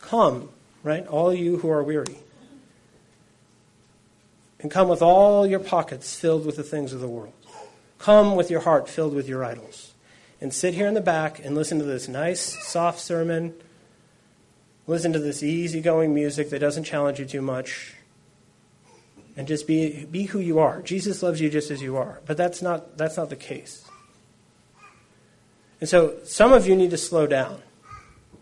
Come, 0.00 0.50
right? 0.82 1.06
All 1.06 1.32
you 1.32 1.58
who 1.58 1.70
are 1.70 1.82
weary. 1.82 2.18
And 4.60 4.70
come 4.70 4.88
with 4.88 5.02
all 5.02 5.46
your 5.46 5.60
pockets 5.60 6.18
filled 6.18 6.46
with 6.46 6.56
the 6.56 6.62
things 6.62 6.92
of 6.92 7.00
the 7.00 7.08
world. 7.08 7.32
Come 7.98 8.36
with 8.36 8.50
your 8.50 8.60
heart 8.60 8.88
filled 8.88 9.14
with 9.14 9.28
your 9.28 9.44
idols. 9.44 9.92
And 10.40 10.52
sit 10.52 10.74
here 10.74 10.86
in 10.86 10.94
the 10.94 11.00
back 11.00 11.42
and 11.42 11.54
listen 11.54 11.78
to 11.78 11.84
this 11.84 12.08
nice, 12.08 12.40
soft 12.66 13.00
sermon. 13.00 13.54
Listen 14.86 15.12
to 15.14 15.18
this 15.18 15.42
easygoing 15.42 16.12
music 16.12 16.50
that 16.50 16.58
doesn't 16.58 16.84
challenge 16.84 17.18
you 17.18 17.24
too 17.24 17.40
much. 17.40 17.93
And 19.36 19.48
just 19.48 19.66
be, 19.66 20.04
be 20.04 20.24
who 20.24 20.38
you 20.38 20.60
are. 20.60 20.80
Jesus 20.82 21.22
loves 21.22 21.40
you 21.40 21.50
just 21.50 21.70
as 21.70 21.82
you 21.82 21.96
are. 21.96 22.20
But 22.24 22.36
that's 22.36 22.62
not, 22.62 22.96
that's 22.96 23.16
not 23.16 23.30
the 23.30 23.36
case. 23.36 23.84
And 25.80 25.88
so 25.88 26.14
some 26.24 26.52
of 26.52 26.66
you 26.66 26.76
need 26.76 26.90
to 26.90 26.96
slow 26.96 27.26
down 27.26 27.60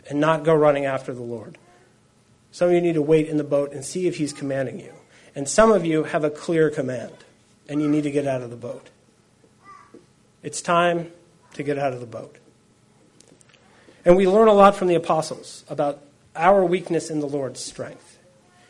and 0.09 0.21
not 0.21 0.45
go 0.45 0.55
running 0.55 0.85
after 0.85 1.15
the 1.15 1.23
Lord. 1.23 1.59
Some 2.51 2.69
of 2.69 2.75
you 2.75 2.81
need 2.81 2.95
to 2.95 3.03
wait 3.03 3.29
in 3.29 3.39
the 3.39 3.45
boat 3.45 3.73
and 3.73 3.85
see 3.85 4.07
if 4.07 4.19
He's 4.19 4.33
commanding 4.33 4.79
you. 4.79 4.93
And 5.35 5.49
some 5.49 5.73
of 5.73 5.87
you 5.87 6.05
have 6.05 6.25
a 6.25 6.31
clear 6.31 6.69
command, 6.69 7.17
and 7.69 7.81
you 7.81 7.89
need 7.89 8.03
to 8.03 8.11
get 8.11 8.27
out 8.27 8.43
of 8.43 8.51
the 8.51 8.57
boat. 8.57 8.91
It's 10.43 10.61
time 10.61 11.11
to 11.55 11.63
get 11.63 11.79
out 11.79 11.95
of 11.95 12.01
the 12.01 12.07
boat. 12.07 12.37
And 14.05 14.17
we 14.17 14.27
learn 14.27 14.49
a 14.49 14.53
lot 14.53 14.77
from 14.77 14.89
the 14.89 14.95
apostles 14.95 15.65
about 15.69 16.03
our 16.37 16.65
weakness 16.65 17.11
in 17.11 17.21
the 17.21 17.29
Lord's 17.29 17.61
strength. 17.61 18.12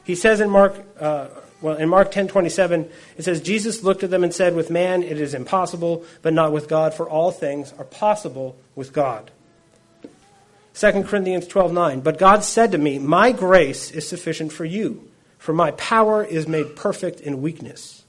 He 0.05 0.15
says 0.15 0.41
in 0.41 0.51
Mark, 0.51 0.75
uh, 0.99 1.29
well, 1.61 1.77
in 1.77 1.89
Mark 1.89 2.11
10:27, 2.11 2.89
it 3.17 3.25
says 3.25 3.41
Jesus 3.41 3.85
looked 3.85 4.03
at 4.03 4.11
them 4.11 4.25
and 4.25 4.35
said, 4.35 4.55
"With 4.55 4.69
man 4.69 5.03
it 5.03 5.21
is 5.21 5.33
impossible, 5.33 6.05
but 6.21 6.33
not 6.33 6.53
with 6.53 6.69
God, 6.69 6.93
for 6.93 7.09
all 7.09 7.31
things 7.31 7.73
are 7.79 7.85
possible 7.85 8.57
with 8.75 8.93
God." 8.93 9.31
2 10.75 11.05
Corinthians 11.05 11.47
12:9, 11.47 12.01
"But 12.01 12.19
God 12.19 12.43
said 12.43 12.73
to 12.73 12.79
me, 12.79 12.99
"My 12.99 13.31
grace 13.31 13.91
is 13.91 14.09
sufficient 14.09 14.53
for 14.53 14.65
you, 14.65 15.09
for 15.39 15.53
my 15.53 15.71
power 15.73 16.25
is 16.25 16.49
made 16.49 16.75
perfect 16.75 17.21
in 17.21 17.43
weakness." 17.43 18.03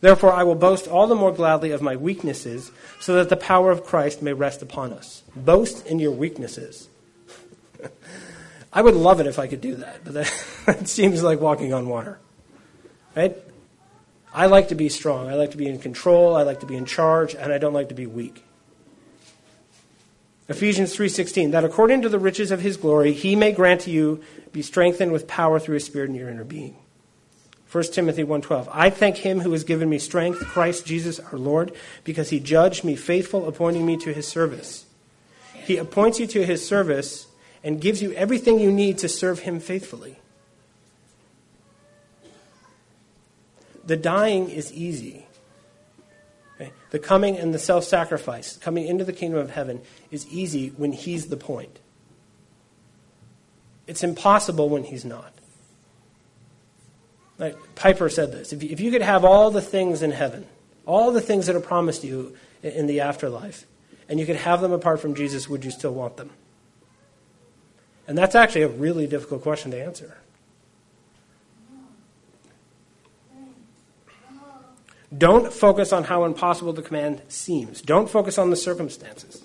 Therefore 0.00 0.32
I 0.32 0.42
will 0.42 0.54
boast 0.54 0.88
all 0.88 1.06
the 1.06 1.14
more 1.14 1.32
gladly 1.32 1.70
of 1.70 1.80
my 1.80 1.96
weaknesses, 1.96 2.72
so 3.00 3.14
that 3.14 3.28
the 3.28 3.36
power 3.36 3.70
of 3.70 3.84
Christ 3.84 4.20
may 4.20 4.32
rest 4.32 4.62
upon 4.62 4.92
us. 4.92 5.22
Boast 5.36 5.86
in 5.86 5.98
your 5.98 6.10
weaknesses. 6.10 6.88
I 8.74 8.82
would 8.82 8.94
love 8.94 9.20
it 9.20 9.26
if 9.26 9.38
I 9.38 9.46
could 9.46 9.60
do 9.60 9.76
that, 9.76 10.04
but 10.04 10.14
that, 10.14 10.44
that 10.66 10.88
seems 10.88 11.22
like 11.22 11.40
walking 11.40 11.72
on 11.72 11.88
water. 11.88 12.18
Right? 13.14 13.36
I 14.32 14.46
like 14.46 14.68
to 14.68 14.74
be 14.74 14.88
strong. 14.88 15.28
I 15.28 15.34
like 15.34 15.52
to 15.52 15.56
be 15.56 15.68
in 15.68 15.78
control. 15.78 16.34
I 16.34 16.42
like 16.42 16.60
to 16.60 16.66
be 16.66 16.76
in 16.76 16.84
charge, 16.84 17.36
and 17.36 17.52
I 17.52 17.58
don't 17.58 17.72
like 17.72 17.90
to 17.90 17.94
be 17.94 18.06
weak. 18.06 18.44
Ephesians 20.48 20.94
3:16 20.94 21.52
that 21.52 21.64
according 21.64 22.02
to 22.02 22.08
the 22.08 22.18
riches 22.18 22.50
of 22.50 22.60
his 22.60 22.76
glory 22.76 23.12
he 23.12 23.34
may 23.34 23.50
grant 23.50 23.80
to 23.82 23.90
you 23.90 24.20
be 24.52 24.60
strengthened 24.60 25.10
with 25.10 25.26
power 25.26 25.58
through 25.58 25.74
his 25.74 25.84
spirit 25.84 26.10
in 26.10 26.14
your 26.14 26.28
inner 26.28 26.44
being. 26.44 26.76
1 27.70 27.84
Timothy 27.92 28.24
1:12 28.24 28.68
I 28.70 28.90
thank 28.90 29.16
him 29.16 29.40
who 29.40 29.52
has 29.52 29.64
given 29.64 29.88
me 29.88 29.98
strength 29.98 30.40
Christ 30.40 30.84
Jesus 30.84 31.18
our 31.18 31.38
Lord 31.38 31.72
because 32.04 32.28
he 32.28 32.40
judged 32.40 32.84
me 32.84 32.94
faithful 32.94 33.48
appointing 33.48 33.86
me 33.86 33.96
to 33.98 34.12
his 34.12 34.28
service. 34.28 34.84
He 35.54 35.78
appoints 35.78 36.20
you 36.20 36.26
to 36.26 36.44
his 36.44 36.66
service 36.66 37.26
and 37.64 37.80
gives 37.80 38.00
you 38.00 38.12
everything 38.12 38.60
you 38.60 38.70
need 38.70 38.98
to 38.98 39.08
serve 39.08 39.40
him 39.40 39.58
faithfully. 39.58 40.18
the 43.86 43.96
dying 43.96 44.50
is 44.50 44.72
easy. 44.72 45.26
Okay? 46.56 46.72
The 46.90 46.98
coming 46.98 47.36
and 47.36 47.52
the 47.52 47.58
self 47.58 47.84
sacrifice, 47.84 48.56
coming 48.56 48.86
into 48.86 49.04
the 49.04 49.12
kingdom 49.12 49.40
of 49.40 49.50
heaven, 49.50 49.80
is 50.10 50.26
easy 50.28 50.68
when 50.68 50.92
He's 50.92 51.26
the 51.26 51.36
point. 51.36 51.78
It's 53.86 54.02
impossible 54.02 54.68
when 54.68 54.84
He's 54.84 55.04
not. 55.04 55.32
Like 57.38 57.56
Piper 57.74 58.08
said 58.08 58.32
this 58.32 58.52
if 58.52 58.62
you, 58.62 58.70
if 58.70 58.80
you 58.80 58.90
could 58.90 59.02
have 59.02 59.24
all 59.24 59.50
the 59.50 59.62
things 59.62 60.02
in 60.02 60.12
heaven, 60.12 60.46
all 60.86 61.12
the 61.12 61.20
things 61.20 61.46
that 61.46 61.56
are 61.56 61.60
promised 61.60 62.04
you 62.04 62.36
in 62.62 62.86
the 62.86 63.00
afterlife, 63.00 63.66
and 64.08 64.20
you 64.20 64.26
could 64.26 64.36
have 64.36 64.60
them 64.60 64.72
apart 64.72 65.00
from 65.00 65.14
Jesus, 65.14 65.48
would 65.48 65.64
you 65.64 65.70
still 65.70 65.92
want 65.92 66.16
them? 66.16 66.30
And 68.06 68.18
that's 68.18 68.34
actually 68.34 68.62
a 68.62 68.68
really 68.68 69.06
difficult 69.06 69.42
question 69.42 69.70
to 69.70 69.82
answer. 69.82 70.18
Don't 75.16 75.52
focus 75.52 75.92
on 75.92 76.04
how 76.04 76.24
impossible 76.24 76.72
the 76.72 76.82
command 76.82 77.22
seems. 77.28 77.80
Don't 77.80 78.10
focus 78.10 78.36
on 78.36 78.50
the 78.50 78.56
circumstances. 78.56 79.44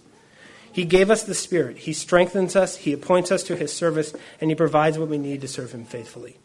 He 0.72 0.86
gave 0.86 1.10
us 1.10 1.24
the 1.24 1.36
Spirit. 1.36 1.78
He 1.78 1.94
strengthens 1.94 2.56
us, 2.56 2.78
He 2.78 2.94
appoints 2.94 3.32
us 3.32 3.44
to 3.44 3.56
His 3.56 3.72
service, 3.74 4.14
and 4.40 4.50
He 4.50 4.56
provides 4.56 4.98
what 4.98 5.10
we 5.10 5.18
need 5.18 5.42
to 5.42 5.48
serve 5.48 5.72
Him 5.72 5.86
faithfully. 5.86 6.38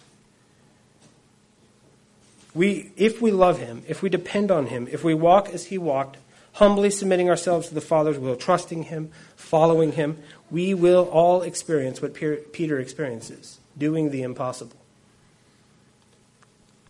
We, 2.54 2.92
if 2.96 3.20
we 3.20 3.32
love 3.32 3.58
Him, 3.58 3.82
if 3.88 4.02
we 4.02 4.08
depend 4.08 4.50
on 4.50 4.66
Him, 4.66 4.88
if 4.90 5.04
we 5.04 5.14
walk 5.14 5.48
as 5.50 5.66
He 5.66 5.78
walked, 5.78 6.16
humbly 6.54 6.90
submitting 6.90 7.28
ourselves 7.28 7.68
to 7.68 7.74
the 7.74 7.80
Father's 7.80 8.18
will, 8.18 8.36
trusting 8.36 8.84
Him, 8.84 9.10
following 9.36 9.92
Him, 9.92 10.18
we 10.50 10.74
will 10.74 11.04
all 11.04 11.42
experience 11.42 12.00
what 12.00 12.14
Peter 12.14 12.78
experiences 12.78 13.60
doing 13.76 14.10
the 14.10 14.22
impossible. 14.22 14.76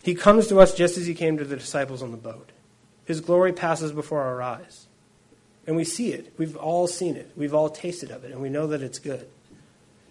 He 0.02 0.14
comes 0.14 0.48
to 0.48 0.60
us 0.60 0.74
just 0.74 0.98
as 0.98 1.06
he 1.06 1.14
came 1.14 1.38
to 1.38 1.44
the 1.44 1.56
disciples 1.56 2.02
on 2.02 2.10
the 2.10 2.18
boat. 2.18 2.50
His 3.06 3.22
glory 3.22 3.54
passes 3.54 3.90
before 3.90 4.20
our 4.20 4.42
eyes. 4.42 4.86
And 5.66 5.76
we 5.76 5.84
see 5.84 6.12
it. 6.12 6.34
We've 6.36 6.56
all 6.56 6.86
seen 6.86 7.16
it. 7.16 7.32
We've 7.34 7.54
all 7.54 7.70
tasted 7.70 8.10
of 8.10 8.22
it, 8.22 8.32
and 8.32 8.42
we 8.42 8.50
know 8.50 8.66
that 8.66 8.82
it's 8.82 8.98
good. 8.98 9.26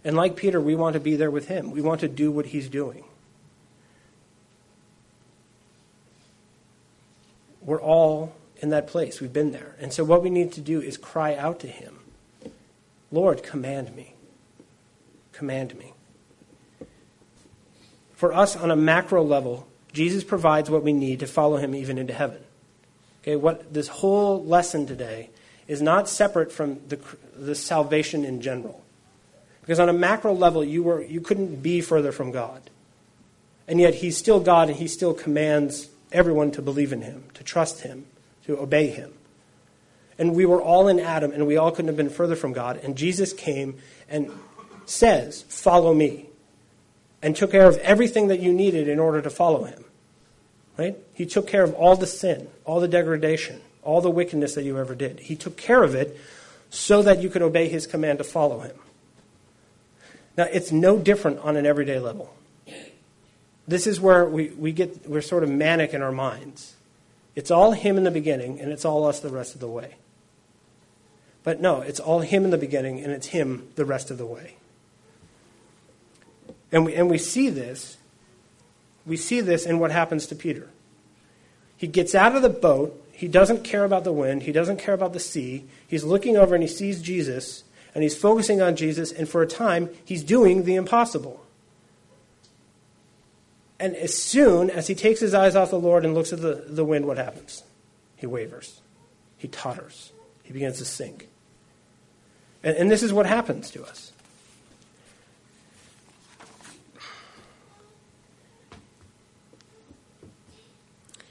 And 0.04 0.16
like 0.16 0.36
Peter, 0.36 0.60
we 0.60 0.74
want 0.74 0.96
to 0.96 1.00
be 1.00 1.16
there 1.16 1.30
with 1.30 1.48
him. 1.48 1.70
We 1.70 1.82
want 1.82 2.02
to 2.02 2.08
do 2.08 2.32
what 2.32 2.48
he's 2.48 2.68
doing. 2.68 3.04
We're 7.62 7.82
all 7.82 8.34
in 8.64 8.70
that 8.70 8.88
place. 8.88 9.20
We've 9.20 9.34
been 9.34 9.52
there. 9.52 9.76
And 9.80 9.92
so 9.92 10.06
what 10.06 10.24
we 10.24 10.30
need 10.30 10.54
to 10.54 10.62
do 10.62 10.82
is 10.82 10.98
cry 10.98 11.36
out 11.36 11.60
to 11.60 11.68
him 11.68 12.00
Lord, 13.12 13.44
command 13.44 13.96
me. 13.96 14.16
Command 15.34 15.78
me. 15.78 15.94
For 18.16 18.34
us, 18.34 18.56
on 18.56 18.72
a 18.72 18.76
macro 18.76 19.22
level, 19.22 19.68
Jesus 19.92 20.24
provides 20.24 20.68
what 20.70 20.82
we 20.82 20.94
need 20.94 21.20
to 21.20 21.28
follow 21.28 21.58
him 21.58 21.76
even 21.76 22.00
into 22.00 22.14
heaven. 22.14 22.40
Okay, 23.22 23.36
what 23.36 23.72
this 23.72 23.88
whole 23.88 24.44
lesson 24.44 24.88
today 24.88 25.30
is 25.68 25.82
not 25.82 26.10
separate 26.10 26.52
from 26.52 26.80
the, 26.88 27.00
the 27.36 27.54
salvation 27.54 28.26
in 28.26 28.42
general. 28.42 28.82
Because 29.62 29.80
on 29.80 29.90
a 29.90 29.94
macro 29.94 30.34
level, 30.34 30.64
you, 30.64 30.82
were, 30.82 31.04
you 31.04 31.22
couldn't 31.22 31.58
be 31.58 31.82
further 31.82 32.12
from 32.12 32.32
God. 32.32 32.70
And 33.68 33.80
yet, 33.80 33.96
He's 33.96 34.18
still 34.18 34.40
God, 34.40 34.70
and 34.70 34.78
He 34.78 34.88
still 34.88 35.14
commands 35.14 35.90
everyone 36.12 36.52
to 36.52 36.62
believe 36.62 36.92
in 36.92 37.02
Him, 37.02 37.26
to 37.36 37.44
trust 37.44 37.82
Him, 37.82 38.06
to 38.46 38.58
obey 38.58 38.88
Him. 38.88 39.14
And 40.18 40.36
we 40.36 40.46
were 40.46 40.62
all 40.62 40.88
in 40.88 41.00
Adam, 41.00 41.32
and 41.32 41.48
we 41.48 41.58
all 41.58 41.72
couldn't 41.72 41.88
have 41.88 41.98
been 41.98 42.10
further 42.10 42.36
from 42.36 42.54
God. 42.54 42.78
And 42.78 42.96
Jesus 42.96 43.34
came 43.34 43.80
and 44.10 44.32
says, 44.86 45.44
Follow 45.44 45.94
me 45.94 46.30
and 47.22 47.36
took 47.36 47.52
care 47.52 47.68
of 47.68 47.78
everything 47.78 48.28
that 48.28 48.42
you 48.42 48.54
needed 48.54 48.88
in 48.88 49.00
order 49.00 49.22
to 49.22 49.30
follow 49.30 49.64
him. 49.64 49.86
Right? 50.78 50.98
He 51.14 51.26
took 51.26 51.48
care 51.48 51.64
of 51.64 51.74
all 51.74 51.96
the 51.96 52.06
sin, 52.06 52.48
all 52.66 52.80
the 52.80 52.88
degradation, 52.88 53.62
all 53.82 54.02
the 54.02 54.12
wickedness 54.12 54.56
that 54.56 54.64
you 54.64 54.78
ever 54.78 54.94
did. 54.94 55.20
He 55.22 55.36
took 55.36 55.56
care 55.56 55.84
of 55.84 55.96
it 55.96 56.20
so 56.70 57.02
that 57.04 57.22
you 57.22 57.30
could 57.30 57.42
obey 57.42 57.70
his 57.70 57.88
command 57.88 58.18
to 58.18 58.24
follow 58.24 58.60
him. 58.60 58.76
Now, 60.36 60.46
it's 60.52 60.72
no 60.72 60.98
different 60.98 61.40
on 61.40 61.56
an 61.56 61.66
everyday 61.66 62.00
level. 62.00 62.34
This 63.68 63.88
is 63.88 64.02
where 64.02 64.26
we, 64.26 64.48
we 64.50 64.72
get, 64.72 65.08
we're 65.08 65.22
sort 65.22 65.44
of 65.44 65.50
manic 65.50 65.94
in 65.94 66.02
our 66.02 66.12
minds. 66.12 66.76
It's 67.36 67.52
all 67.52 67.72
him 67.72 67.98
in 67.98 68.04
the 68.04 68.12
beginning, 68.12 68.60
and 68.60 68.72
it's 68.72 68.86
all 68.86 69.06
us 69.06 69.20
the 69.20 69.30
rest 69.30 69.56
of 69.56 69.62
the 69.62 69.68
way. 69.68 69.96
But 71.44 71.60
no, 71.60 71.82
it's 71.82 72.00
all 72.00 72.22
him 72.22 72.46
in 72.46 72.52
the 72.52 72.58
beginning, 72.58 73.04
and 73.04 73.12
it's 73.12 73.28
him 73.28 73.70
the 73.76 73.86
rest 73.86 74.12
of 74.12 74.18
the 74.18 74.26
way. 74.26 74.56
And 76.72 76.86
we, 76.86 76.96
and 76.96 77.10
we 77.10 77.18
see 77.18 77.50
this. 77.50 77.98
We 79.06 79.18
see 79.18 79.42
this 79.42 79.66
in 79.66 79.80
what 79.80 79.92
happens 79.92 80.28
to 80.28 80.36
Peter. 80.36 80.70
He 81.76 81.88
gets 81.88 82.16
out 82.16 82.36
of 82.36 82.42
the 82.42 82.50
boat. 82.50 83.00
He 83.12 83.28
doesn't 83.28 83.64
care 83.64 83.84
about 83.84 84.06
the 84.06 84.14
wind. 84.14 84.44
He 84.44 84.52
doesn't 84.52 84.78
care 84.78 84.94
about 84.94 85.14
the 85.14 85.20
sea. 85.20 85.66
He's 85.88 86.04
looking 86.04 86.38
over 86.38 86.56
and 86.56 86.64
he 86.64 86.70
sees 86.70 87.02
Jesus, 87.02 87.64
and 87.94 88.04
he's 88.04 88.18
focusing 88.18 88.62
on 88.62 88.76
Jesus, 88.76 89.12
and 89.12 89.28
for 89.28 89.42
a 89.42 89.48
time, 89.48 89.90
he's 90.06 90.24
doing 90.24 90.64
the 90.64 90.76
impossible. 90.76 91.43
And 93.84 93.98
as 93.98 94.18
soon 94.18 94.70
as 94.70 94.88
he 94.88 94.96
takes 94.96 95.20
his 95.20 95.34
eyes 95.34 95.58
off 95.58 95.70
the 95.70 95.78
Lord 95.78 96.06
and 96.06 96.14
looks 96.14 96.32
at 96.32 96.40
the, 96.40 96.64
the 96.66 96.86
wind, 96.86 97.06
what 97.06 97.18
happens? 97.18 97.64
He 98.16 98.26
wavers. 98.26 98.80
he 99.36 99.50
totters, 99.50 100.14
he 100.42 100.54
begins 100.54 100.78
to 100.78 100.86
sink. 100.86 101.28
And, 102.64 102.78
and 102.78 102.90
this 102.90 103.04
is 103.04 103.12
what 103.12 103.26
happens 103.26 103.70
to 103.72 103.84
us. 103.84 104.14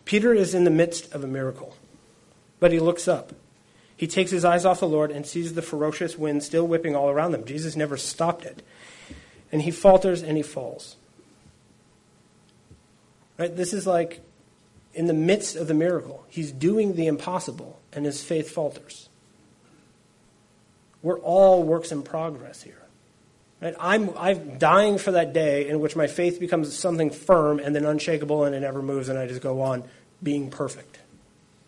Peter 0.05 0.34
is 0.34 0.53
in 0.53 0.64
the 0.64 0.70
midst 0.70 1.11
of 1.14 1.24
a 1.24 1.26
miracle, 1.26 1.74
but 2.61 2.70
he 2.70 2.78
looks 2.78 3.09
up. 3.09 3.32
He 3.96 4.07
takes 4.07 4.30
his 4.30 4.44
eyes 4.44 4.66
off 4.66 4.80
the 4.80 4.86
Lord 4.86 5.11
and 5.11 5.26
sees 5.26 5.55
the 5.55 5.62
ferocious 5.62 6.18
wind 6.18 6.42
still 6.42 6.68
whipping 6.68 6.94
all 6.94 7.09
around 7.09 7.32
them. 7.32 7.46
Jesus 7.46 7.76
never 7.76 7.96
stopped 7.96 8.44
it. 8.44 8.62
And 9.50 9.62
he 9.62 9.70
falters 9.70 10.22
and 10.22 10.36
he 10.36 10.42
falls. 10.42 10.96
Right? 13.38 13.54
This 13.54 13.72
is 13.72 13.86
like 13.86 14.20
in 14.94 15.06
the 15.06 15.14
midst 15.14 15.56
of 15.56 15.68
the 15.68 15.74
miracle. 15.74 16.24
He's 16.28 16.52
doing 16.52 16.94
the 16.94 17.06
impossible, 17.06 17.80
and 17.92 18.04
his 18.04 18.22
faith 18.22 18.50
falters. 18.50 19.08
We're 21.02 21.18
all 21.18 21.62
works 21.62 21.90
in 21.92 22.02
progress 22.02 22.62
here. 22.62 22.82
Right? 23.60 23.74
I'm, 23.78 24.10
I'm 24.16 24.58
dying 24.58 24.98
for 24.98 25.12
that 25.12 25.32
day 25.32 25.68
in 25.68 25.80
which 25.80 25.94
my 25.94 26.06
faith 26.06 26.40
becomes 26.40 26.76
something 26.76 27.10
firm 27.10 27.58
and 27.60 27.74
then 27.74 27.84
unshakable 27.84 28.44
and 28.44 28.54
it 28.54 28.60
never 28.60 28.82
moves 28.82 29.08
and 29.08 29.18
I 29.18 29.26
just 29.26 29.40
go 29.40 29.60
on 29.62 29.84
being 30.22 30.50
perfect. 30.50 30.98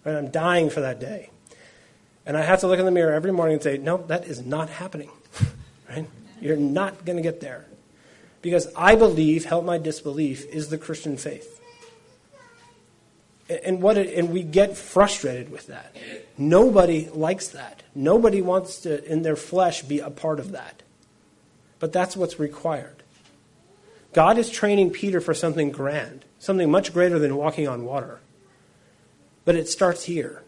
Right? 0.05 0.17
I'm 0.17 0.31
dying 0.31 0.71
for 0.71 0.81
that 0.81 0.99
day. 0.99 1.31
And 2.27 2.37
I 2.37 2.43
have 2.43 2.61
to 2.61 2.67
look 2.67 2.79
in 2.79 2.85
the 2.85 2.91
mirror 2.91 3.13
every 3.13 3.33
morning 3.33 3.55
and 3.55 3.63
say, 3.63 3.79
no, 3.79 3.99
that 4.09 4.25
is 4.25 4.45
not 4.45 4.71
happening. 4.71 5.11
right? 5.89 6.09
You're 6.41 6.57
not 6.57 7.05
going 7.05 7.17
to 7.17 7.23
get 7.23 7.41
there. 7.41 7.65
Because 8.45 8.71
I 8.77 8.95
believe, 8.95 9.47
help 9.47 9.65
my 9.65 9.79
disbelief, 9.79 10.45
is 10.51 10.69
the 10.69 10.77
Christian 10.77 11.17
faith. 11.17 11.63
And 13.49 13.81
what 13.81 13.97
it, 13.97 14.15
and 14.19 14.29
we 14.29 14.43
get 14.43 14.77
frustrated 14.77 15.51
with 15.51 15.69
that. 15.69 15.97
Nobody 16.37 17.09
likes 17.09 17.49
that. 17.49 17.85
Nobody 17.95 18.43
wants 18.43 18.81
to, 18.81 19.03
in 19.11 19.23
their 19.23 19.35
flesh, 19.35 19.81
be 19.81 20.01
a 20.01 20.11
part 20.11 20.39
of 20.39 20.53
that. 20.53 20.83
But 21.79 21.95
that's 21.95 22.19
what's 22.19 22.39
required. 22.39 23.03
God 24.13 24.37
is 24.37 24.51
training 24.51 24.91
Peter 24.91 25.23
for 25.23 25.33
something 25.33 25.71
grand, 25.71 26.27
something 26.39 26.71
much 26.71 26.93
greater 26.93 27.19
than 27.19 27.37
walking 27.37 27.67
on 27.67 27.87
water. 27.87 28.21
But 29.47 29.57
it 29.57 29.71
starts 29.71 30.05
here. 30.05 30.43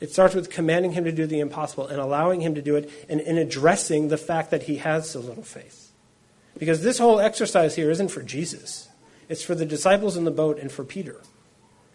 It 0.00 0.12
starts 0.12 0.34
with 0.34 0.48
commanding 0.48 0.92
him 0.92 1.04
to 1.04 1.12
do 1.12 1.26
the 1.26 1.40
impossible 1.40 1.88
and 1.88 2.00
allowing 2.00 2.40
him 2.40 2.54
to 2.54 2.62
do 2.62 2.76
it 2.76 2.90
and, 3.06 3.20
in 3.20 3.36
addressing 3.36 4.08
the 4.08 4.16
fact 4.16 4.50
that 4.50 4.62
he 4.62 4.78
has 4.78 5.10
so 5.10 5.20
little 5.20 5.42
faith. 5.42 5.87
Because 6.58 6.82
this 6.82 6.98
whole 6.98 7.20
exercise 7.20 7.76
here 7.76 7.90
isn't 7.90 8.10
for 8.10 8.22
Jesus, 8.22 8.88
it's 9.28 9.42
for 9.42 9.54
the 9.54 9.66
disciples 9.66 10.16
in 10.16 10.24
the 10.24 10.30
boat 10.30 10.58
and 10.58 10.70
for 10.70 10.84
Peter. 10.84 11.20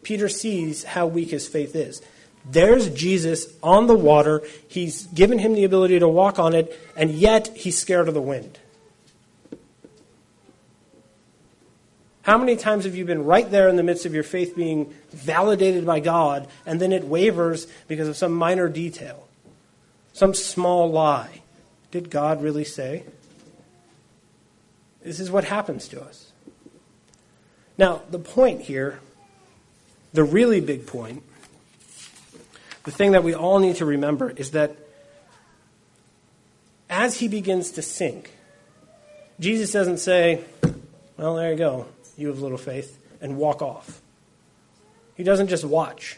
Peter 0.03 0.29
sees 0.29 0.83
how 0.83 1.07
weak 1.07 1.29
his 1.31 1.47
faith 1.47 1.75
is. 1.75 2.01
There's 2.45 2.89
Jesus 2.89 3.47
on 3.63 3.87
the 3.87 3.95
water. 3.95 4.41
He's 4.67 5.07
given 5.07 5.39
him 5.39 5.53
the 5.53 5.63
ability 5.63 5.99
to 5.99 6.07
walk 6.07 6.39
on 6.39 6.53
it, 6.53 6.77
and 6.95 7.11
yet 7.11 7.49
he's 7.55 7.77
scared 7.77 8.07
of 8.07 8.13
the 8.13 8.21
wind. 8.21 8.59
How 12.23 12.37
many 12.37 12.55
times 12.55 12.85
have 12.85 12.95
you 12.95 13.03
been 13.03 13.25
right 13.25 13.49
there 13.49 13.67
in 13.67 13.75
the 13.75 13.83
midst 13.83 14.05
of 14.05 14.13
your 14.13 14.23
faith 14.23 14.55
being 14.55 14.93
validated 15.11 15.85
by 15.85 15.99
God, 15.99 16.47
and 16.65 16.79
then 16.79 16.93
it 16.93 17.03
wavers 17.05 17.67
because 17.87 18.07
of 18.07 18.15
some 18.15 18.33
minor 18.33 18.69
detail, 18.69 19.27
some 20.13 20.33
small 20.33 20.89
lie? 20.89 21.41
Did 21.91 22.09
God 22.09 22.41
really 22.41 22.63
say? 22.63 23.03
This 25.03 25.19
is 25.19 25.29
what 25.29 25.43
happens 25.43 25.87
to 25.89 26.01
us. 26.01 26.31
Now, 27.77 28.01
the 28.09 28.19
point 28.19 28.61
here, 28.61 28.99
the 30.13 30.23
really 30.23 30.61
big 30.61 30.87
point, 30.87 31.23
the 32.83 32.91
thing 32.91 33.11
that 33.11 33.23
we 33.23 33.33
all 33.33 33.59
need 33.59 33.77
to 33.77 33.85
remember 33.85 34.29
is 34.29 34.51
that 34.51 34.75
as 36.89 37.19
he 37.19 37.27
begins 37.27 37.71
to 37.71 37.81
sink, 37.81 38.31
Jesus 39.39 39.71
doesn't 39.71 39.97
say, 39.97 40.43
Well, 41.17 41.35
there 41.35 41.51
you 41.51 41.57
go 41.57 41.87
you 42.17 42.27
have 42.27 42.39
little 42.39 42.57
faith, 42.57 42.99
and 43.21 43.37
walk 43.37 43.61
off. 43.61 44.01
He 45.15 45.23
doesn't 45.23 45.47
just 45.47 45.65
watch. 45.65 46.17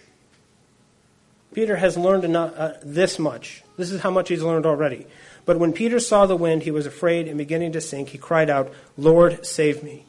Peter 1.53 1.75
has 1.75 1.97
learned 1.97 2.25
enough, 2.25 2.53
uh, 2.57 2.73
this 2.83 3.17
much. 3.17 3.63
This 3.77 3.91
is 3.91 4.01
how 4.01 4.11
much 4.11 4.29
he's 4.29 4.43
learned 4.43 4.65
already. 4.65 5.07
But 5.45 5.59
when 5.59 5.73
Peter 5.73 5.99
saw 5.99 6.25
the 6.25 6.35
wind, 6.35 6.63
he 6.63 6.71
was 6.71 6.85
afraid 6.85 7.27
and 7.27 7.37
beginning 7.37 7.71
to 7.73 7.81
sink. 7.81 8.09
He 8.09 8.17
cried 8.17 8.49
out, 8.49 8.73
Lord, 8.97 9.45
save 9.45 9.83
me. 9.83 10.05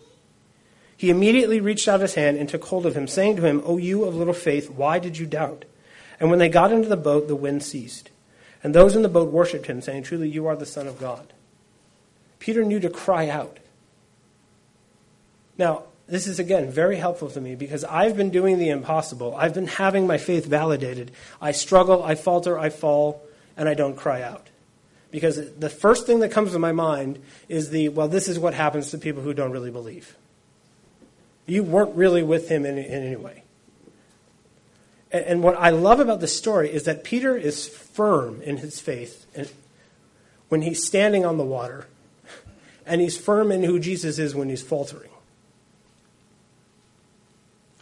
He 0.96 1.10
immediately 1.10 1.60
reached 1.60 1.88
out 1.88 2.00
his 2.00 2.14
hand 2.14 2.38
and 2.38 2.48
took 2.48 2.64
hold 2.64 2.86
of 2.86 2.96
him, 2.96 3.06
saying 3.06 3.36
to 3.36 3.46
him, 3.46 3.62
O 3.66 3.76
you 3.76 4.04
of 4.04 4.14
little 4.14 4.32
faith, 4.32 4.70
why 4.70 4.98
did 4.98 5.18
you 5.18 5.26
doubt? 5.26 5.66
And 6.18 6.30
when 6.30 6.38
they 6.38 6.48
got 6.48 6.72
into 6.72 6.88
the 6.88 6.96
boat, 6.96 7.28
the 7.28 7.36
wind 7.36 7.62
ceased. 7.62 8.10
And 8.62 8.74
those 8.74 8.96
in 8.96 9.02
the 9.02 9.08
boat 9.08 9.30
worshipped 9.30 9.66
him, 9.66 9.82
saying, 9.82 10.04
Truly, 10.04 10.28
you 10.30 10.46
are 10.46 10.56
the 10.56 10.64
Son 10.64 10.86
of 10.86 10.98
God. 10.98 11.34
Peter 12.38 12.64
knew 12.64 12.80
to 12.80 12.88
cry 12.88 13.28
out. 13.28 13.58
Now, 15.58 15.84
this 16.06 16.26
is 16.26 16.38
again 16.38 16.70
very 16.70 16.96
helpful 16.96 17.28
to 17.30 17.40
me 17.40 17.54
because 17.54 17.84
I've 17.84 18.16
been 18.16 18.30
doing 18.30 18.58
the 18.58 18.70
impossible. 18.70 19.34
I've 19.36 19.54
been 19.54 19.66
having 19.66 20.06
my 20.06 20.18
faith 20.18 20.46
validated. 20.46 21.10
I 21.40 21.52
struggle, 21.52 22.02
I 22.02 22.14
falter, 22.14 22.58
I 22.58 22.70
fall, 22.70 23.22
and 23.56 23.68
I 23.68 23.74
don't 23.74 23.96
cry 23.96 24.22
out. 24.22 24.48
Because 25.16 25.50
the 25.54 25.70
first 25.70 26.06
thing 26.06 26.20
that 26.20 26.30
comes 26.30 26.52
to 26.52 26.58
my 26.58 26.72
mind 26.72 27.18
is 27.48 27.70
the, 27.70 27.88
well, 27.88 28.06
this 28.06 28.28
is 28.28 28.38
what 28.38 28.52
happens 28.52 28.90
to 28.90 28.98
people 28.98 29.22
who 29.22 29.32
don't 29.32 29.50
really 29.50 29.70
believe. 29.70 30.14
You 31.46 31.62
weren't 31.62 31.96
really 31.96 32.22
with 32.22 32.50
him 32.50 32.66
in, 32.66 32.76
in 32.76 33.02
any 33.02 33.16
way. 33.16 33.42
And, 35.10 35.24
and 35.24 35.42
what 35.42 35.56
I 35.58 35.70
love 35.70 36.00
about 36.00 36.20
the 36.20 36.28
story 36.28 36.70
is 36.70 36.82
that 36.82 37.02
Peter 37.02 37.34
is 37.34 37.66
firm 37.66 38.42
in 38.42 38.58
his 38.58 38.78
faith 38.78 39.24
when 40.50 40.60
he's 40.60 40.84
standing 40.86 41.24
on 41.24 41.38
the 41.38 41.44
water, 41.44 41.86
and 42.84 43.00
he's 43.00 43.16
firm 43.16 43.50
in 43.50 43.62
who 43.62 43.78
Jesus 43.78 44.18
is 44.18 44.34
when 44.34 44.50
he's 44.50 44.62
faltering. 44.62 45.08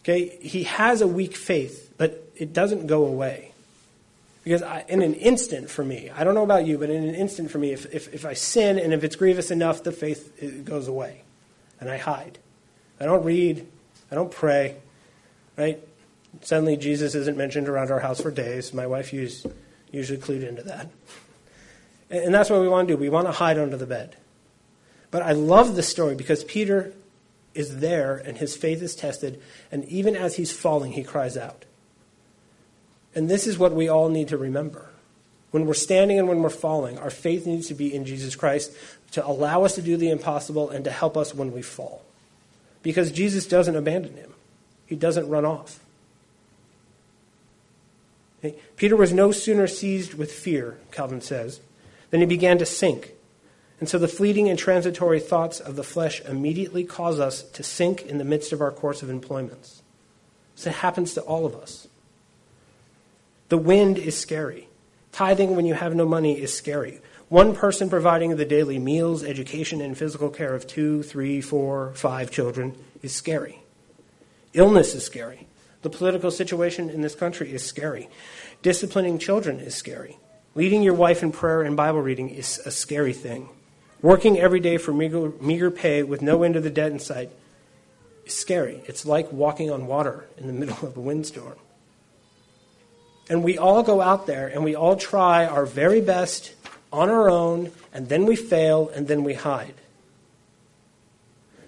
Okay, 0.02 0.38
he 0.40 0.62
has 0.62 1.00
a 1.00 1.08
weak 1.08 1.34
faith, 1.34 1.92
but 1.98 2.30
it 2.36 2.52
doesn't 2.52 2.86
go 2.86 3.04
away. 3.04 3.53
Because 4.44 4.62
I, 4.62 4.84
in 4.88 5.02
an 5.02 5.14
instant 5.14 5.70
for 5.70 5.82
me, 5.82 6.10
I 6.14 6.22
don't 6.22 6.34
know 6.34 6.42
about 6.42 6.66
you, 6.66 6.76
but 6.76 6.90
in 6.90 7.02
an 7.02 7.14
instant 7.14 7.50
for 7.50 7.58
me, 7.58 7.72
if, 7.72 7.86
if, 7.92 8.12
if 8.12 8.26
I 8.26 8.34
sin 8.34 8.78
and 8.78 8.92
if 8.92 9.02
it's 9.02 9.16
grievous 9.16 9.50
enough, 9.50 9.82
the 9.82 9.90
faith 9.90 10.64
goes 10.64 10.86
away. 10.86 11.22
And 11.80 11.90
I 11.90 11.96
hide. 11.96 12.38
I 13.00 13.06
don't 13.06 13.24
read. 13.24 13.66
I 14.12 14.14
don't 14.14 14.30
pray. 14.30 14.76
Right? 15.56 15.80
Suddenly, 16.42 16.76
Jesus 16.76 17.14
isn't 17.14 17.38
mentioned 17.38 17.68
around 17.68 17.90
our 17.90 18.00
house 18.00 18.20
for 18.20 18.30
days. 18.30 18.74
My 18.74 18.86
wife 18.86 19.12
used, 19.14 19.46
usually 19.90 20.18
clued 20.18 20.46
into 20.46 20.62
that. 20.64 20.90
And, 22.10 22.26
and 22.26 22.34
that's 22.34 22.50
what 22.50 22.60
we 22.60 22.68
want 22.68 22.86
to 22.88 22.94
do. 22.94 23.00
We 23.00 23.08
want 23.08 23.26
to 23.26 23.32
hide 23.32 23.58
under 23.58 23.78
the 23.78 23.86
bed. 23.86 24.16
But 25.10 25.22
I 25.22 25.32
love 25.32 25.74
the 25.74 25.82
story 25.82 26.16
because 26.16 26.44
Peter 26.44 26.92
is 27.54 27.78
there 27.78 28.16
and 28.16 28.36
his 28.36 28.56
faith 28.56 28.82
is 28.82 28.94
tested, 28.94 29.40
and 29.70 29.84
even 29.86 30.16
as 30.16 30.36
he's 30.36 30.52
falling, 30.52 30.92
he 30.92 31.04
cries 31.04 31.36
out. 31.36 31.64
And 33.14 33.30
this 33.30 33.46
is 33.46 33.58
what 33.58 33.72
we 33.72 33.88
all 33.88 34.08
need 34.08 34.28
to 34.28 34.36
remember. 34.36 34.90
When 35.50 35.66
we're 35.66 35.74
standing 35.74 36.18
and 36.18 36.28
when 36.28 36.42
we're 36.42 36.50
falling, 36.50 36.98
our 36.98 37.10
faith 37.10 37.46
needs 37.46 37.68
to 37.68 37.74
be 37.74 37.94
in 37.94 38.04
Jesus 38.04 38.34
Christ 38.34 38.72
to 39.12 39.24
allow 39.24 39.62
us 39.64 39.76
to 39.76 39.82
do 39.82 39.96
the 39.96 40.10
impossible 40.10 40.68
and 40.70 40.84
to 40.84 40.90
help 40.90 41.16
us 41.16 41.34
when 41.34 41.52
we 41.52 41.62
fall. 41.62 42.02
Because 42.82 43.12
Jesus 43.12 43.46
doesn't 43.46 43.76
abandon 43.76 44.16
him, 44.16 44.34
he 44.86 44.96
doesn't 44.96 45.28
run 45.28 45.44
off. 45.44 45.80
Peter 48.76 48.96
was 48.96 49.12
no 49.12 49.32
sooner 49.32 49.66
seized 49.66 50.14
with 50.14 50.30
fear, 50.30 50.76
Calvin 50.90 51.20
says, 51.20 51.60
than 52.10 52.20
he 52.20 52.26
began 52.26 52.58
to 52.58 52.66
sink. 52.66 53.12
And 53.80 53.88
so 53.88 53.98
the 53.98 54.08
fleeting 54.08 54.48
and 54.48 54.58
transitory 54.58 55.20
thoughts 55.20 55.60
of 55.60 55.76
the 55.76 55.84
flesh 55.84 56.20
immediately 56.22 56.84
cause 56.84 57.18
us 57.18 57.42
to 57.42 57.62
sink 57.62 58.02
in 58.02 58.18
the 58.18 58.24
midst 58.24 58.52
of 58.52 58.60
our 58.60 58.70
course 58.70 59.02
of 59.02 59.08
employments. 59.08 59.82
So 60.56 60.70
it 60.70 60.76
happens 60.76 61.14
to 61.14 61.22
all 61.22 61.46
of 61.46 61.54
us. 61.54 61.88
The 63.48 63.58
wind 63.58 63.98
is 63.98 64.18
scary. 64.18 64.68
Tithing 65.12 65.54
when 65.54 65.66
you 65.66 65.74
have 65.74 65.94
no 65.94 66.06
money 66.06 66.40
is 66.40 66.52
scary. 66.52 67.00
One 67.28 67.54
person 67.54 67.88
providing 67.88 68.36
the 68.36 68.44
daily 68.44 68.78
meals, 68.78 69.22
education, 69.22 69.80
and 69.80 69.96
physical 69.96 70.28
care 70.28 70.54
of 70.54 70.66
two, 70.66 71.02
three, 71.02 71.40
four, 71.40 71.92
five 71.94 72.30
children 72.30 72.76
is 73.02 73.14
scary. 73.14 73.60
Illness 74.52 74.94
is 74.94 75.04
scary. 75.04 75.46
The 75.82 75.90
political 75.90 76.30
situation 76.30 76.88
in 76.88 77.02
this 77.02 77.14
country 77.14 77.52
is 77.52 77.64
scary. 77.64 78.08
Disciplining 78.62 79.18
children 79.18 79.60
is 79.60 79.74
scary. 79.74 80.16
Leading 80.54 80.82
your 80.82 80.94
wife 80.94 81.22
in 81.22 81.32
prayer 81.32 81.62
and 81.62 81.76
Bible 81.76 82.00
reading 82.00 82.30
is 82.30 82.60
a 82.64 82.70
scary 82.70 83.12
thing. 83.12 83.48
Working 84.00 84.38
every 84.38 84.60
day 84.60 84.76
for 84.76 84.92
meager, 84.92 85.30
meager 85.40 85.70
pay 85.70 86.02
with 86.02 86.22
no 86.22 86.42
end 86.42 86.56
of 86.56 86.62
the 86.62 86.70
debt 86.70 86.92
in 86.92 86.98
sight 86.98 87.30
is 88.24 88.34
scary. 88.34 88.82
It's 88.86 89.04
like 89.04 89.32
walking 89.32 89.70
on 89.70 89.86
water 89.86 90.26
in 90.38 90.46
the 90.46 90.52
middle 90.60 90.86
of 90.86 90.96
a 90.96 91.00
windstorm. 91.00 91.56
And 93.28 93.42
we 93.42 93.56
all 93.58 93.82
go 93.82 94.00
out 94.00 94.26
there 94.26 94.48
and 94.48 94.64
we 94.64 94.74
all 94.74 94.96
try 94.96 95.46
our 95.46 95.66
very 95.66 96.00
best 96.00 96.54
on 96.92 97.10
our 97.10 97.28
own, 97.28 97.72
and 97.92 98.08
then 98.08 98.24
we 98.24 98.36
fail, 98.36 98.88
and 98.94 99.08
then 99.08 99.24
we 99.24 99.34
hide. 99.34 99.74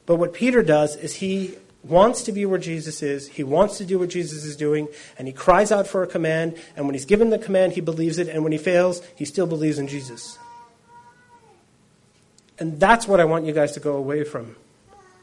But 0.06 0.16
what 0.16 0.32
Peter 0.32 0.62
does 0.62 0.94
is 0.94 1.16
he 1.16 1.56
wants 1.82 2.22
to 2.24 2.32
be 2.32 2.46
where 2.46 2.60
Jesus 2.60 3.02
is. 3.02 3.26
He 3.26 3.42
wants 3.42 3.78
to 3.78 3.84
do 3.84 3.98
what 3.98 4.08
Jesus 4.08 4.44
is 4.44 4.56
doing, 4.56 4.86
and 5.18 5.26
he 5.26 5.32
cries 5.32 5.72
out 5.72 5.88
for 5.88 6.04
a 6.04 6.06
command. 6.06 6.56
And 6.76 6.86
when 6.86 6.94
he's 6.94 7.04
given 7.04 7.30
the 7.30 7.38
command, 7.38 7.72
he 7.72 7.80
believes 7.80 8.18
it. 8.18 8.28
And 8.28 8.44
when 8.44 8.52
he 8.52 8.58
fails, 8.58 9.02
he 9.16 9.24
still 9.24 9.46
believes 9.46 9.78
in 9.78 9.88
Jesus. 9.88 10.38
And 12.58 12.78
that's 12.78 13.08
what 13.08 13.18
I 13.18 13.24
want 13.24 13.46
you 13.46 13.52
guys 13.52 13.72
to 13.72 13.80
go 13.80 13.96
away 13.96 14.22
from, 14.22 14.54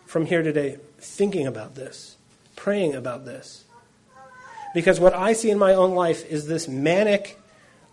from 0.05 0.25
here 0.25 0.43
today, 0.43 0.77
thinking 0.99 1.47
about 1.47 1.75
this, 1.75 2.17
praying 2.57 2.93
about 2.93 3.23
this. 3.23 3.63
Because 4.73 4.99
what 4.99 5.13
I 5.13 5.33
see 5.33 5.51
in 5.51 5.59
my 5.59 5.75
own 5.75 5.93
life 5.93 6.25
is 6.29 6.47
this 6.47 6.67
manic, 6.67 7.39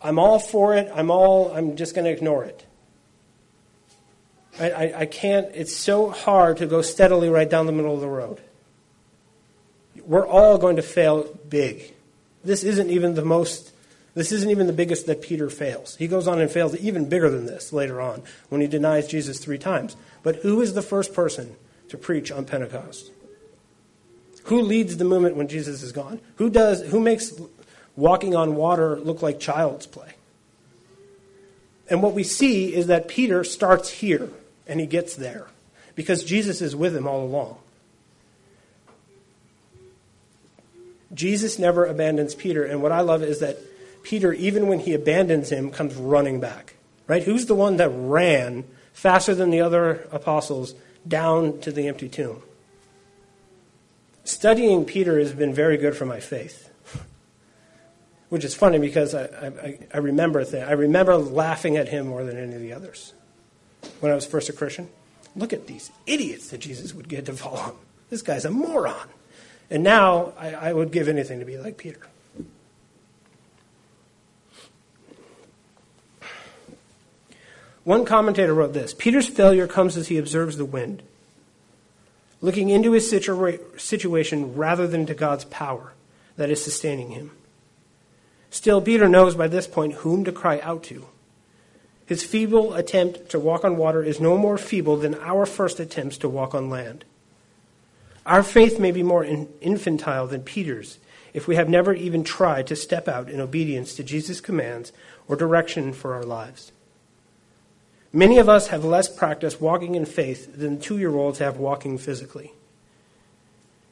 I'm 0.03 0.19
all 0.19 0.39
for 0.39 0.75
it, 0.75 0.91
I'm 0.95 1.11
all, 1.11 1.53
I'm 1.53 1.77
just 1.77 1.95
going 1.95 2.07
to 2.07 2.11
ignore 2.11 2.45
it. 2.45 2.67
I, 4.59 4.71
I, 4.71 5.01
I 5.01 5.07
can't, 5.07 5.49
it's 5.55 5.77
so 5.77 6.11
hard 6.11 6.59
to 6.59 6.67
go 6.67 6.83
steadily 6.83 7.29
right 7.29 7.49
down 7.49 7.67
the 7.67 7.73
middle 7.73 7.95
of 7.95 8.01
the 8.01 8.09
road. 8.09 8.41
We're 10.05 10.27
all 10.27 10.59
going 10.59 10.77
to 10.77 10.83
fail 10.83 11.25
big. 11.49 11.95
This 12.43 12.65
isn't 12.65 12.91
even 12.91 13.15
the 13.15 13.25
most, 13.25 13.73
this 14.15 14.33
isn't 14.33 14.51
even 14.51 14.67
the 14.67 14.73
biggest 14.73 15.07
that 15.07 15.21
Peter 15.21 15.51
fails. 15.51 15.97
He 15.97 16.09
goes 16.09 16.27
on 16.27 16.41
and 16.41 16.51
fails 16.51 16.75
even 16.77 17.09
bigger 17.09 17.29
than 17.29 17.45
this 17.45 17.73
later 17.73 18.01
on 18.01 18.23
when 18.49 18.63
he 18.63 18.67
denies 18.67 19.07
Jesus 19.07 19.39
three 19.39 19.59
times. 19.59 19.97
But 20.23 20.37
who 20.37 20.63
is 20.63 20.73
the 20.73 20.83
first 20.83 21.13
person 21.13 21.57
to 21.91 21.99
preach 21.99 22.33
on 22.33 22.47
Pentecost? 22.47 23.11
Who 24.51 24.63
leads 24.63 24.97
the 24.97 25.05
movement 25.05 25.37
when 25.37 25.47
Jesus 25.47 25.81
is 25.85 25.93
gone? 25.93 26.19
Who 26.39 26.51
does 26.51 26.83
who 26.83 26.99
makes 26.99 27.33
walking 27.95 28.35
on 28.35 28.57
water 28.57 28.99
look 28.99 29.23
like 29.23 29.39
child's 29.39 29.87
play? 29.87 30.13
And 31.89 32.03
what 32.03 32.15
we 32.15 32.25
see 32.25 32.75
is 32.75 32.89
that 32.89 33.07
Peter 33.07 33.45
starts 33.45 33.89
here 33.89 34.29
and 34.67 34.81
he 34.81 34.87
gets 34.87 35.15
there 35.15 35.47
because 35.95 36.25
Jesus 36.25 36.61
is 36.61 36.75
with 36.75 36.97
him 36.97 37.07
all 37.07 37.23
along. 37.23 37.59
Jesus 41.15 41.61
never 41.61 41.87
abandons 41.87 42.35
Peter, 42.35 42.65
and 42.65 42.83
what 42.83 42.91
I 42.91 43.03
love 43.03 43.23
is 43.23 43.39
that 43.39 43.57
Peter, 44.03 44.33
even 44.33 44.67
when 44.67 44.81
he 44.81 44.95
abandons 44.95 45.51
him, 45.51 45.71
comes 45.71 45.95
running 45.95 46.41
back. 46.41 46.75
Right? 47.07 47.23
Who's 47.23 47.47
the 47.47 47.55
one 47.55 47.77
that 47.77 47.91
ran 47.91 48.65
faster 48.95 49.33
than 49.33 49.51
the 49.51 49.61
other 49.61 50.09
apostles 50.11 50.75
down 51.07 51.61
to 51.61 51.71
the 51.71 51.87
empty 51.87 52.09
tomb? 52.09 52.43
Studying 54.31 54.85
Peter 54.85 55.19
has 55.19 55.33
been 55.33 55.53
very 55.53 55.77
good 55.77 55.97
for 55.97 56.07
my 56.07 56.21
faith. 56.21 56.71
Which 58.29 58.45
is 58.45 58.55
funny 58.55 58.79
because 58.79 59.13
I, 59.13 59.25
I, 59.25 59.79
I 59.93 59.99
remember 59.99 60.45
th- 60.45 60.65
I 60.65 60.71
remember 60.71 61.17
laughing 61.17 61.77
at 61.77 61.89
him 61.89 62.07
more 62.07 62.23
than 62.23 62.39
any 62.39 62.55
of 62.55 62.61
the 62.61 62.73
others 62.73 63.13
when 63.99 64.13
I 64.13 64.15
was 64.15 64.25
first 64.25 64.49
a 64.49 64.53
Christian. 64.53 64.89
Look 65.35 65.53
at 65.53 65.67
these 65.67 65.91
idiots 66.07 66.51
that 66.51 66.59
Jesus 66.59 66.95
would 66.95 67.09
get 67.09 67.27
to 67.27 67.33
follow 67.33 67.61
him. 67.61 67.75
This 68.09 68.23
guy's 68.23 68.45
a 68.45 68.53
moron. 68.53 69.09
And 69.69 69.83
now 69.83 70.33
I, 70.39 70.55
I 70.55 70.73
would 70.73 70.93
give 70.93 71.09
anything 71.09 71.41
to 71.41 71.45
be 71.45 71.59
like 71.59 71.77
Peter. 71.77 72.07
One 77.83 78.05
commentator 78.05 78.55
wrote 78.55 78.75
this 78.75 78.95
Peter's 78.95 79.27
failure 79.27 79.67
comes 79.67 79.97
as 79.97 80.07
he 80.07 80.19
observes 80.19 80.57
the 80.57 80.65
wind, 80.65 81.03
looking 82.41 82.71
into 82.71 82.93
his 82.93 83.11
situa- 83.11 83.81
situation 83.81 84.55
rather 84.55 84.87
than 84.87 85.07
to 85.07 85.15
God's 85.15 85.45
power 85.45 85.93
that 86.37 86.51
is 86.51 86.63
sustaining 86.63 87.11
him. 87.11 87.33
Still, 88.51 88.81
Peter 88.81 89.09
knows 89.09 89.35
by 89.35 89.47
this 89.47 89.67
point 89.67 89.95
whom 89.95 90.25
to 90.25 90.33
cry 90.33 90.59
out 90.61 90.83
to. 90.85 91.07
His 92.07 92.25
feeble 92.25 92.75
attempt 92.75 93.31
to 93.31 93.39
walk 93.39 93.65
on 93.65 93.77
water 93.77 94.03
is 94.03 94.21
no 94.21 94.37
more 94.37 94.59
feeble 94.59 94.97
than 94.97 95.15
our 95.17 95.47
first 95.47 95.79
attempts 95.79 96.19
to 96.19 96.29
walk 96.29 96.55
on 96.55 96.69
land. 96.69 97.05
Our 98.27 98.43
faith 98.43 98.81
may 98.81 98.91
be 98.91 99.03
more 99.03 99.25
infantile 99.25 100.27
than 100.27 100.43
Peter's 100.43 100.99
if 101.33 101.47
we 101.47 101.55
have 101.55 101.69
never 101.69 101.93
even 101.93 102.25
tried 102.25 102.67
to 102.67 102.77
step 102.77 103.07
out 103.07 103.31
in 103.31 103.41
obedience 103.41 103.95
to 103.95 104.03
Jesus' 104.03 104.41
commands 104.41 104.93
or 105.29 105.37
direction 105.37 105.93
for 105.93 106.15
our 106.15 106.25
lives. 106.25 106.73
Many 108.13 108.39
of 108.39 108.49
us 108.49 108.69
have 108.69 108.85
less 108.85 109.09
practice 109.09 109.61
walking 109.61 109.95
in 109.95 110.05
faith 110.05 110.57
than 110.57 110.81
two 110.81 110.99
year 110.99 111.15
olds 111.15 111.39
have 111.39 111.59
walking 111.59 111.99
physically. 111.99 112.53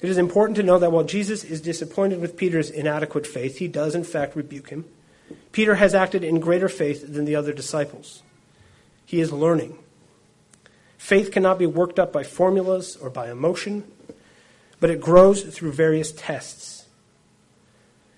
It 0.00 0.08
is 0.08 0.18
important 0.18 0.56
to 0.56 0.62
know 0.62 0.78
that 0.78 0.92
while 0.92 1.04
Jesus 1.04 1.44
is 1.44 1.60
disappointed 1.60 2.20
with 2.20 2.36
Peter's 2.36 2.70
inadequate 2.70 3.26
faith, 3.26 3.58
he 3.58 3.68
does 3.68 3.94
in 3.94 4.04
fact 4.04 4.36
rebuke 4.36 4.70
him. 4.70 4.84
Peter 5.52 5.76
has 5.76 5.94
acted 5.94 6.24
in 6.24 6.40
greater 6.40 6.68
faith 6.68 7.12
than 7.12 7.24
the 7.24 7.36
other 7.36 7.52
disciples. 7.52 8.22
He 9.04 9.20
is 9.20 9.32
learning. 9.32 9.78
Faith 10.96 11.32
cannot 11.32 11.58
be 11.58 11.66
worked 11.66 11.98
up 11.98 12.12
by 12.12 12.22
formulas 12.22 12.96
or 12.96 13.10
by 13.10 13.30
emotion 13.30 13.84
but 14.80 14.90
it 14.90 15.00
grows 15.00 15.42
through 15.42 15.72
various 15.72 16.12
tests 16.12 16.86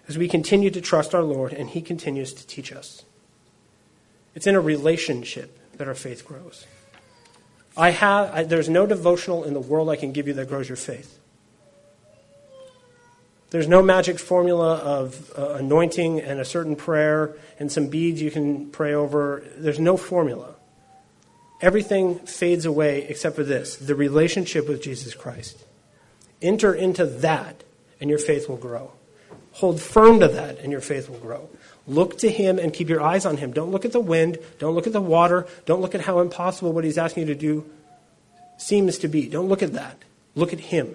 as 0.08 0.18
we 0.18 0.28
continue 0.28 0.70
to 0.70 0.80
trust 0.80 1.14
our 1.14 1.22
Lord 1.22 1.52
and 1.52 1.70
He 1.70 1.80
continues 1.80 2.32
to 2.34 2.46
teach 2.46 2.72
us. 2.72 3.04
It's 4.34 4.46
in 4.46 4.54
a 4.54 4.60
relationship 4.60 5.58
that 5.80 5.88
our 5.88 5.94
faith 5.94 6.26
grows. 6.26 6.66
I 7.74 7.88
have, 7.88 8.34
I, 8.34 8.42
there's 8.42 8.68
no 8.68 8.84
devotional 8.84 9.44
in 9.44 9.54
the 9.54 9.60
world 9.60 9.88
I 9.88 9.96
can 9.96 10.12
give 10.12 10.28
you 10.28 10.34
that 10.34 10.46
grows 10.46 10.68
your 10.68 10.76
faith. 10.76 11.18
There's 13.48 13.66
no 13.66 13.82
magic 13.82 14.18
formula 14.18 14.74
of 14.76 15.32
uh, 15.38 15.54
anointing 15.54 16.20
and 16.20 16.38
a 16.38 16.44
certain 16.44 16.76
prayer 16.76 17.34
and 17.58 17.72
some 17.72 17.88
beads 17.88 18.20
you 18.20 18.30
can 18.30 18.70
pray 18.70 18.92
over. 18.92 19.42
There's 19.56 19.80
no 19.80 19.96
formula. 19.96 20.54
Everything 21.62 22.18
fades 22.18 22.66
away 22.66 23.06
except 23.08 23.34
for 23.34 23.42
this 23.42 23.76
the 23.76 23.94
relationship 23.94 24.68
with 24.68 24.82
Jesus 24.82 25.14
Christ. 25.14 25.64
Enter 26.42 26.74
into 26.74 27.06
that, 27.06 27.64
and 28.02 28.10
your 28.10 28.18
faith 28.18 28.50
will 28.50 28.58
grow. 28.58 28.92
Hold 29.52 29.80
firm 29.80 30.20
to 30.20 30.28
that, 30.28 30.58
and 30.58 30.72
your 30.72 30.82
faith 30.82 31.08
will 31.08 31.18
grow. 31.18 31.48
Look 31.90 32.18
to 32.18 32.30
Him 32.30 32.58
and 32.58 32.72
keep 32.72 32.88
your 32.88 33.02
eyes 33.02 33.26
on 33.26 33.36
Him. 33.36 33.52
Don't 33.52 33.70
look 33.70 33.84
at 33.84 33.92
the 33.92 34.00
wind. 34.00 34.38
Don't 34.58 34.74
look 34.74 34.86
at 34.86 34.92
the 34.92 35.00
water. 35.00 35.46
Don't 35.66 35.80
look 35.80 35.94
at 35.94 36.00
how 36.00 36.20
impossible 36.20 36.72
what 36.72 36.84
He's 36.84 36.98
asking 36.98 37.26
you 37.26 37.34
to 37.34 37.40
do 37.40 37.66
seems 38.56 38.98
to 38.98 39.08
be. 39.08 39.28
Don't 39.28 39.48
look 39.48 39.62
at 39.62 39.72
that. 39.72 39.98
Look 40.34 40.52
at 40.52 40.60
Him. 40.60 40.94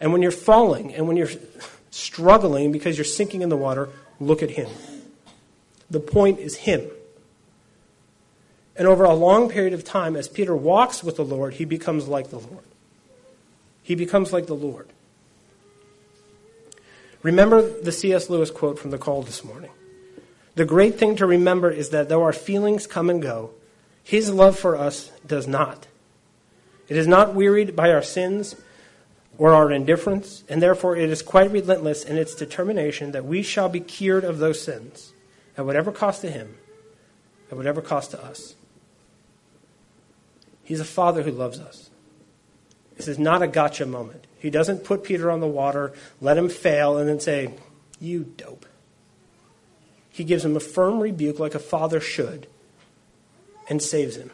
And 0.00 0.12
when 0.12 0.22
you're 0.22 0.30
falling 0.30 0.94
and 0.94 1.06
when 1.06 1.16
you're 1.16 1.30
struggling 1.90 2.72
because 2.72 2.98
you're 2.98 3.04
sinking 3.04 3.42
in 3.42 3.48
the 3.48 3.56
water, 3.56 3.88
look 4.20 4.42
at 4.42 4.50
Him. 4.50 4.68
The 5.88 6.00
point 6.00 6.40
is 6.40 6.56
Him. 6.56 6.82
And 8.76 8.88
over 8.88 9.04
a 9.04 9.14
long 9.14 9.48
period 9.48 9.72
of 9.72 9.84
time, 9.84 10.16
as 10.16 10.28
Peter 10.28 10.56
walks 10.56 11.04
with 11.04 11.16
the 11.16 11.24
Lord, 11.24 11.54
he 11.54 11.64
becomes 11.64 12.08
like 12.08 12.30
the 12.30 12.40
Lord 12.40 12.64
he 13.84 13.94
becomes 13.94 14.32
like 14.32 14.46
the 14.46 14.54
Lord. 14.54 14.88
Remember 17.22 17.62
the 17.62 17.92
C.S. 17.92 18.28
Lewis 18.28 18.50
quote 18.50 18.78
from 18.78 18.90
the 18.90 18.98
call 18.98 19.22
this 19.22 19.44
morning. 19.44 19.70
The 20.54 20.64
great 20.64 20.98
thing 20.98 21.16
to 21.16 21.26
remember 21.26 21.70
is 21.70 21.90
that 21.90 22.08
though 22.08 22.22
our 22.22 22.32
feelings 22.32 22.86
come 22.86 23.10
and 23.10 23.20
go, 23.20 23.50
his 24.02 24.30
love 24.30 24.58
for 24.58 24.76
us 24.76 25.10
does 25.26 25.48
not. 25.48 25.86
It 26.88 26.96
is 26.96 27.06
not 27.06 27.34
wearied 27.34 27.74
by 27.74 27.90
our 27.90 28.02
sins 28.02 28.54
or 29.38 29.52
our 29.52 29.72
indifference, 29.72 30.44
and 30.48 30.62
therefore 30.62 30.96
it 30.96 31.10
is 31.10 31.22
quite 31.22 31.50
relentless 31.50 32.04
in 32.04 32.16
its 32.16 32.34
determination 32.34 33.12
that 33.12 33.24
we 33.24 33.42
shall 33.42 33.68
be 33.68 33.80
cured 33.80 34.22
of 34.24 34.38
those 34.38 34.62
sins, 34.62 35.12
at 35.56 35.66
whatever 35.66 35.90
cost 35.90 36.20
to 36.20 36.30
him, 36.30 36.56
at 37.50 37.56
whatever 37.56 37.80
cost 37.80 38.12
to 38.12 38.22
us. 38.22 38.54
He's 40.62 40.80
a 40.80 40.84
father 40.84 41.22
who 41.22 41.32
loves 41.32 41.58
us. 41.58 41.90
This 42.96 43.08
is 43.08 43.18
not 43.18 43.42
a 43.42 43.48
gotcha 43.48 43.86
moment. 43.86 44.26
He 44.38 44.50
doesn't 44.50 44.84
put 44.84 45.02
Peter 45.02 45.30
on 45.30 45.40
the 45.40 45.46
water, 45.46 45.92
let 46.20 46.38
him 46.38 46.48
fail, 46.48 46.96
and 46.96 47.08
then 47.08 47.18
say, 47.18 47.54
You 47.98 48.24
dope. 48.36 48.66
He 50.14 50.22
gives 50.22 50.44
him 50.44 50.54
a 50.54 50.60
firm 50.60 51.00
rebuke 51.00 51.40
like 51.40 51.56
a 51.56 51.58
father 51.58 52.00
should 52.00 52.46
and 53.68 53.82
saves 53.82 54.14
him. 54.16 54.30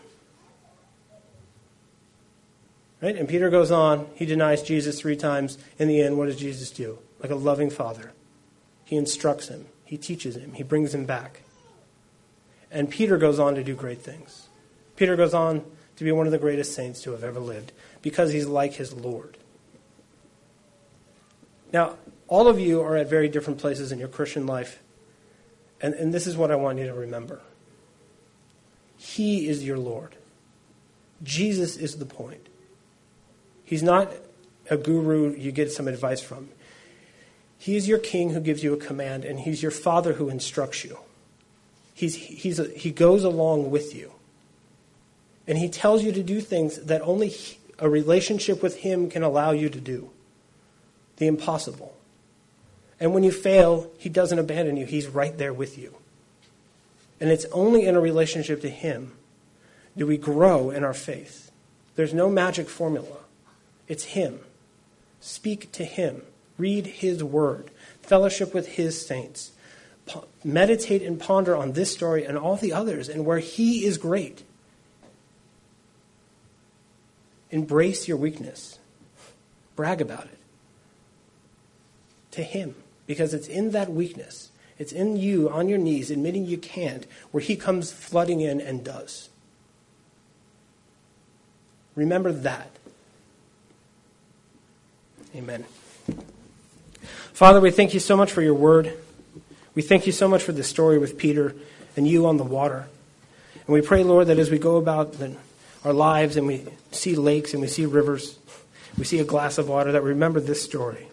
Right? 3.01 3.17
And 3.17 3.27
Peter 3.27 3.49
goes 3.49 3.71
on. 3.71 4.07
He 4.15 4.27
denies 4.27 4.63
Jesus 4.63 5.01
three 5.01 5.17
times. 5.17 5.57
In 5.79 5.89
the 5.89 6.03
end, 6.03 6.19
what 6.19 6.27
does 6.27 6.37
Jesus 6.37 6.71
do? 6.71 6.99
Like 7.19 7.31
a 7.31 7.35
loving 7.35 7.71
father. 7.71 8.13
He 8.85 8.97
instructs 8.97 9.49
him, 9.49 9.69
he 9.87 9.97
teaches 9.97 10.37
him, 10.37 10.53
he 10.53 10.63
brings 10.63 10.95
him 10.95 11.07
back. 11.07 11.45
And 12.71 12.91
Peter 12.91 13.17
goes 13.17 13.39
on 13.39 13.55
to 13.55 13.65
do 13.65 13.75
great 13.75 14.03
things. 14.03 14.49
Peter 14.97 15.17
goes 15.17 15.33
on 15.33 15.65
to 15.97 16.05
be 16.05 16.13
one 16.13 16.27
of 16.27 16.33
the 16.33 16.39
greatest 16.39 16.75
saints 16.75 17.01
to 17.05 17.13
have 17.13 17.25
ever 17.25 17.41
lived 17.41 17.73
because 18.03 18.33
he's 18.33 18.47
like 18.47 18.75
his 18.75 18.93
Lord. 18.93 19.39
Now, 21.73 21.97
all 22.29 22.49
of 22.49 22.61
you 22.61 22.83
are 22.83 22.97
at 22.97 23.09
very 23.09 23.31
different 23.31 23.59
places 23.59 23.93
in 23.93 23.99
your 23.99 24.09
Christian 24.09 24.47
life, 24.47 24.79
and, 25.83 25.95
and 25.95 26.13
this 26.13 26.27
is 26.27 26.37
what 26.37 26.51
I 26.51 26.57
want 26.57 26.79
you 26.79 26.87
to 26.87 26.95
remember 26.95 27.41
He 28.97 29.49
is 29.49 29.65
your 29.65 29.79
Lord. 29.79 30.17
Jesus 31.23 31.77
is 31.77 31.97
the 31.97 32.07
point. 32.07 32.47
He's 33.65 33.83
not 33.83 34.13
a 34.71 34.77
guru 34.77 35.35
you 35.37 35.53
get 35.53 35.73
some 35.73 35.89
advice 35.89 36.21
from. 36.21 36.49
He 37.59 37.77
is 37.77 37.87
your 37.87 37.99
king 37.99 38.31
who 38.31 38.41
gives 38.41 38.65
you 38.65 38.73
a 38.73 38.79
command, 38.79 39.25
and 39.25 39.41
he's 39.41 39.63
your 39.63 39.71
father 39.71 40.15
who 40.15 40.31
instructs 40.31 40.83
you. 40.85 40.99
He's, 41.93 42.15
he's 42.15 42.59
a, 42.59 42.65
he 42.65 42.91
goes 42.91 43.23
along 43.23 43.71
with 43.71 43.95
you. 43.95 44.13
And 45.47 45.59
he 45.59 45.69
tells 45.69 46.03
you 46.03 46.13
to 46.13 46.23
do 46.23 46.41
things 46.41 46.79
that 46.85 47.03
only 47.03 47.35
a 47.79 47.89
relationship 47.89 48.63
with 48.63 48.79
him 48.79 49.11
can 49.11 49.23
allow 49.23 49.51
you 49.51 49.69
to 49.69 49.81
do. 49.81 50.11
the 51.21 51.27
impossible. 51.27 51.95
And 53.01 53.15
when 53.15 53.23
you 53.23 53.33
fail, 53.33 53.91
He 53.99 54.09
doesn't 54.09 54.39
abandon 54.39 54.77
you, 54.77 54.87
He's 54.87 55.09
right 55.09 55.37
there 55.37 55.53
with 55.53 55.79
you. 55.79 55.97
And 57.21 57.31
it's 57.31 57.47
only 57.47 57.87
in 57.87 57.97
a 57.97 58.01
relationship 58.01 58.61
to 58.63 58.71
Him 58.71 59.13
do 59.97 60.07
we 60.07 60.17
grow 60.17 60.71
in 60.71 60.85
our 60.85 60.95
faith. 60.95 61.51
There's 61.97 62.15
no 62.15 62.31
magic 62.31 62.69
formula, 62.69 63.19
it's 63.89 64.05
Him. 64.05 64.41
Speak 65.21 65.71
to 65.73 65.85
Him, 65.85 66.23
read 66.57 66.87
His 66.87 67.23
Word, 67.25 67.71
fellowship 68.01 68.55
with 68.55 68.69
His 68.69 69.05
saints, 69.05 69.53
meditate 70.45 71.03
and 71.03 71.21
ponder 71.21 71.57
on 71.57 71.73
this 71.73 71.93
story 71.93 72.25
and 72.25 72.39
all 72.39 72.57
the 72.57 72.73
others, 72.73 73.09
and 73.09 73.27
where 73.27 73.39
He 73.39 73.85
is 73.85 73.99
great. 73.99 74.43
Embrace 77.51 78.07
your 78.07 78.17
weakness, 78.17 78.79
brag 79.75 80.01
about 80.01 80.25
it 80.25 80.39
to 82.31 82.43
Him, 82.43 82.75
because 83.11 83.35
it's 83.35 83.49
in 83.49 83.73
that 83.73 83.91
weakness, 83.91 84.53
it's 84.79 84.93
in 84.93 85.17
you 85.17 85.51
on 85.51 85.69
your 85.69 85.79
knees 85.79 86.13
admitting 86.13 86.47
you 86.47 86.57
can't, 86.57 87.07
where 87.33 87.41
He 87.41 87.57
comes 87.57 87.91
flooding 87.91 88.41
in 88.41 88.61
and 88.61 88.85
does. 88.85 89.31
Remember 91.97 92.31
that. 92.31 92.71
Amen. 95.35 95.65
Father, 97.33 97.61
we 97.61 97.73
thank 97.73 97.95
you 97.95 97.99
so 97.99 98.17
much 98.17 98.31
for 98.31 98.43
your 98.43 98.55
word. 98.55 98.97
We 99.75 99.83
thank 99.83 100.07
you 100.07 100.13
so 100.13 100.29
much 100.29 100.45
for 100.45 100.53
the 100.53 100.63
story 100.63 100.97
with 100.97 101.19
Peter 101.19 101.57
and 101.97 102.07
you 102.07 102.27
on 102.27 102.37
the 102.37 102.45
water. 102.45 102.87
And 103.67 103.75
we 103.75 103.81
pray, 103.81 104.05
Lord, 104.05 104.29
that 104.29 104.39
as 104.39 104.53
we 104.53 104.59
go 104.61 104.77
about 104.77 105.15
the, 105.15 105.35
our 105.85 105.93
lives 105.93 106.37
and 106.37 106.47
we 106.47 106.65
see 106.93 107.17
lakes 107.17 107.55
and 107.55 107.61
we 107.61 107.67
see 107.67 107.87
rivers, 107.87 108.39
we 108.97 109.03
see 109.03 109.19
a 109.19 109.25
glass 109.25 109.59
of 109.59 109.69
water, 109.69 109.91
that 109.91 110.05
we 110.05 110.11
remember 110.11 110.39
this 110.39 110.63
story. 110.63 111.10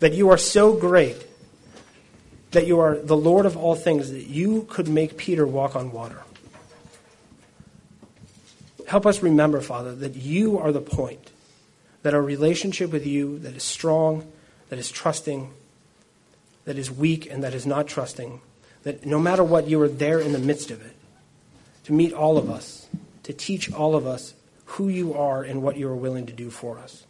That 0.00 0.12
you 0.12 0.30
are 0.30 0.38
so 0.38 0.74
great, 0.74 1.16
that 2.52 2.66
you 2.66 2.78
are 2.80 2.96
the 2.96 3.16
Lord 3.16 3.46
of 3.46 3.56
all 3.56 3.74
things, 3.74 4.10
that 4.10 4.26
you 4.26 4.66
could 4.70 4.88
make 4.88 5.16
Peter 5.16 5.46
walk 5.46 5.74
on 5.76 5.92
water. 5.92 6.22
Help 8.86 9.06
us 9.06 9.22
remember, 9.22 9.60
Father, 9.60 9.94
that 9.96 10.16
you 10.16 10.58
are 10.58 10.72
the 10.72 10.80
point, 10.80 11.30
that 12.02 12.14
our 12.14 12.22
relationship 12.22 12.90
with 12.90 13.06
you 13.06 13.38
that 13.40 13.54
is 13.54 13.62
strong, 13.62 14.26
that 14.70 14.78
is 14.78 14.90
trusting, 14.90 15.50
that 16.64 16.78
is 16.78 16.90
weak, 16.90 17.30
and 17.30 17.42
that 17.44 17.54
is 17.54 17.66
not 17.66 17.86
trusting, 17.86 18.40
that 18.84 19.04
no 19.04 19.18
matter 19.18 19.44
what, 19.44 19.66
you 19.66 19.80
are 19.82 19.88
there 19.88 20.20
in 20.20 20.32
the 20.32 20.38
midst 20.38 20.70
of 20.70 20.80
it 20.80 20.94
to 21.84 21.92
meet 21.92 22.12
all 22.12 22.38
of 22.38 22.48
us, 22.48 22.86
to 23.24 23.32
teach 23.32 23.72
all 23.72 23.94
of 23.94 24.06
us 24.06 24.34
who 24.64 24.88
you 24.88 25.14
are 25.14 25.42
and 25.42 25.62
what 25.62 25.76
you 25.76 25.88
are 25.88 25.96
willing 25.96 26.26
to 26.26 26.32
do 26.32 26.50
for 26.50 26.78
us. 26.78 27.04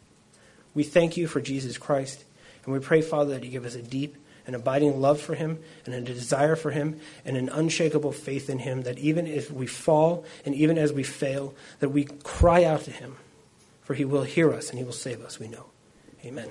We 0.74 0.84
thank 0.84 1.16
you 1.16 1.26
for 1.26 1.40
Jesus 1.40 1.76
Christ, 1.76 2.24
and 2.68 2.74
we 2.74 2.80
pray, 2.80 3.00
Father, 3.00 3.32
that 3.32 3.42
you 3.42 3.50
give 3.50 3.64
us 3.64 3.74
a 3.74 3.82
deep 3.82 4.16
an 4.46 4.54
abiding 4.54 4.98
love 4.98 5.20
for 5.20 5.34
him 5.34 5.58
and 5.84 5.94
a 5.94 6.00
desire 6.00 6.56
for 6.56 6.70
him 6.70 6.98
and 7.26 7.36
an 7.36 7.50
unshakable 7.50 8.12
faith 8.12 8.48
in 8.48 8.58
him 8.58 8.82
that 8.82 8.98
even 8.98 9.26
if 9.26 9.50
we 9.50 9.66
fall 9.66 10.24
and 10.46 10.54
even 10.54 10.78
as 10.78 10.90
we 10.90 11.02
fail 11.02 11.54
that 11.80 11.90
we 11.90 12.04
cry 12.24 12.64
out 12.64 12.80
to 12.80 12.90
him 12.90 13.16
for 13.82 13.92
he 13.92 14.06
will 14.06 14.22
hear 14.22 14.52
us 14.52 14.70
and 14.70 14.78
he 14.78 14.84
will 14.84 14.92
save 14.92 15.22
us 15.22 15.38
we 15.38 15.48
know. 15.48 15.66
Amen 16.24 16.50